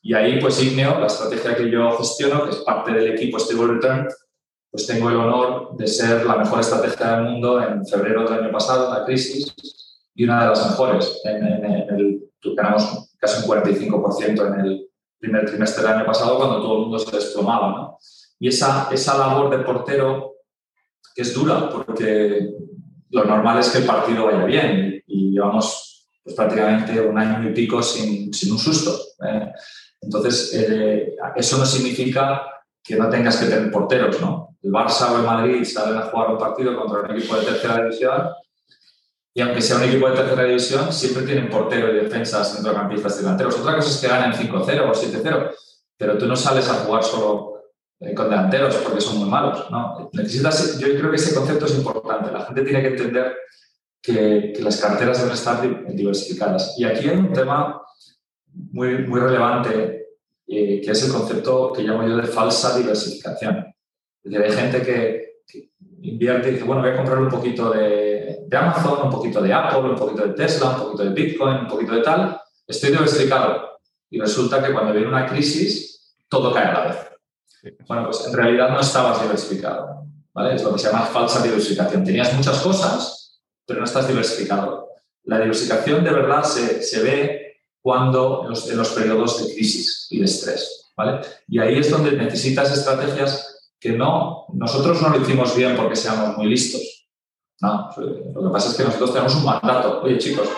[0.00, 3.74] Y ahí, pues Igneo, la estrategia que yo gestiono, que es parte del equipo Stable
[3.74, 4.08] Return,
[4.78, 8.52] pues tengo el honor de ser la mejor estrategia del mundo en febrero del año
[8.52, 9.52] pasado, en la crisis,
[10.14, 11.20] y una de las mejores.
[11.24, 16.74] En, el, ganamos casi un 45% en el primer trimestre del año pasado, cuando todo
[16.74, 17.70] el mundo se desplomaba.
[17.72, 17.98] ¿no?
[18.38, 20.34] Y esa, esa labor de portero,
[21.12, 22.48] que es dura, porque
[23.10, 27.52] lo normal es que el partido vaya bien y, llevamos pues, prácticamente un año y
[27.52, 28.96] pico sin, sin un susto.
[29.26, 29.50] ¿eh?
[30.02, 32.42] Entonces, eh, eso no significa
[32.80, 34.47] que no tengas que tener porteros, ¿no?
[34.62, 37.82] El Barça o el Madrid salen a jugar un partido contra un equipo de tercera
[37.82, 38.28] división
[39.38, 43.56] y aunque sea un equipo de tercera división, siempre tienen portero y defensas, centrocampistas delanteros.
[43.60, 45.50] Otra cosa es que ganen 5-0 o 7-0,
[45.96, 47.62] pero tú no sales a jugar solo
[48.00, 49.70] eh, con delanteros porque son muy malos.
[49.70, 50.10] ¿no?
[50.12, 52.32] Necesitas, yo creo que ese concepto es importante.
[52.32, 53.36] La gente tiene que entender
[54.02, 55.62] que, que, las carteras deben estar
[55.94, 56.74] diversificadas.
[56.76, 57.80] Y aquí hay un tema
[58.52, 60.06] muy, muy relevante,
[60.48, 63.72] eh, que es el concepto que llamo yo de falsa diversificación.
[64.24, 65.28] Es decir, hay gente que,
[66.00, 69.52] invierte y dice, bueno, voy a comprar un poquito de, de Amazon, un poquito de
[69.52, 72.40] Apple, un poquito de Tesla, un poquito de Bitcoin, un poquito de tal.
[72.66, 73.80] Estoy diversificado.
[74.10, 76.96] Y resulta que cuando viene una crisis, todo cae a la vez.
[77.86, 80.54] Bueno, pues en realidad no estabas diversificado, ¿vale?
[80.54, 82.04] Es lo que se llama falsa diversificación.
[82.04, 84.88] Tenías muchas cosas, pero no estás diversificado.
[85.24, 87.48] La diversificación de verdad se, se ve
[87.80, 91.20] cuando en los, periodos de crisis y de estrés, ¿vale?
[91.48, 96.36] Y ahí es donde necesitas estrategias que no, nosotros no lo hicimos bien porque seamos
[96.36, 97.06] muy listos.
[97.60, 100.02] No, lo que pasa es que nosotros tenemos un mandato.
[100.02, 100.48] Oye, chicos,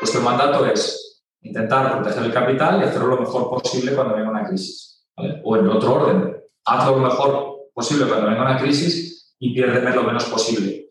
[0.00, 4.46] vuestro mandato es intentar proteger el capital y hacerlo lo mejor posible cuando venga una
[4.46, 5.04] crisis.
[5.44, 10.04] O en otro orden, haz lo mejor posible cuando venga una crisis y piérdeme lo
[10.04, 10.90] menos posible.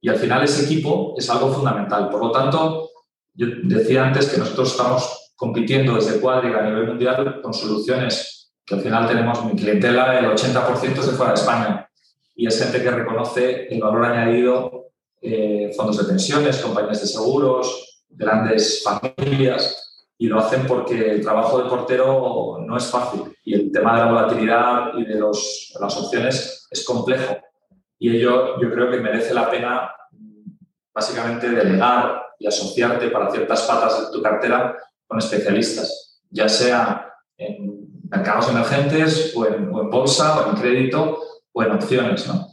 [0.00, 2.08] Y al final ese equipo es algo fundamental.
[2.10, 2.90] Por lo tanto,
[3.34, 8.74] yo decía antes que nosotros estamos compitiendo desde Quadriga a nivel mundial con soluciones que
[8.74, 11.90] al final tenemos mi clientela, el 80% es de fuera de España.
[12.34, 14.90] Y es gente que reconoce el valor añadido,
[15.20, 19.84] eh, fondos de pensiones, compañías de seguros, grandes familias,
[20.18, 24.04] y lo hacen porque el trabajo de portero no es fácil y el tema de
[24.04, 27.36] la volatilidad y de los, las opciones es complejo.
[27.98, 29.90] Y ello yo creo que merece la pena
[30.94, 37.83] básicamente delegar y asociarte para ciertas patas de tu cartera con especialistas, ya sea en
[38.10, 41.18] mercados emergentes o en, bolsa o en crédito
[41.52, 42.26] o en opciones.
[42.26, 42.48] ¿no?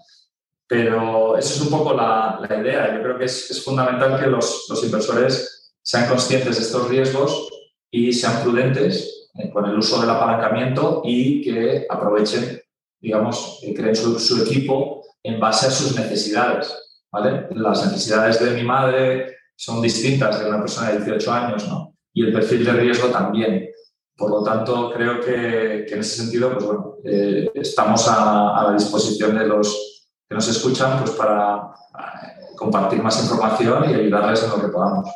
[0.68, 2.96] Pero esa es un poco la, la idea.
[2.96, 7.50] Yo creo que es, es fundamental que los, los inversores sean conscientes de estos riesgos
[7.90, 12.62] y sean prudentes eh, con el uso del apalancamiento y que aprovechen,
[13.00, 16.74] digamos, que creen su, equipo en base a sus necesidades.
[17.12, 17.48] ¿vale?
[17.52, 21.96] Las necesidades de mi madre son distintas de una persona de 18 años, ¿no?
[22.14, 23.70] Y el perfil de riesgo también.
[24.16, 29.38] Por lo tanto, creo que, en ese sentido, pues bueno, eh, estamos a, la disposición
[29.38, 34.62] de los que nos escuchan pues para eh, compartir más información y ayudarles en lo
[34.62, 35.10] que podamos.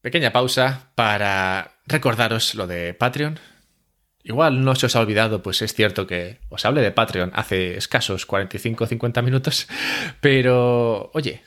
[0.00, 3.38] Pequeña pausa para recordaros lo de Patreon.
[4.22, 7.76] Igual no se os ha olvidado, pues es cierto que os hablé de Patreon hace
[7.76, 9.68] escasos 45 o 50 minutos,
[10.20, 11.42] pero oye,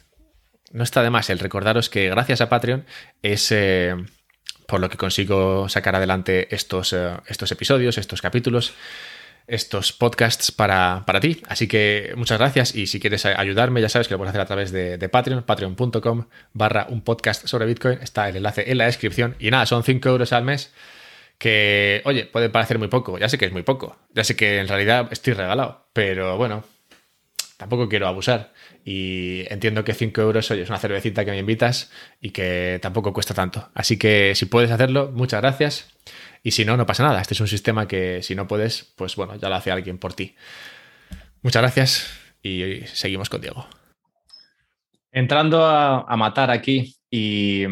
[0.72, 2.86] no está de más el recordaros que gracias a Patreon
[3.22, 3.96] es eh,
[4.72, 8.74] por lo que consigo sacar adelante estos, eh, estos episodios, estos capítulos
[9.48, 11.42] estos podcasts para, ti.
[11.46, 14.46] Así que muchas gracias y si quieres ayudarme ya sabes que lo puedes hacer a
[14.46, 18.00] través de, Patreon, patreon.com barra un podcast sobre Bitcoin.
[18.02, 20.72] Está el enlace en la descripción y nada, son 5 euros al mes
[21.38, 23.18] que, oye, puede parecer muy poco.
[23.18, 23.98] Ya sé que es muy poco.
[24.14, 26.64] Ya sé que en realidad estoy regalado, pero bueno,
[27.58, 28.54] tampoco quiero abusar.
[28.84, 33.14] Y entiendo que 5 euros, oye, es una cervecita que me invitas y que tampoco
[33.14, 33.70] cuesta tanto.
[33.74, 35.90] Así que si puedes hacerlo, muchas gracias.
[36.44, 37.22] Y si no, no pasa nada.
[37.22, 40.14] Este es un sistema que si no puedes, pues bueno, ya lo hace alguien por
[40.14, 40.36] ti.
[41.44, 43.68] Muchas gracias y seguimos con Diego.
[45.12, 47.66] Entrando a, matar aquí y,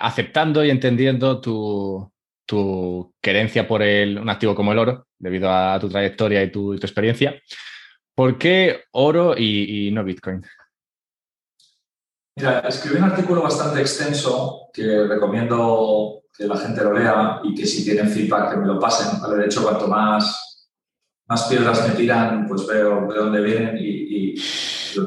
[0.00, 5.88] aceptando y entendiendo tu, querencia por el, un activo como el oro, debido a tu
[5.88, 7.40] trayectoria y tu, experiencia,
[8.18, 10.44] ¿por qué oro y, no Bitcoin?
[12.34, 17.64] Mira, escribí un artículo bastante extenso que recomiendo que la gente lo lea y que
[17.64, 19.20] si tienen feedback que me lo pasen.
[19.22, 20.68] De hecho, cuanto más,
[21.28, 24.34] más piedras me tiran, pues veo de dónde vienen y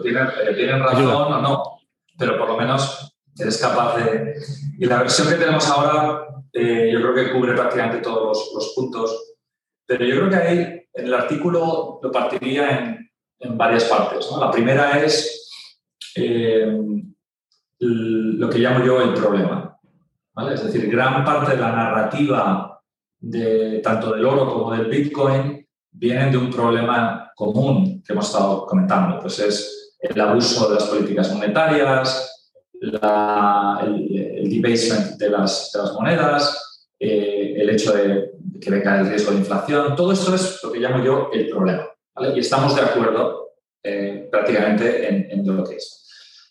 [0.01, 1.63] tienen, eh, tienen razón o no,
[2.17, 4.35] pero por lo menos eres capaz de...
[4.79, 9.35] Y la versión que tenemos ahora eh, yo creo que cubre prácticamente todos los, puntos,
[9.85, 14.29] pero yo creo que ahí en el artículo lo partiría en, en varias partes.
[14.39, 15.49] La primera es
[16.15, 16.77] eh,
[17.79, 19.77] lo que llamo yo el problema.
[20.51, 22.81] Es decir, gran parte de la narrativa
[23.19, 28.65] de, tanto del oro como del Bitcoin vienen de un problema común que hemos estado
[28.65, 32.49] comentando, pues es el abuso de las políticas monetarias,
[32.81, 32.99] el,
[34.49, 36.70] debasement de las, monedas,
[37.01, 38.31] eh, el hecho de
[38.61, 41.87] que venga el riesgo de inflación, todo esto es lo que llamo yo el problema.
[42.35, 46.07] Y estamos de acuerdo eh, prácticamente en, en lo que es.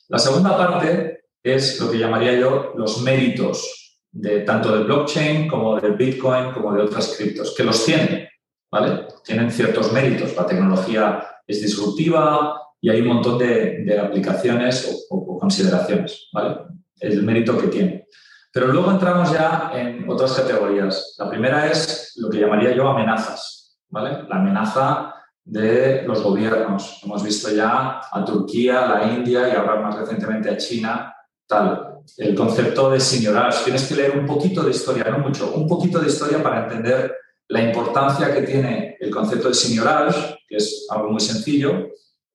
[0.08, 3.80] La segunda parte es lo que llamaría yo los méritos
[4.12, 8.28] de tanto del blockchain como del Bitcoin como de otras criptos, que los tienen,
[8.70, 9.06] ¿vale?
[9.24, 10.34] Tienen ciertos méritos.
[10.34, 16.56] La tecnología es disruptiva y hay un montón de, aplicaciones o, consideraciones, ¿vale?
[16.98, 18.06] El mérito que tiene.
[18.52, 21.14] Pero luego entramos ya en otras categorías.
[21.18, 24.24] La primera es lo que llamaría yo amenazas, ¿vale?
[24.28, 27.00] La amenaza de los gobiernos.
[27.04, 31.14] Hemos visto ya a Turquía, a la India y ahora más recientemente a China,
[31.46, 32.00] tal.
[32.16, 33.64] El concepto de señorage.
[33.64, 37.14] Tienes que leer un poquito de historia, no mucho, un poquito de historia para entender
[37.48, 41.88] la importancia que tiene el concepto de señorage, que es algo muy sencillo,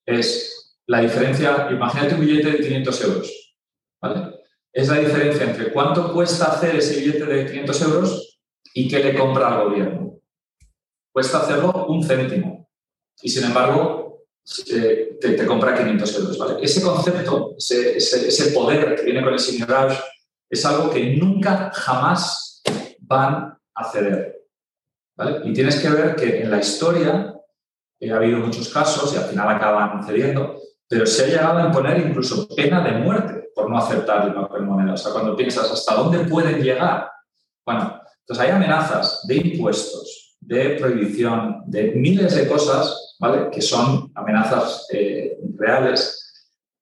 [0.05, 3.55] es la diferencia, imagínate un billete de 500 euros,
[4.01, 4.34] ¿vale?
[4.75, 8.39] Es la diferencia entre cuánto cuesta hacer ese billete de 500 euros
[8.73, 10.19] y qué le compra al gobierno.
[11.13, 12.67] Cuesta hacerlo un céntimo
[13.21, 14.25] y sin embargo
[14.67, 16.55] te, te, compra 500 euros, ¿vale?
[16.61, 19.97] Ese concepto, ese, poder que viene con el señorage
[20.49, 22.61] es algo que nunca, jamás
[22.99, 24.45] van a ceder.
[25.45, 27.33] Y tienes que ver que en la historia
[27.97, 31.67] eh, ha habido muchos casos y al final acaban cediendo, pero se ha llegado a
[31.67, 34.93] imponer incluso pena de muerte por no aceptar el papel moneda.
[34.93, 37.09] O sea, cuando piensas hasta dónde pueden llegar.
[37.65, 43.49] Bueno, entonces hay amenazas de impuestos, de prohibición, de miles de cosas, ¿vale?
[43.49, 46.21] Que son amenazas eh, reales.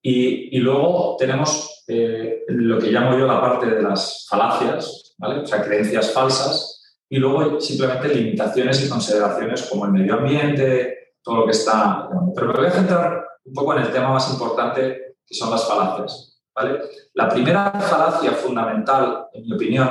[0.01, 5.41] Y, luego tenemos eh, lo que llamo yo la parte de las falacias, ¿vale?
[5.41, 11.37] O sea, creencias falsas y luego simplemente limitaciones y consideraciones como el medio ambiente, todo
[11.37, 12.09] lo que está.
[12.33, 15.65] Pero me voy a centrar un poco en el tema más importante, que son las
[15.67, 16.32] falacias.
[17.13, 19.89] La primera falacia fundamental, en mi opinión,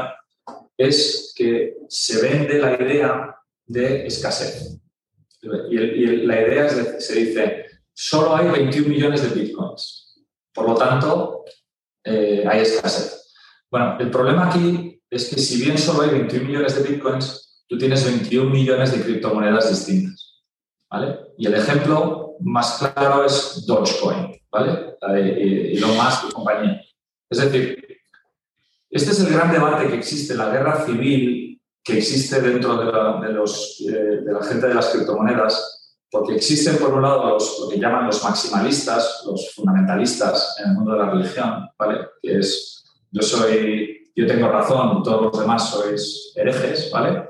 [0.76, 3.36] es que se vende la idea
[3.66, 4.78] de escasez.
[5.42, 5.76] Y,
[6.26, 10.20] la idea es, se dice, solo hay 21 millones de bitcoins.
[10.52, 11.44] Por lo tanto,
[12.04, 13.34] eh, hay escasez.
[13.70, 17.78] Bueno, el problema aquí es que si bien solo hay 21 millones de bitcoins, tú
[17.78, 20.44] tienes 21 millones de criptomonedas distintas.
[20.90, 21.18] ¿vale?
[21.38, 24.96] Y el ejemplo más claro es Dogecoin, ¿vale?
[25.40, 26.82] Y lo más y compañía.
[27.30, 27.84] Es decir,
[28.90, 33.18] este es el gran debate que existe, la guerra civil que existe dentro de la,
[33.30, 37.68] los, eh, de la gente de las criptomonedas, porque existen por un lado los, lo
[37.68, 42.06] que llaman los maximalistas, los fundamentalistas en el mundo de la religión, ¿vale?
[42.20, 47.28] Que es, yo soy yo tengo razón, todos los demás sois herejes, ¿vale?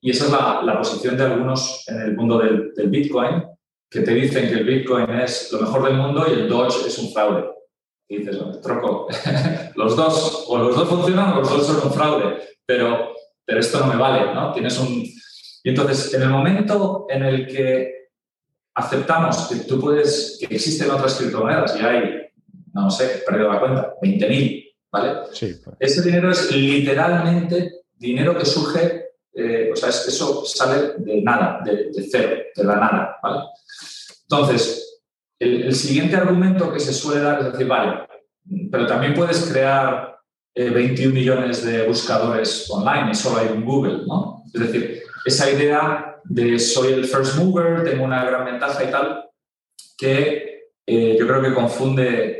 [0.00, 3.44] Y esa es la, posición de algunos en el mundo del, Bitcoin,
[3.90, 6.98] que te dicen que el Bitcoin es lo mejor del mundo y el Doge es
[6.98, 7.50] un fraude.
[8.08, 9.08] Y dices, troco,
[9.74, 13.14] los dos, o los dos funcionan o los dos son un fraude, pero,
[13.44, 14.52] pero esto no me vale, ¿no?
[14.52, 14.88] Tienes un...
[15.62, 18.00] Y entonces, en el momento en el que
[18.74, 22.30] aceptamos que tú puedes, que existen otras criptomonedas y hay,
[22.72, 25.26] no sé, he perdido la cuenta, 20.000 ¿vale?
[25.32, 25.60] Sí.
[25.62, 25.76] Pues.
[25.78, 31.90] Ese dinero es literalmente dinero que surge, eh, o sea, eso sale de nada, de,
[32.10, 33.18] cero, de la nada.
[34.22, 35.02] Entonces,
[35.38, 38.06] el, siguiente argumento que se suele dar es decir, vale,
[38.70, 40.18] pero también puedes crear
[40.54, 44.42] 21 eh, millones de buscadores online y solo hay un Google, ¿no?
[44.52, 49.30] Es decir, esa idea de soy el first mover, tengo una gran ventaja y tal,
[49.96, 52.36] que eh, yo creo que confunde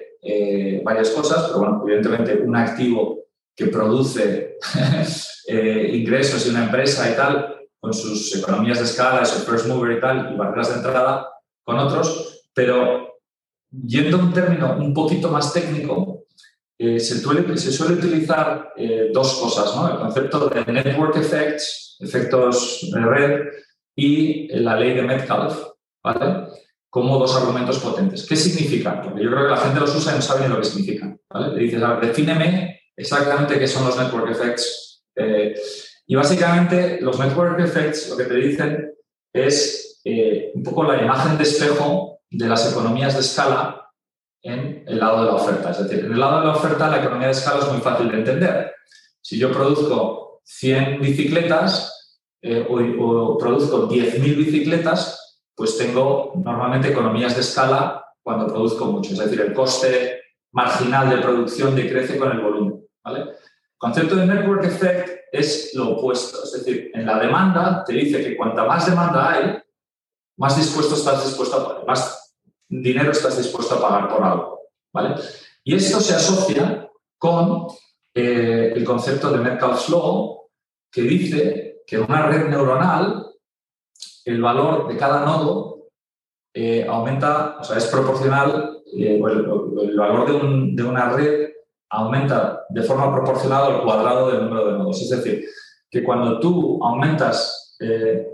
[0.83, 3.25] varias cosas, pero bueno, evidentemente un activo
[3.57, 4.59] que produce
[5.47, 9.99] eh, ingresos y una empresa y tal, con sus economías de escala, su first mover
[9.99, 11.29] y tal, y barreras de entrada
[11.65, 13.21] con otros, Pero
[13.71, 16.25] yendo a un término un poquito más técnico,
[16.79, 19.89] eh, se, suele, se, suele, utilizar eh, dos cosas, ¿no?
[19.89, 23.41] El concepto de network effects, efectos de red,
[23.95, 25.61] y la ley de Metcalfe,
[26.03, 26.49] ¿vale?
[26.89, 28.27] Como dos argumentos potentes.
[28.27, 29.03] ¿Qué significan?
[29.03, 31.21] Porque yo creo que la gente los usa y no sabe ni lo que significan,
[31.29, 31.55] ¿vale?
[31.55, 34.90] Le dices, a ver, defíneme exactamente qué son los network effects.
[35.21, 35.55] Eh,
[36.07, 38.95] y básicamente los network effects lo que te dicen
[39.33, 40.01] es
[40.55, 43.81] un poco la imagen de espejo de las economías de escala
[44.43, 45.71] en el lado de la oferta.
[45.71, 48.11] Es decir, en el lado de la oferta la economía de escala es muy fácil
[48.11, 48.75] de entender.
[49.21, 57.43] Si yo produzco 100 bicicletas eh, o, produzco 10.000 bicicletas, pues tengo normalmente economías de
[57.43, 59.13] escala cuando produzco mucho.
[59.13, 62.87] Es decir, el coste marginal de producción decrece con el volumen.
[63.05, 63.27] ¿vale?
[63.81, 66.45] Concepto de network effect es lo opuesto.
[66.45, 69.59] Es decir, en la demanda te dice que cuanta más demanda hay,
[70.37, 72.37] más dispuesto estás dispuesto a, más
[72.69, 74.61] dinero estás dispuesto a pagar por algo.
[74.93, 75.15] ¿vale?
[75.65, 77.69] Y esto se asocia con
[78.15, 80.51] eh, el concepto de Metcalfe's Law,
[80.93, 83.31] que dice que en una red neuronal
[84.27, 85.89] el valor de cada nodo
[86.53, 89.23] eh, aumenta, o sea, es proporcional, eh, el,
[89.97, 91.51] valor de, de, una red
[91.91, 95.03] aumenta de forma proporcional al cuadrado del número de nodos.
[95.03, 95.45] Es decir,
[95.91, 97.77] que cuando tú aumentas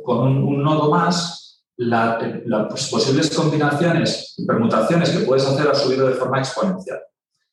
[0.04, 1.46] con un nodo más,
[1.76, 7.00] las posibles combinaciones y permutaciones que puedes hacer ha subido de forma exponencial.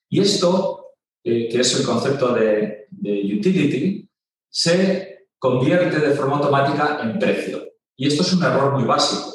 [0.10, 0.94] Y esto,
[1.24, 4.08] eh, que es el concepto de, utility,
[4.50, 7.64] se convierte de forma automática en precio.
[7.98, 9.34] Y esto es un error muy básico,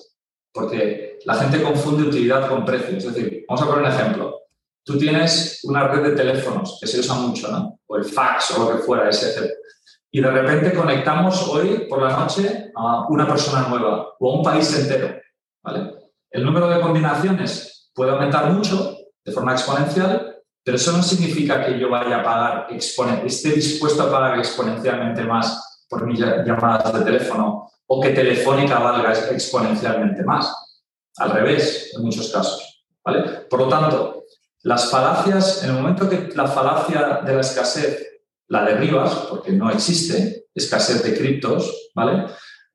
[0.52, 2.96] porque la gente confunde utilidad con precio.
[2.96, 4.37] Es decir, vamos a poner un ejemplo.
[4.88, 7.78] Tú tienes una red de teléfonos que se usa mucho, ¿no?
[7.86, 9.52] O el fax o lo que fuera, ese
[10.10, 14.42] y de repente conectamos hoy por la noche a una persona nueva o a un
[14.42, 15.20] país entero.
[15.62, 15.92] ¿vale?
[16.30, 21.78] El número de combinaciones puede aumentar mucho de forma exponencial, pero eso no significa que
[21.78, 27.70] yo vaya a pagar, esté dispuesto a pagar exponencialmente más por mis llamadas de teléfono
[27.86, 30.80] o que Telefónica valga exponencialmente más.
[31.18, 32.86] Al revés, en muchos casos.
[33.04, 33.22] ¿vale?
[33.50, 34.17] Por lo tanto,
[34.62, 39.70] las falacias, en el momento que la falacia de la escasez la derribas, porque no
[39.70, 42.24] existe escasez de criptos, ¿vale?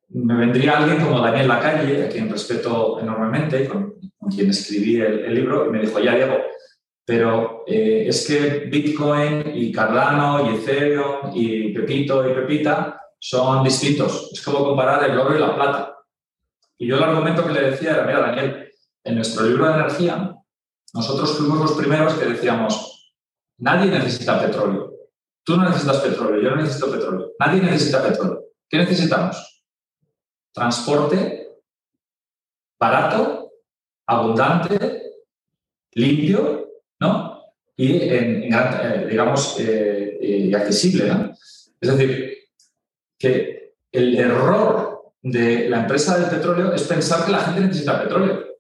[0.09, 5.33] Me vendría alguien como Daniel Lacalle, a quien respeto enormemente, con, con quien escribí el,
[5.33, 6.37] libro, y me dijo, ya Diego,
[7.05, 14.29] pero eh, es que Bitcoin y Cardano y Ethereum y Pepito y Pepita son distintos.
[14.31, 15.97] Es como comparar el oro y la plata.
[16.77, 18.69] Y yo el argumento que le decía era, mira, Daniel,
[19.03, 20.35] en nuestro libro de energía,
[20.93, 23.13] nosotros fuimos los primeros que decíamos,
[23.57, 24.93] nadie necesita petróleo.
[25.43, 27.31] Tú no necesitas petróleo, yo no necesito petróleo.
[27.39, 28.45] Nadie necesita petróleo.
[28.69, 29.63] ¿Qué necesitamos?
[30.53, 31.43] Transporte
[32.79, 33.51] barato,
[34.07, 35.13] abundante,
[35.93, 36.69] limpio,
[36.99, 37.41] ¿no?
[37.75, 41.31] Y, eh, digamos, eh, eh, accesible, ¿no?
[41.81, 42.37] Es decir,
[43.17, 48.52] que el error de la empresa del petróleo es pensar que la gente necesita petróleo.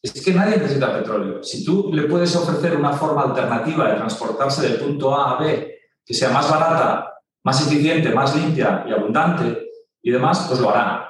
[0.00, 1.42] Es que nadie necesita petróleo.
[1.42, 5.78] Si tú le puedes ofrecer una forma alternativa de transportarse del punto A a B
[6.04, 9.70] que sea más barata, más eficiente, más limpia y abundante
[10.02, 11.02] y demás, pues lo harán.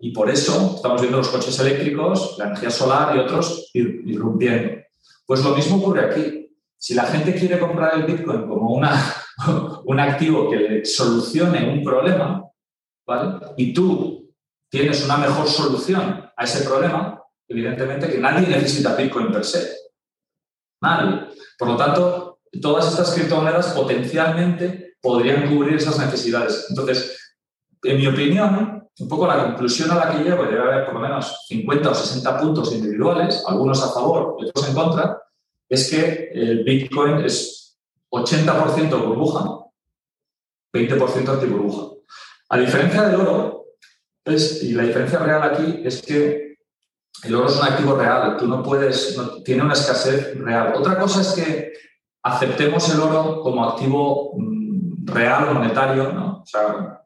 [0.00, 4.82] Y por eso estamos viendo los coches eléctricos, la energía solar y otros irrumpiendo.
[5.26, 6.56] Pues lo mismo ocurre aquí.
[6.76, 8.92] Si la gente quiere comprar el Bitcoin como una,
[9.84, 12.50] un activo que le solucione un problema,
[13.56, 14.30] y tú
[14.68, 17.19] tienes una mejor solución a ese problema,
[17.50, 19.76] evidentemente que nadie necesita Bitcoin per se.
[20.80, 21.28] Nadie.
[21.58, 26.66] Por lo tanto, todas estas criptomonedas potencialmente podrían cubrir esas necesidades.
[26.70, 27.34] Entonces,
[27.82, 31.00] en mi opinión, un poco la conclusión a la que llego, debe haber por lo
[31.00, 35.22] menos 50 o 60 puntos individuales, algunos a favor y otros en contra,
[35.68, 37.78] es que el Bitcoin es
[38.10, 39.58] 80% burbuja,
[40.72, 41.94] 20% anti-burbuja.
[42.50, 43.66] A diferencia del oro,
[44.26, 46.49] y la diferencia real aquí es que
[47.24, 50.72] el oro es un activo real, tú no puedes, tiene una escasez real.
[50.76, 51.72] Otra cosa es que
[52.22, 56.40] aceptemos el oro como activo mm, real, monetario, ¿no?
[56.42, 57.02] O sea,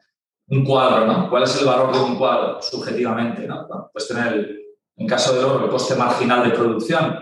[0.48, 1.30] un cuadro, ¿no?
[1.30, 3.66] ¿Cuál es el valor de un cuadro subjetivamente, ¿no?
[3.92, 4.56] pues tener,
[4.96, 7.18] en caso del oro, el coste marginal de producción,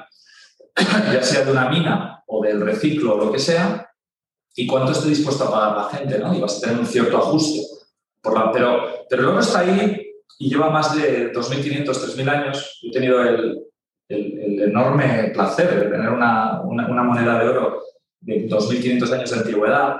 [1.12, 3.90] ya sea de una mina o del reciclo o lo que sea,
[4.54, 6.34] y cuánto esté dispuesto a pagar la gente, ¿no?
[6.34, 7.60] Y vas a tener un cierto ajuste.
[8.20, 10.01] Por la, pero, pero el oro está ahí
[10.38, 12.80] y lleva más de 2.500, 3.000 años.
[12.82, 13.58] he tenido el,
[14.08, 17.82] enorme placer de tener una, una, moneda de oro
[18.20, 19.96] de 2.500 años de antigüedad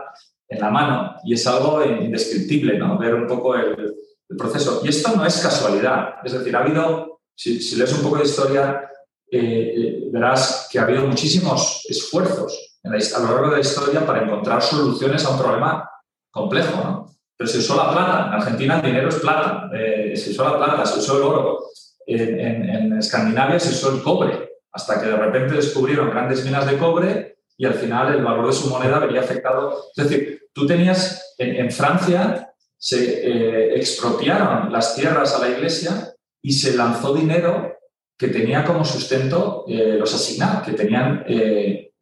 [0.49, 2.99] en la mano y es algo indescriptible, ¿no?
[2.99, 3.95] Ver un poco el,
[4.37, 4.81] proceso.
[4.83, 8.89] Y esto no es casualidad, es decir, ha habido Si, lees un poco de historia,
[9.31, 14.25] eh, eh, verás que ha habido muchísimos esfuerzos a lo largo de la historia para
[14.25, 15.89] encontrar soluciones a un problema
[16.31, 16.83] complejo.
[16.83, 17.02] ¿no?
[17.37, 18.27] Pero se usó la plata.
[18.29, 19.71] En Argentina el dinero es plata.
[19.75, 21.65] Eh, se usó la plata, se usó el oro.
[22.07, 24.51] En, en, Escandinavia se usó el cobre.
[24.73, 28.53] Hasta que de repente descubrieron grandes minas de cobre y al final el valor de
[28.53, 29.87] su moneda vería afectado.
[29.95, 36.13] Es decir, tú tenías en, Francia se eh, expropiaron las tierras a la iglesia
[36.43, 37.77] y se lanzó dinero
[38.19, 41.25] que tenía como sustento eh, los asignados, que tenían,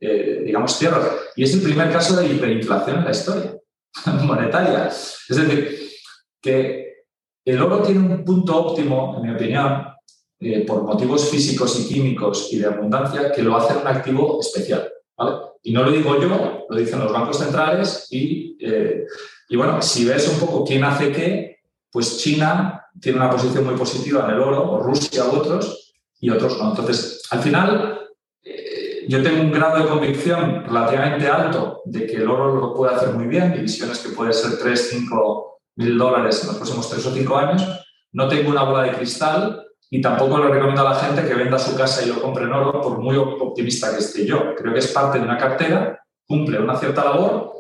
[0.00, 1.06] digamos, tierras.
[1.36, 3.59] Y es el primer caso de hiperinflación en la historia.
[4.24, 4.88] monetaria.
[4.88, 5.90] Es decir,
[6.40, 7.04] que
[7.44, 9.86] el oro tiene un punto óptimo, en mi opinión,
[10.38, 14.90] eh, por motivos físicos y químicos y de abundancia, que lo hace un activo especial.
[15.62, 19.04] Y no lo digo yo, lo dicen los bancos centrales y, eh,
[19.50, 21.58] y bueno, si ves un poco quién hace qué,
[21.90, 26.58] pues China tiene una posición muy positiva en el oro, Rusia u otros, y otros
[26.58, 26.70] no.
[26.70, 27.99] Entonces, al final,
[29.10, 33.12] yo tengo un grado de convicción relativamente alto de que el oro lo puede hacer
[33.12, 37.14] muy bien, divisiones que pueden ser 3, 5 mil dólares en los próximos 3 o
[37.14, 37.68] 5 años.
[38.12, 41.58] No tengo una bola de cristal y tampoco le recomiendo a la gente que venda
[41.58, 44.54] su casa y lo compre en oro, por muy optimista que esté yo.
[44.54, 47.54] Creo que es parte de una cartera, cumple una cierta labor,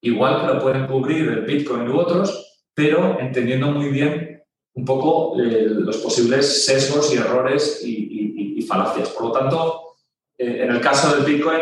[0.00, 4.42] igual que lo pueden cubrir el Bitcoin u otros, pero entendiendo muy bien
[4.74, 9.10] un poco eh, los posibles sesgos y errores y, y falacias.
[9.10, 9.89] Por lo tanto,
[10.40, 11.60] eh, en el caso del Bitcoin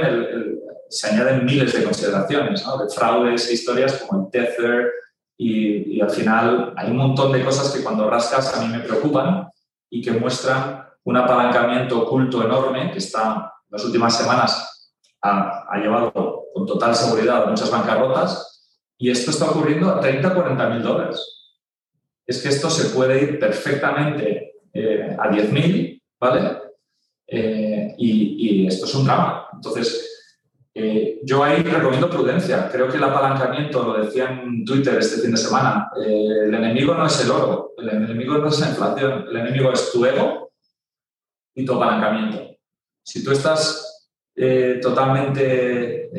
[0.88, 2.78] se añaden miles de consideraciones, ¿no?
[2.78, 4.92] de fraudes e historias como el Tether
[5.36, 9.48] y, al final hay un montón de cosas que cuando rascas a mí me preocupan
[9.90, 15.78] y que muestran un apalancamiento oculto enorme que está en las últimas semanas ha, ha
[15.78, 18.48] llevado con total seguridad a muchas bancarrotas
[18.96, 21.52] y esto está ocurriendo a 30, 40 mil dólares.
[22.24, 26.58] Es que esto se puede ir perfectamente eh, a 10 mil, ¿vale?
[27.26, 28.27] Eh, y,
[28.66, 29.46] esto es un drama.
[29.52, 30.32] Entonces,
[30.74, 32.68] eh, yo ahí recomiendo prudencia.
[32.70, 36.94] Creo que el apalancamiento, lo decía en Twitter este fin de semana, eh, el enemigo
[36.94, 40.50] no es el oro, el enemigo no es la inflación, el enemigo es tu ego
[41.54, 42.56] y tu apalancamiento.
[43.02, 43.84] Si tú estás
[44.80, 46.10] totalmente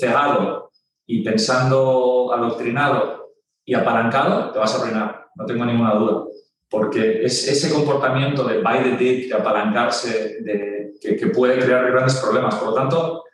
[0.00, 0.72] cegado
[1.06, 6.24] y pensando adoctrinado y apalancado, te vas a arruinar, no tengo ninguna duda
[6.72, 12.16] porque es ese comportamiento de buy the dip, de apalancarse, de, que, puede crear grandes
[12.16, 12.54] problemas.
[12.56, 13.24] Por lo tanto,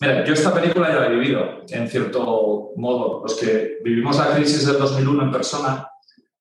[0.00, 3.22] mira, yo esta película ya la he vivido, en cierto modo.
[3.22, 5.88] Los que vivimos la crisis del 2001 en persona,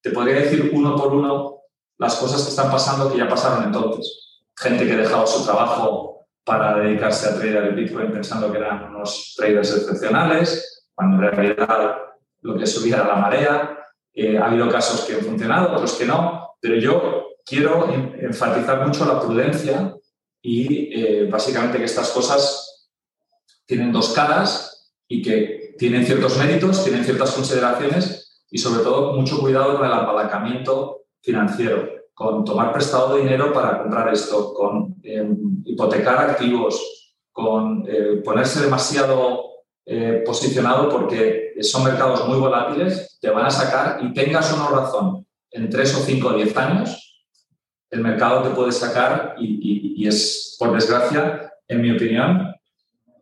[0.01, 1.61] te podría decir uno por uno
[1.97, 4.41] las cosas que están pasando que ya pasaron entonces.
[4.57, 8.95] Gente que ha dejado su trabajo para dedicarse a trader el Bitcoin pensando que eran
[8.95, 11.97] unos traders excepcionales, cuando en realidad
[12.41, 13.77] lo que subía era la marea
[14.13, 17.87] eh, ha habido casos que han funcionado, otros que no, pero yo quiero
[18.19, 19.95] enfatizar mucho la prudencia
[20.41, 22.89] y eh, básicamente que estas cosas
[23.65, 29.39] tienen dos caras y que tienen ciertos méritos, tienen ciertas consideraciones y sobre todo mucho
[29.39, 36.29] cuidado con el apalancamiento financiero, con tomar prestado dinero para comprar esto, con em, hipotecar
[36.29, 39.51] activos, con eh, ponerse demasiado
[39.85, 45.25] eh, posicionado porque son mercados muy volátiles, te van a sacar y tengas una razón
[45.51, 47.10] en 3 o 5 o 10 años,
[47.91, 52.55] el mercado te puede sacar y, es, por desgracia, en mi opinión,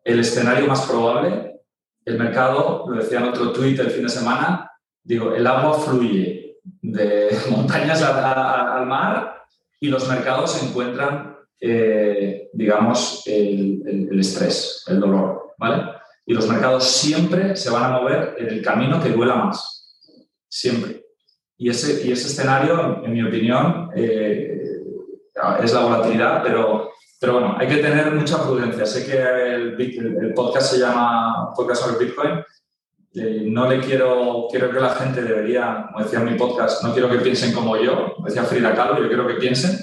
[0.03, 1.61] el escenario más probable.
[2.05, 4.72] El mercado, lo decía en otro tuit el fin de semana,
[5.03, 9.43] digo, el agua fluye de montañas al mar
[9.80, 15.84] y los mercados encuentran, eh, digamos, el, estrés, el dolor, ¿vale?
[16.26, 19.98] Y los mercados siempre se van a mover en el camino que duela más.
[20.48, 21.03] Siempre.
[21.57, 24.59] Y ese, y ese escenario, en mi opinión, eh,
[25.64, 28.86] es la volatilidad, pero, pero bueno, hay que tener mucha prudencia.
[28.86, 32.44] Sé que el, podcast se llama Podcast sobre Bitcoin.
[33.16, 36.94] Eh, no le quiero, quiero que la gente debería, como decía en mi podcast, no
[36.94, 39.80] quiero que piensen como yo, como decía Frida Kahlo, yo quiero que piensen.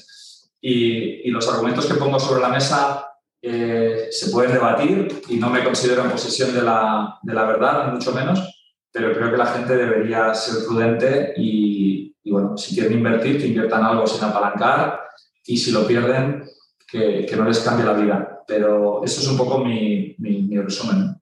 [0.61, 3.07] Y, y los argumentos que pongo sobre la mesa
[3.49, 7.93] eh, se pueden debatir y no me considero en posesión de la, de la, verdad,
[7.93, 8.41] mucho menos,
[8.91, 13.85] pero creo que la gente debería ser prudente y, bueno, si quieren invertir, que inviertan
[13.85, 15.06] algo sin apalancar
[15.47, 16.45] y si lo pierden,
[16.91, 18.43] que, que no les cambie la vida.
[18.47, 21.17] Pero eso es un poco mi, mi, resumen.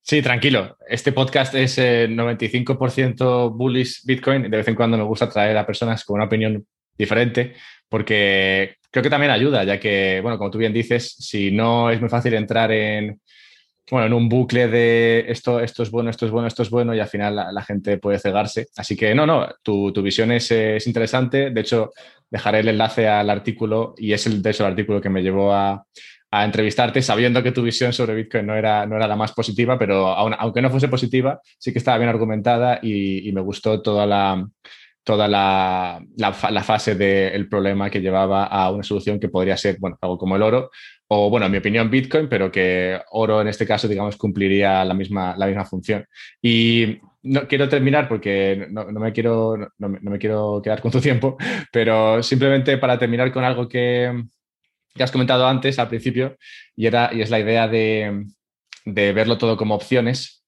[0.00, 0.76] Sí, tranquilo.
[0.88, 4.42] Este podcast es 95% bullish Bitcoin.
[4.42, 6.66] De vez en cuando me gusta traer a personas con una opinión
[6.96, 7.54] diferente
[7.88, 12.00] porque creo que también ayuda, ya que, bueno, como tú bien dices, si no es
[12.00, 13.20] muy fácil entrar en,
[13.90, 16.94] bueno, en un bucle de esto, esto es bueno, esto es bueno, esto es bueno,
[16.94, 18.68] y al final la, gente puede cegarse.
[18.76, 20.50] Así que no, no, tu, visión es,
[20.86, 21.50] interesante.
[21.50, 21.92] De hecho,
[22.30, 25.52] dejaré el enlace al artículo y es el, de hecho el artículo que me llevó
[25.52, 25.84] a,
[26.32, 30.08] entrevistarte, sabiendo que tu visión sobre Bitcoin no era, no era la más positiva, pero
[30.08, 34.44] aunque no fuese positiva, sí que estaba bien argumentada y, me gustó toda la,
[35.04, 36.02] toda la,
[36.64, 40.42] fase del problema que llevaba a una solución que podría ser, bueno, algo como el
[40.42, 40.70] oro,
[41.08, 44.94] o bueno, en mi opinión, Bitcoin, pero que oro en este caso, digamos, cumpliría la
[44.94, 46.06] misma, la misma función.
[46.40, 51.36] Y no quiero terminar porque no, me quiero, no, me quiero quedar con tu tiempo,
[51.70, 54.24] pero simplemente para terminar con algo que,
[54.98, 56.36] has comentado antes, al principio,
[56.74, 58.24] y, era, y es la idea de,
[58.86, 60.44] verlo todo como opciones.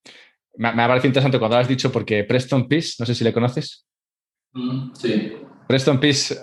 [0.55, 3.23] Me, me, ha parecido interesante cuando lo has dicho porque Preston Peace, no sé si
[3.23, 3.87] le conoces.
[4.57, 5.37] Mm, sí.
[5.69, 6.35] Preston Peace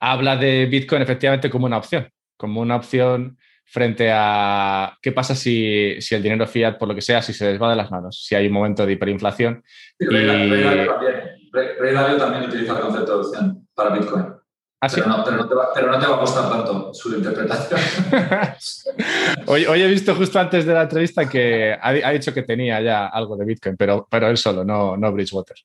[0.00, 5.98] habla de Bitcoin efectivamente como una opción, como una opción frente a qué pasa si,
[6.10, 8.34] el dinero fiat, por lo que sea, si se les va de las manos, si
[8.34, 9.62] hay un momento de hiperinflación.
[9.98, 12.18] Sí, Ray, Dalio también.
[12.18, 14.39] también utiliza el concepto de opción para Bitcoin.
[14.82, 17.78] ¿Ah, pero, no, te va, a costar tanto su interpretación.
[19.46, 23.08] hoy, hoy, he visto justo antes de la entrevista que ha, dicho que tenía ya
[23.08, 25.56] algo de Bitcoin, pero, pero él solo, no, no Bridgewater.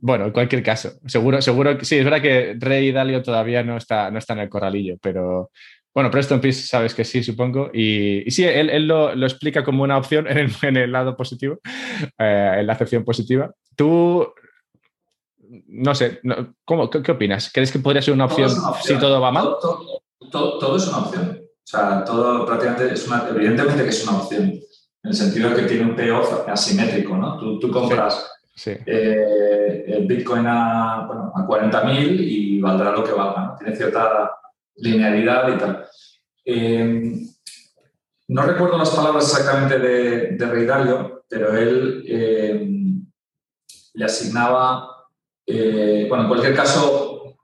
[0.00, 3.76] bueno, en cualquier caso, seguro, seguro que sí, es verdad que Rey Dalio todavía no
[3.76, 5.50] está, no está en el corralillo, pero,
[5.92, 7.70] bueno, Preston Peace sabes que sí, supongo.
[7.74, 11.58] Y, sí, él, lo, explica como una opción en el, lado positivo,
[12.18, 13.52] eh, en la acepción positiva.
[13.76, 14.32] Tú,
[15.70, 16.20] no sé,
[16.64, 17.50] ¿cómo, qué, opinas?
[17.52, 18.50] ¿Crees que podría ser una opción,
[18.82, 19.56] si todo va mal?
[20.30, 21.40] Todo, es una opción.
[21.42, 24.62] O sea, todo prácticamente es una, evidentemente que es una opción, en
[25.02, 27.38] el sentido de que tiene un payoff asimétrico, ¿no?
[27.38, 28.30] Tú, compras
[28.66, 33.56] eh, el Bitcoin a, bueno, a 40.000 y valdrá lo que valga, ¿no?
[33.56, 34.30] Tiene cierta
[34.76, 35.86] linealidad y tal.
[36.44, 37.14] Eh,
[38.28, 42.66] no recuerdo las palabras exactamente de, de Rey Dalio, pero él eh,
[43.94, 44.99] le asignaba,
[45.52, 47.36] eh, bueno, en cualquier caso,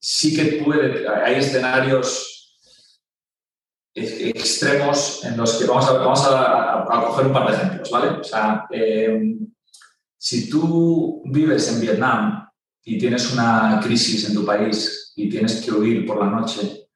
[0.00, 2.30] sí que puede, hay escenarios
[3.94, 8.08] extremos en los que vamos a, coger un par de ejemplos, ¿vale?
[8.20, 8.66] O sea,
[10.26, 12.48] si tú vives en Vietnam
[12.82, 16.88] y tienes una crisis en tu país y tienes que huir por la noche,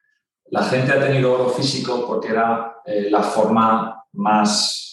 [0.46, 4.87] la gente ha tenido oro físico porque era eh, la forma más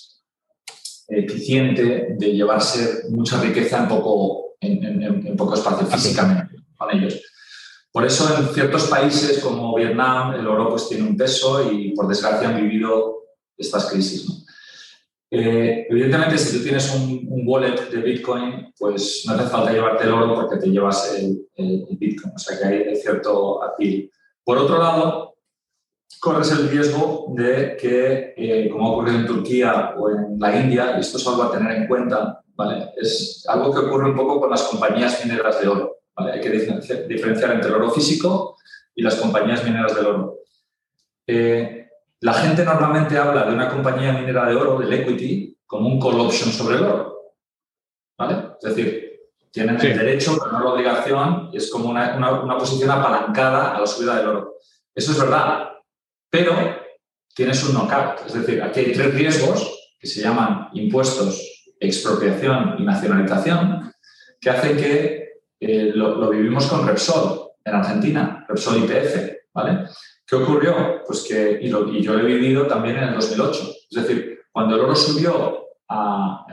[1.08, 7.22] eficiente de llevarse mucha riqueza en poco, en, poco espacio físicamente con ellos.
[7.92, 12.08] Por eso en ciertos países como Vietnam el oro pues tiene un peso y por
[12.08, 13.24] desgracia han vivido
[13.58, 14.46] estas crisis.
[15.32, 20.12] Eh, evidentemente, si tú tienes un, wallet de Bitcoin, pues no hace falta llevarte el
[20.12, 21.46] oro porque te llevas el,
[21.92, 22.34] Bitcoin.
[22.36, 24.12] O sea que hay cierto apil.
[24.44, 25.35] Por otro lado,
[26.20, 30.96] corres el riesgo de que, eh, como ha ocurrido en Turquía o en la India,
[30.98, 32.92] y esto es algo a tener en cuenta, ¿vale?
[32.98, 35.98] es algo que ocurre un poco con las compañías mineras de oro.
[36.16, 36.34] ¿vale?
[36.34, 38.58] Hay que diferenciar entre el oro físico
[38.96, 40.40] y las compañías mineras del oro.
[41.28, 41.90] Eh,
[42.22, 46.20] la gente normalmente habla de una compañía minera de oro, del equity, como un call
[46.20, 47.34] option sobre el oro.
[48.18, 48.56] ¿Vale?
[48.62, 49.06] Es decir,
[49.52, 53.80] tienen el derecho, pero no la obligación, y es como una, una, posición apalancada a
[53.80, 54.56] la subida del oro.
[54.94, 55.70] Eso es verdad,
[56.36, 56.54] pero
[57.34, 58.28] tienes un knockout.
[58.28, 63.94] Es decir, aquí hay tres riesgos que se llaman impuestos, expropiación y nacionalización,
[64.42, 65.30] que hacen que
[65.62, 69.88] eh, lo, vivimos con Repsol en Argentina, Repsol IPF, ¿vale?
[70.28, 71.04] ¿Qué ocurrió?
[71.08, 73.74] Pues que, y, yo lo he vivido también en el 2008.
[73.92, 76.48] Es decir, cuando el oro subió a,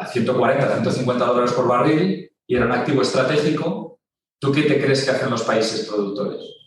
[0.00, 4.00] a 140, 150 dólares por barril y era un activo estratégico,
[4.40, 6.57] ¿tú qué te crees que hacen los países productores?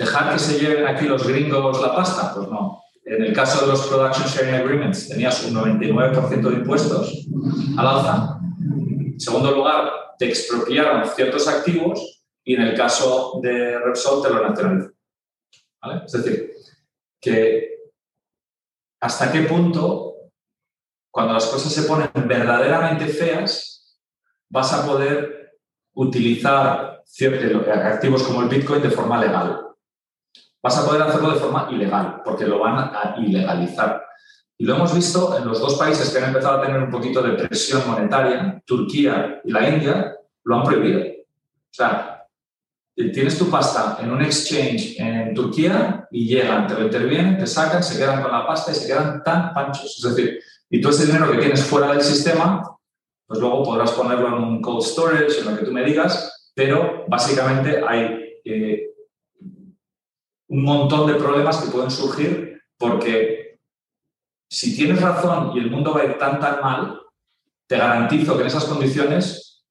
[0.00, 2.32] ¿Dejar que se lleven aquí los gringos la pasta?
[2.34, 2.82] Pues no.
[3.04, 7.26] En el caso de los Production Sharing Agreements tenías un 99% de impuestos
[7.76, 8.40] al alza.
[8.62, 14.48] En segundo lugar, te expropiaron ciertos activos y en el caso de Repsol te lo
[14.48, 14.94] nacionalizaron.
[16.06, 16.50] Es decir,
[17.20, 17.68] que
[19.02, 20.14] hasta qué punto,
[21.12, 23.98] cuando las cosas se ponen verdaderamente feas,
[24.48, 25.58] vas a poder
[25.92, 29.66] utilizar ciertos activos como el Bitcoin de forma legal.
[30.62, 34.04] Vas a poder hacerlo de forma ilegal, porque lo van a ilegalizar.
[34.58, 37.22] Y lo hemos visto en los dos países que han empezado a tener un poquito
[37.22, 41.00] de presión monetaria, Turquía y la India, lo han prohibido.
[41.00, 42.26] O sea,
[42.94, 47.82] tienes tu pasta en un exchange en Turquía y llegan, te lo intervienen, te sacan,
[47.82, 49.96] se quedan con la pasta y se quedan tan panchos.
[49.96, 52.62] Es decir, y todo ese dinero que tienes fuera del sistema,
[53.26, 57.06] pues luego podrás ponerlo en un cold storage, en lo que tú me digas, pero
[57.08, 58.90] básicamente hay eh,
[60.50, 63.58] un montón de problemas que pueden surgir porque
[64.50, 67.00] si tienes razón y el mundo va a ir tan tan mal,
[67.66, 69.64] te garantizo que en esas condiciones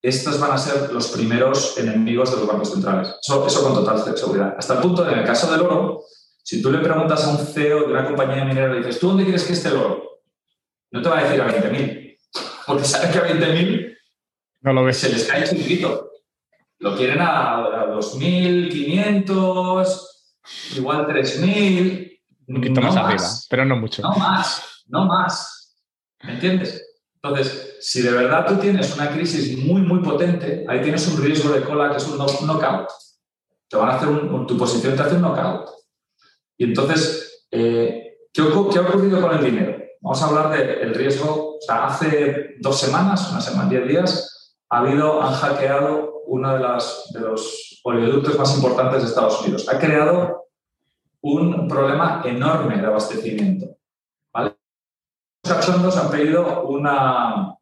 [0.00, 3.14] estos van a ser los primeros enemigos de los bancos centrales.
[3.20, 4.54] Eso, eso con total seguridad.
[4.58, 6.04] Hasta el punto de, en el caso del oro,
[6.42, 9.08] si tú le preguntas a un CEO de una compañía minera y le dices, ¿tú
[9.08, 10.20] dónde quieres que esté el oro?
[10.90, 12.18] No te va a decir a 20.000,
[12.66, 13.92] porque sabe que a 20.000
[14.62, 14.98] no lo ves.
[14.98, 16.11] se les cae chiquito.
[16.82, 19.86] Lo quieren a, a 2.500,
[20.76, 22.20] igual 3.000.
[22.48, 24.02] Un poquito no más, arriba, pero no mucho.
[24.02, 25.76] No más, no más.
[26.24, 26.84] ¿Me entiendes?
[27.22, 31.52] Entonces, si de verdad tú tienes una crisis muy, muy potente, ahí tienes un riesgo
[31.52, 32.88] de cola que es un knock- knockout.
[33.68, 35.70] Te van a hacer un, tu posición te hace un knockout.
[36.58, 38.42] Y entonces, eh, ¿qué,
[38.72, 39.76] qué ha ocurrido con el dinero?
[40.00, 41.56] Vamos a hablar del riesgo.
[41.56, 46.60] O sea, hace dos semanas, una semana, diez días, ha habido, han hackeado uno de,
[46.60, 49.68] las, de los oleoductos más importantes de Estados Unidos.
[49.68, 50.46] Ha creado
[51.22, 53.76] un problema enorme de abastecimiento.
[54.34, 54.54] Los
[55.54, 57.54] cachondos han pedido una,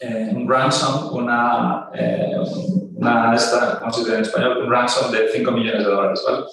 [0.00, 2.34] eh, un ransom, una, eh,
[2.94, 4.58] una esta, ¿cómo se dice en español?
[4.64, 6.44] Un ransom de 5 millones de dólares, ¿vale?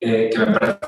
[0.00, 0.78] Eh, que me parece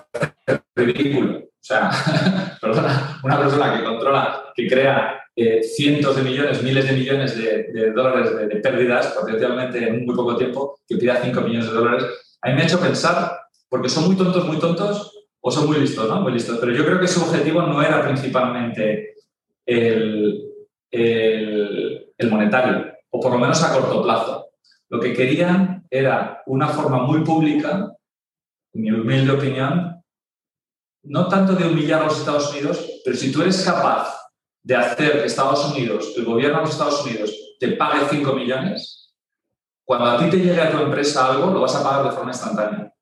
[0.74, 1.38] ridículo.
[1.38, 1.90] O sea,
[2.60, 8.34] perdona, una persona que controla, que crea cientos de millones, miles de millones de, dólares
[8.34, 12.04] de, de pérdidas potencialmente en muy poco tiempo, que pida 5 millones de dólares,
[12.40, 13.38] a mí me ha hecho pensar,
[13.68, 16.22] porque son muy tontos, muy tontos, o son muy listos, ¿no?
[16.22, 16.58] Muy listos.
[16.58, 19.14] Pero yo creo que su objetivo no era principalmente
[19.66, 20.42] el,
[20.90, 24.46] el, el monetario, o por lo menos a corto plazo.
[24.88, 27.92] Lo que querían era una forma muy pública,
[28.72, 30.02] en mi humilde opinión,
[31.02, 34.15] no tanto de humillar a los Estados Unidos, pero si tú eres capaz
[34.66, 39.14] de hacer que Estados Unidos, el gobierno de los Estados Unidos, te pague 5 millones,
[39.84, 42.32] cuando a ti te llegue a tu empresa algo, lo vas a pagar de forma
[42.32, 42.92] instantánea.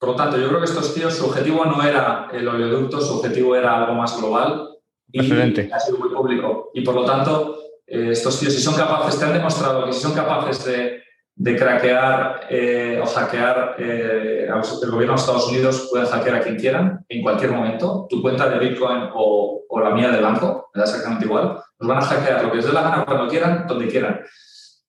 [0.00, 3.18] Por lo tanto, yo creo que estos tíos, su objetivo no era el oleoducto, su
[3.18, 4.70] objetivo era algo más global
[5.12, 5.70] y Precedente.
[5.70, 6.70] ha sido muy público.
[6.72, 10.00] Y por lo tanto, eh, estos tíos, si son capaces, te han demostrado que si
[10.00, 11.02] son capaces de,
[11.40, 14.48] de craquear eh, o hackear eh,
[14.82, 18.06] el gobierno de Estados Unidos, pueden hackear a quien quieran en cualquier momento.
[18.10, 21.56] Tu cuenta de Bitcoin o, o la mía del banco, me da exactamente igual.
[21.78, 24.20] Nos van a hackear lo que les dé la gana cuando quieran, donde quieran.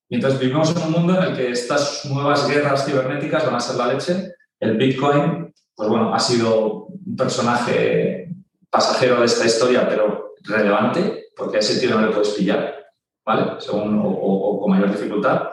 [0.10, 3.60] Y entonces vivimos en un mundo en el que estas nuevas guerras cibernéticas van a
[3.60, 4.34] ser la leche.
[4.60, 8.28] El Bitcoin, pues bueno, ha sido un personaje
[8.72, 12.76] pasajero de esta historia, pero relevante, porque a ese tío no le puedes pillar,
[13.24, 13.52] ¿vale?
[13.60, 15.44] Según, o, o- o con mayor dificultad.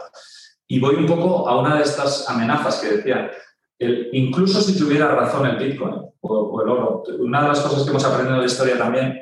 [0.69, 3.31] Y voy un poco a una de estas amenazas que decían.
[3.79, 7.91] El- incluso si tuviera razón el Bitcoin o, el oro, una de las cosas que
[7.91, 9.21] hemos aprendido de la historia también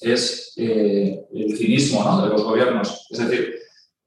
[0.00, 3.06] es eh, el cinismo de los gobiernos.
[3.10, 3.54] Es decir,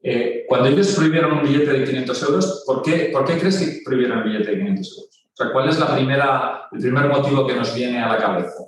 [0.03, 3.81] eh, cuando ellos prohibieron un billete de 500 euros, ¿por qué, ¿por qué crees que
[3.83, 5.25] prohibieron el billete de 500 euros?
[5.33, 8.63] O sea, ¿cuál es la primera, el primer motivo que nos viene a la cabeza?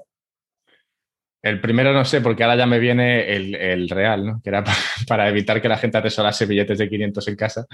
[1.41, 4.41] El primero no sé, porque ahora ya me viene el, el real, ¿no?
[4.43, 4.73] Que era pa-
[5.07, 7.65] para, evitar que la gente atesorase billetes de 500 en casa.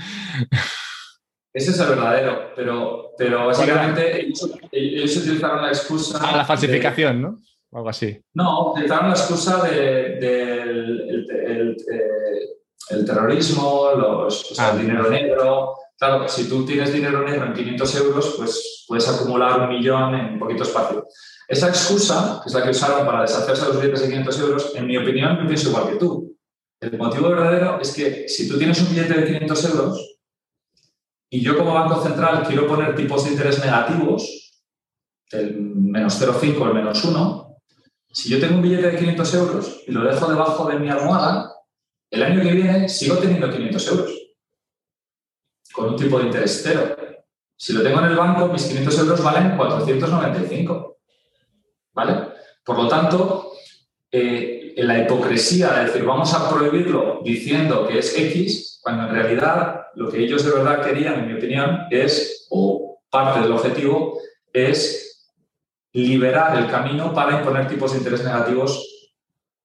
[1.53, 6.19] Ese es el verdadero, pero, pero básicamente ellos, ellos utilizaron la excusa...
[6.21, 7.39] Ah, la de- falsificación, ¿no?
[7.71, 8.19] O algo así.
[8.35, 11.75] No, utilizaron la excusa del de,
[12.91, 14.71] el, terrorismo, los, o sea, Ah.
[14.75, 15.75] el dinero negro.
[15.97, 20.37] Claro, si tú tienes dinero negro en 500 euros, pues puedes acumular un millón en
[20.37, 21.05] poquito espacio.
[21.47, 24.71] Esa excusa, que es la que usaron para deshacerse de los billetes de 500 euros,
[24.75, 26.35] en mi opinión, yo pienso igual que tú.
[26.79, 30.17] El motivo verdadero es que si tú tienes un billete de 500 euros
[31.29, 34.53] y yo como Banco Central quiero poner tipos de interés negativos,
[35.31, 37.57] el menos 0,5 el menos 1,
[38.11, 41.53] si yo tengo un billete de 500 euros y lo dejo debajo de mi almohada,
[42.11, 44.11] el año que viene sigo teniendo 500 euros
[45.75, 46.95] con un tipo de interés cero.
[47.57, 50.94] Si lo tengo en el banco, mis 500 euros valen 495.
[51.95, 52.27] ¿Vale?
[52.63, 53.53] Por lo tanto,
[54.11, 59.87] eh, la hipocresía de decir vamos a prohibirlo diciendo que es X, cuando en realidad
[59.95, 64.19] lo que ellos de verdad querían, en mi opinión, es, o parte del objetivo,
[64.51, 65.31] es
[65.93, 68.85] liberar el camino para imponer tipos de interés negativos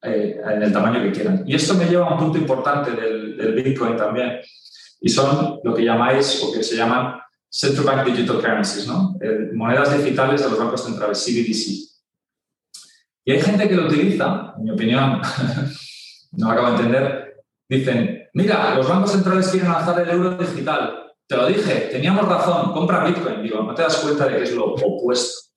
[0.03, 1.43] eh, en el tamaño que quieran.
[1.45, 4.41] Y esto me lleva a un punto importante del, del Bitcoin también,
[5.01, 9.17] y son lo que llamáis, o que se llaman Central Bank Digital Currencies, ¿no?
[9.21, 11.90] Eh, monedas digitales de los bancos centrales, CBDC.
[13.31, 15.21] Y hay gente que lo utiliza, en mi opinión,
[16.33, 17.37] no acabo de entender,
[17.69, 21.13] dicen, mira, los bancos centrales quieren lanzar el euro digital.
[21.29, 23.41] Te lo dije, teníamos razón, compra Bitcoin.
[23.41, 25.49] Digo, no te das cuenta de que es lo opuesto.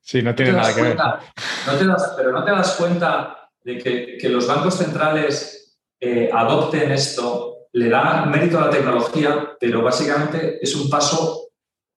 [0.00, 0.96] Sí, no No tiene te nada que ver.
[0.96, 1.20] cuenta,
[1.66, 6.30] no te das- pero no te das cuenta de que, que los bancos centrales eh,
[6.32, 11.48] adopten esto, le da mérito a la tecnología, pero básicamente es un paso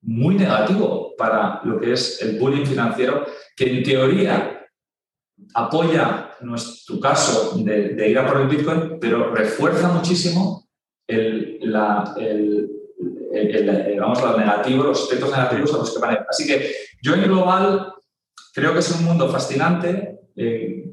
[0.01, 3.23] muy negativo para lo que es el bullying financiero,
[3.55, 4.54] que en teoría
[5.53, 10.67] apoya nuestro caso de, ir a por el Bitcoin, pero refuerza muchísimo
[11.07, 12.15] el, la,
[14.21, 16.71] los negativos, los aspectos negativos a los que van Así que
[17.01, 17.93] yo en global
[18.53, 20.19] creo que es un mundo fascinante.
[20.35, 20.85] Eh,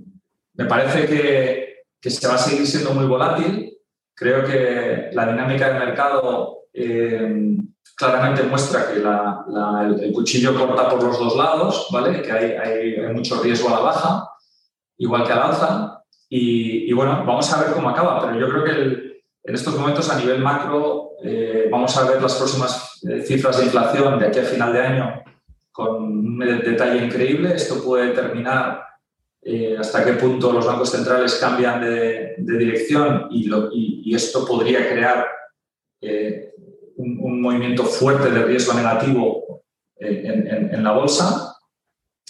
[0.54, 3.78] me parece que, se va a seguir siendo muy volátil.
[4.14, 7.56] Creo que la dinámica del mercado eh,
[7.96, 12.20] claramente muestra que el, cuchillo corta por los dos lados, ¿vale?
[12.22, 14.28] que hay, mucho riesgo a la baja,
[14.98, 16.02] igual que al alza.
[16.28, 19.12] Y, y, bueno, vamos a ver cómo acaba, pero yo creo que
[19.44, 23.64] en estos momentos a nivel macro eh, vamos a ver las próximas eh, cifras de
[23.64, 25.22] inflación de aquí a final de año
[25.70, 27.54] con un detalle increíble.
[27.54, 28.84] Esto puede determinar
[29.42, 35.26] eh, hasta qué punto los bancos centrales cambian de, dirección y, y, esto podría crear
[36.96, 39.64] un, movimiento fuerte de riesgo negativo
[39.98, 41.56] en, la bolsa.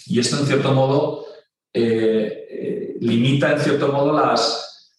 [0.07, 1.25] Y esto, en cierto modo,
[2.99, 4.91] limita, en cierto modo, las,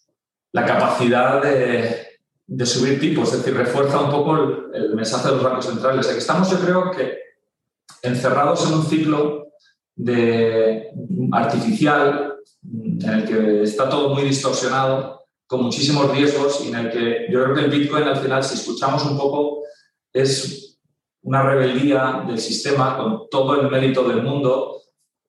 [0.51, 4.37] la capacidad de, subir tipos, es decir, refuerza un poco
[4.73, 6.07] el, mensaje de los bancos centrales.
[6.07, 7.19] Aquí estamos, yo creo que
[8.01, 9.47] encerrados en un ciclo
[9.95, 10.89] de
[11.31, 17.27] artificial en el que está todo muy distorsionado, con muchísimos riesgos y en el que
[17.29, 19.63] yo creo que el Bitcoin al final, si escuchamos un poco,
[20.11, 20.79] es
[21.21, 24.81] una rebeldía del sistema con todo el mérito del mundo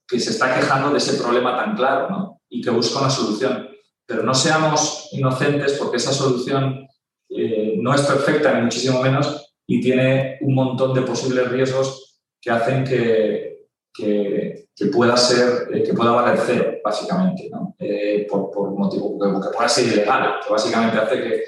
[0.06, 2.35] que se está quejando de ese problema tan claro ¿no?
[2.48, 3.68] Y que busca una solución.
[4.06, 6.86] Pero no seamos inocentes porque esa solución
[7.28, 12.50] eh, no es perfecta ni muchísimo menos y tiene un montón de posibles riesgos que
[12.50, 17.74] hacen que, que, pueda ser, eh, que pueda valer cero, básicamente, ¿no?
[17.78, 21.42] Eh, por, por, motivo que, pueda ser ilegal, que básicamente hace que,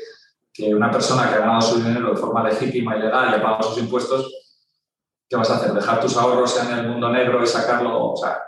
[0.53, 3.62] que, una persona que ha ganado su dinero de forma legítima y legal ha pagado
[3.62, 4.33] sus impuestos,
[5.29, 5.73] ¿qué vas a hacer?
[5.73, 8.13] ¿Dejar tus ahorros en el mundo negro y sacarlo?
[8.13, 8.39] O sea,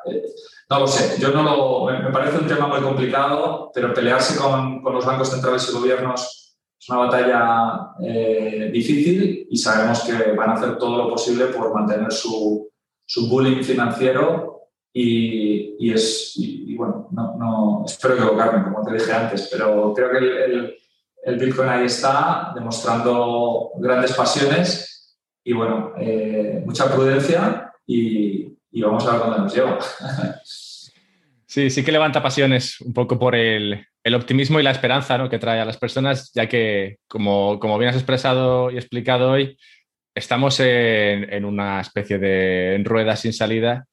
[0.70, 4.81] no lo sé, yo no lo, me, parece un tema muy complicado, pero pelearse con,
[4.82, 6.40] con los bancos centrales y gobiernos
[6.81, 11.74] es una batalla eh, difícil y sabemos que van a hacer todo lo posible por
[11.74, 12.70] mantener su,
[13.05, 19.12] su bullying financiero y, y es, y, bueno, no, no, espero equivocarme, como te dije
[19.12, 20.74] antes, pero creo que el,
[21.24, 24.99] el, Bitcoin ahí está demostrando grandes pasiones
[25.44, 29.78] y bueno, eh, mucha prudencia y, vamos a ver dónde nos lleva.
[31.46, 33.84] Sí, sí que levanta pasiones un poco por el,
[34.14, 35.28] optimismo y la esperanza ¿no?
[35.28, 39.58] que trae a las personas, ya que, como, como bien has expresado y explicado hoy,
[40.14, 43.86] estamos en, en una especie de rueda sin salida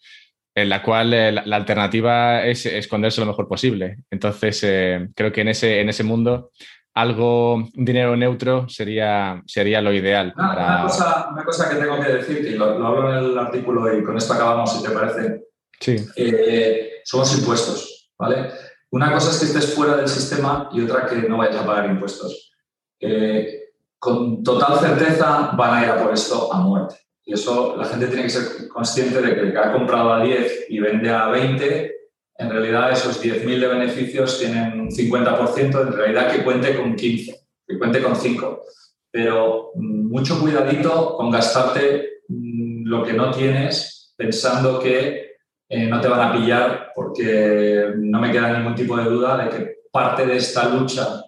[0.58, 3.98] en la cual eh, la, alternativa es esconderse lo mejor posible.
[4.10, 6.50] Entonces, eh, creo que en ese, en ese mundo
[6.98, 10.34] algo, un dinero neutro sería, sería lo ideal.
[10.36, 14.04] Una, cosa, una, cosa, que tengo que decir, que lo, hablo en el artículo y
[14.04, 15.46] con esto acabamos, si te parece,
[15.80, 15.96] sí.
[16.16, 18.10] Eh, son los impuestos.
[18.18, 18.50] ¿vale?
[18.90, 21.90] Una cosa es que estés fuera del sistema y otra que no vayas a pagar
[21.90, 22.52] impuestos.
[23.00, 23.66] Eh,
[24.00, 26.96] con total certeza van a ir a por esto a muerte.
[27.24, 30.24] Y eso la gente tiene que ser consciente de que el que ha comprado a
[30.24, 31.97] 10 y vende a 20,
[32.38, 37.48] en realidad esos 10.000 de beneficios tienen un 50%, en realidad que cuente con 15,
[37.68, 38.62] que cuente con 5.
[39.10, 45.38] Pero mm, mucho cuidadito con gastarte mm, lo que no tienes pensando que
[45.70, 49.50] eh, no te van a pillar porque no me queda ningún tipo de duda de
[49.50, 51.24] que parte de esta lucha,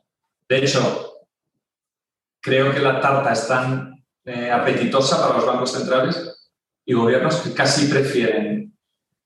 [0.48, 1.26] de hecho,
[2.40, 6.52] creo que la tarta es tan eh, apetitosa para los bancos centrales
[6.86, 8.77] y gobiernos que casi prefieren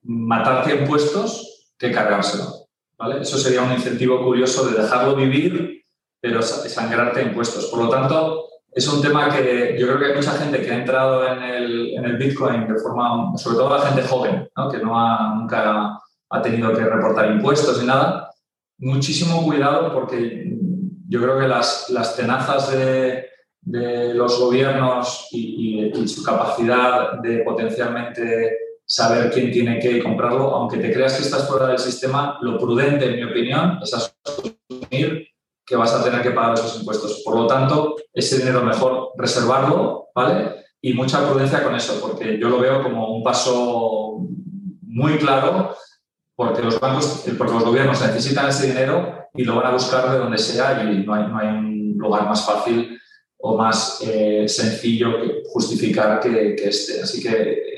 [0.02, 1.53] matarte impuestos
[1.84, 2.68] que cargárselo.
[2.98, 3.22] ¿vale?
[3.22, 5.84] Eso sería un incentivo curioso de dejarlo vivir,
[6.22, 7.66] pero sangrarte impuestos.
[7.66, 10.78] Por lo tanto, es un tema que yo creo que hay mucha gente que ha
[10.78, 14.98] entrado en el, en el Bitcoin de forma, sobre todo la gente joven, que no
[14.98, 16.00] ha, nunca
[16.30, 18.30] ha tenido que reportar impuestos ni nada.
[18.80, 20.58] Muchísimo cuidado porque
[21.08, 23.28] yo creo que las, las tenazas de,
[23.62, 28.58] de los gobiernos y, su capacidad de potencialmente
[28.94, 33.06] saber quién tiene que comprarlo, aunque te creas que estás fuera del sistema, lo prudente,
[33.06, 35.30] en mi opinión, es asumir
[35.66, 37.24] que vas a tener que pagar esos impuestos.
[37.26, 40.66] Por lo tanto, ese dinero mejor reservarlo, ¿vale?
[40.80, 44.28] Y mucha prudencia con eso, porque yo lo veo como un paso
[44.84, 45.76] muy claro,
[46.36, 50.20] porque los bancos, porque los gobiernos necesitan ese dinero y lo van a buscar de
[50.20, 53.00] donde sea y no hay, no hay un lugar más fácil
[53.40, 57.02] o más eh, sencillo que justificar que, que, este.
[57.02, 57.73] Así que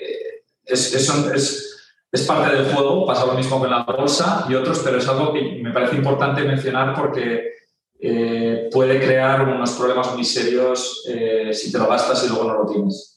[0.65, 1.75] es, es,
[2.11, 5.33] es parte del juego, pasa lo mismo con la bolsa y otros, pero es algo
[5.33, 7.55] que me parece importante mencionar porque
[7.99, 12.63] eh, puede crear unos problemas muy serios eh, si te lo gastas y luego no
[12.63, 13.14] lo tienes.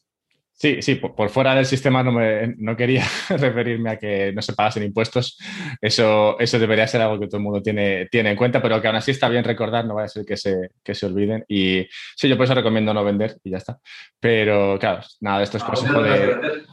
[0.60, 4.54] Sí, sí, por, fuera del sistema no, me, no quería referirme a que no se
[4.54, 5.38] pagasen impuestos.
[5.80, 8.88] Eso, eso debería ser algo que todo el mundo tiene, tiene en cuenta, pero que
[8.88, 11.44] aún así está bien recordar, no va a ser que se, que se olviden.
[11.46, 11.86] Y
[12.16, 13.78] sí, yo por eso recomiendo no vender y ya está.
[14.18, 16.10] Pero claro, nada, esto es consejo de...
[16.10, 16.64] vender?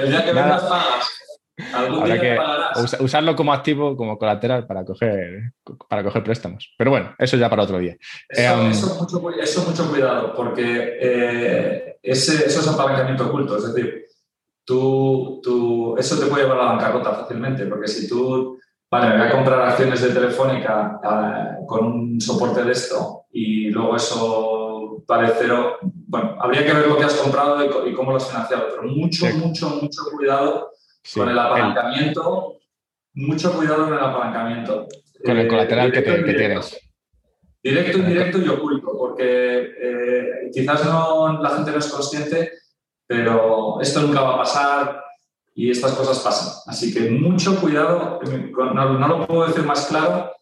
[0.00, 1.21] El día que vendas pagas.
[1.72, 2.38] Habrá que
[3.00, 5.52] usarlo como activo, como colateral para coger,
[5.88, 6.74] para coger préstamos.
[6.78, 7.96] Pero bueno, eso ya para otro día.
[8.28, 13.58] Eso, em, mucho, mucho, cuidado, porque eh, ese, eso es apalancamiento oculto.
[13.58, 14.06] Es decir,
[14.64, 18.58] tú, tú, eso te puede llevar a la bancarrota fácilmente, porque si tú,
[18.90, 23.70] vale, me voy a comprar acciones de Telefónica eh, con un soporte de esto y
[23.70, 28.16] luego eso vale cero, bueno, habría que ver lo que has comprado y, cómo lo
[28.16, 30.70] has financiado, pero mucho, mucho, mucho cuidado
[31.14, 32.58] con el apalancamiento,
[33.14, 34.86] mucho cuidado con el apalancamiento.
[35.24, 36.80] Con el colateral eh, que, tienes.
[37.62, 42.52] Directo, indirecto y oculto, porque eh, quizás no, la gente no es consciente,
[43.06, 45.04] pero esto nunca va a pasar
[45.54, 46.54] y estas cosas pasan.
[46.66, 48.20] Así que mucho cuidado,
[48.74, 50.32] no, lo puedo decir más claro,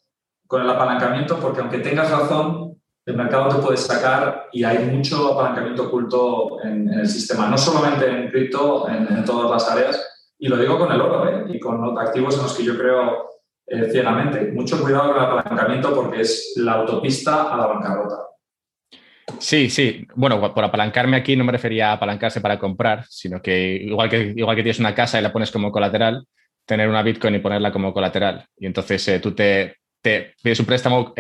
[0.47, 5.33] con el apalancamiento, porque aunque tengas razón, el mercado te puede sacar y hay mucho
[5.33, 10.10] apalancamiento oculto en, el sistema, no solamente en cripto, en todas las áreas,
[10.41, 11.45] y lo digo con el oro ¿eh?
[11.49, 13.29] y con activos en los que yo creo
[13.67, 14.51] eh, ciegamente.
[14.53, 18.17] Mucho cuidado con el apalancamiento porque es la autopista a la bancarrota.
[19.39, 20.07] Sí, sí.
[20.15, 24.33] Bueno, por apalancarme aquí no me refería a apalancarse para comprar, sino que igual que,
[24.35, 26.27] igual que tienes una casa y la pones como colateral,
[26.65, 28.47] tener una Bitcoin y ponerla como colateral.
[28.57, 31.15] Y entonces eh, tú te, te, pides un préstamo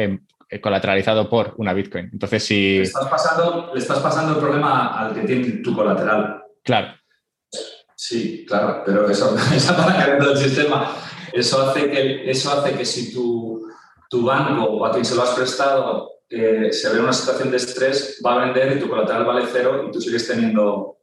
[0.63, 2.09] colateralizado por una Bitcoin.
[2.11, 2.79] Entonces, si...
[2.79, 6.43] Le estás, pasando, le estás pasando el problema al que tiene tu colateral.
[6.65, 7.00] Claro.
[8.11, 10.97] Sí, claro, pero eso, esa apalancamiento del sistema,
[11.33, 13.71] eso hace que, eso hace que si tu,
[14.09, 17.53] tu banco o a quien se lo has prestado eh, se ve en una situación
[17.53, 20.97] de estrés, va a vender y tu colateral vale cero y tú sigues teniendo...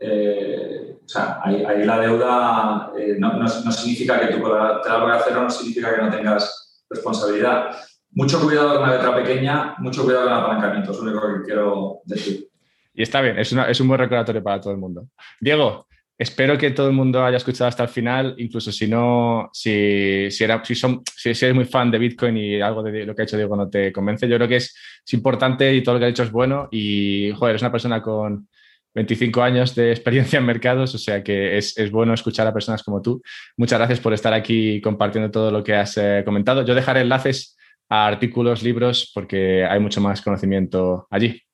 [0.00, 5.42] Eh, o sea, ahí, la deuda eh, no, no, significa que tu colateral valga cero,
[5.42, 7.76] no significa que no tengas responsabilidad.
[8.12, 11.44] Mucho cuidado con la letra pequeña, mucho cuidado con el apalancamiento, es lo único que
[11.44, 12.48] quiero decir.
[12.94, 15.06] Y está bien, es, es un buen recordatorio para todo el mundo.
[15.38, 15.85] Diego,
[16.18, 20.44] Espero que todo el mundo haya escuchado hasta el final, incluso si no, si, si,
[20.44, 23.24] era, si, son, si, eres muy fan de Bitcoin y algo de lo que ha
[23.24, 24.74] hecho Diego no te convence, yo creo que es,
[25.04, 28.00] es importante y todo lo que ha dicho es bueno y, joder, eres una persona
[28.00, 28.48] con
[28.94, 32.82] 25 años de experiencia en mercados, o sea que es, es, bueno escuchar a personas
[32.82, 33.20] como tú.
[33.58, 36.64] Muchas gracias por estar aquí compartiendo todo lo que has eh, comentado.
[36.64, 37.58] Yo dejaré enlaces
[37.90, 41.45] a artículos, libros, porque hay mucho más conocimiento allí.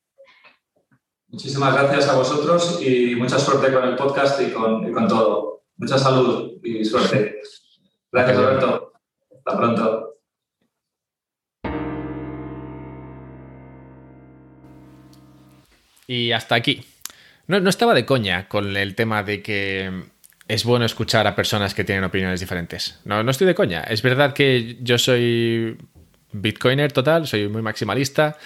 [1.33, 5.63] Muchísimas gracias a vosotros y mucha suerte con el podcast y con, todo.
[5.77, 7.41] Mucha salud y suerte.
[8.11, 8.93] Gracias, Alberto.
[9.31, 10.13] Hasta pronto.
[16.05, 16.85] Y hasta aquí.
[17.47, 20.03] No, no, estaba de coña con el tema de que
[20.47, 22.99] es bueno escuchar a personas que tienen opiniones diferentes.
[23.05, 23.81] No, no estoy de coña.
[23.81, 25.79] Es verdad que yo soy
[26.31, 28.37] bitcoiner total, soy muy maximalista.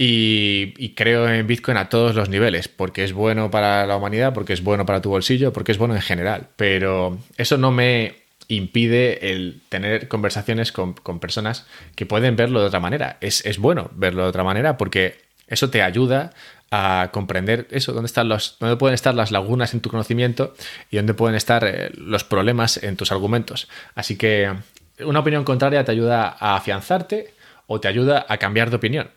[0.00, 4.52] Y, creo en Bitcoin a todos los niveles, porque es bueno para la humanidad, porque
[4.52, 6.48] es bueno para tu bolsillo, porque es bueno en general.
[6.56, 8.14] Pero eso no me
[8.46, 11.66] impide el tener conversaciones con, personas
[11.96, 13.18] que pueden verlo de otra manera.
[13.20, 16.32] Es, bueno verlo de otra manera porque eso te ayuda
[16.70, 20.54] a comprender eso, dónde, están los, dónde pueden estar las lagunas en tu conocimiento
[20.90, 23.68] y dónde pueden estar eh, los problemas en tus argumentos.
[23.94, 24.54] Así que
[25.00, 27.34] una opinión contraria te ayuda a afianzarte
[27.66, 29.10] o te ayuda a cambiar de opinión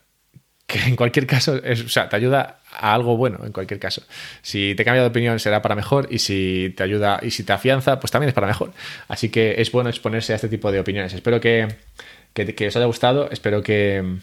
[0.72, 4.04] que en cualquier caso, es, o sea, te ayuda a algo bueno, en cualquier caso.
[4.42, 7.52] Si te cambia de opinión será para mejor y si te ayuda y si te
[7.52, 8.72] afianza, pues también es para mejor.
[9.10, 11.14] Así que es bueno exponerse a este tipo de opiniones.
[11.14, 11.68] Espero que,
[12.34, 14.18] que, os haya gustado, espero que,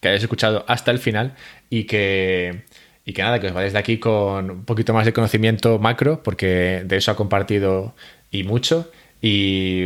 [0.00, 1.34] que hayáis escuchado hasta el final
[1.68, 2.64] y que,
[3.04, 6.22] y que nada, que os vayáis de aquí con un poquito más de conocimiento macro,
[6.22, 7.94] porque de eso ha compartido
[8.30, 8.90] y mucho,
[9.20, 9.84] y,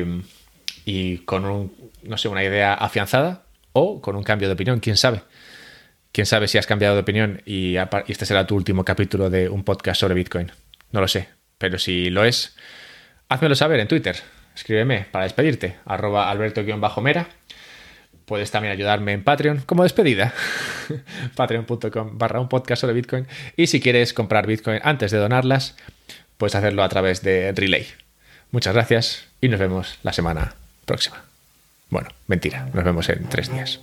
[0.85, 1.73] y con un,
[2.05, 3.44] no sé, una idea afianzada
[3.75, 5.21] o con un cambio de opinión, quién sabe.
[6.13, 7.75] Quién sabe si has cambiado de opinión y,
[8.07, 10.51] este será tu último capítulo de un podcast sobre Bitcoin.
[10.93, 11.29] No lo sé,
[11.59, 12.57] pero si lo es,
[13.29, 14.17] házmelo saber en Twitter.
[14.55, 17.29] Escríbeme para despedirte, arroba alberto-mera.
[18.27, 20.33] Puedes también ayudarme en Patreon como despedida.
[21.35, 23.27] Patreon.com barra un podcast sobre Bitcoin.
[23.57, 25.77] Y si quieres comprar Bitcoin antes de donarlas,
[26.39, 27.89] puedes hacerlo a través de Relay.
[28.53, 30.55] Muchas gracias y nos vemos la semana
[30.87, 31.34] próxima.
[31.95, 33.81] Bueno, mentira, nos vemos en tres días.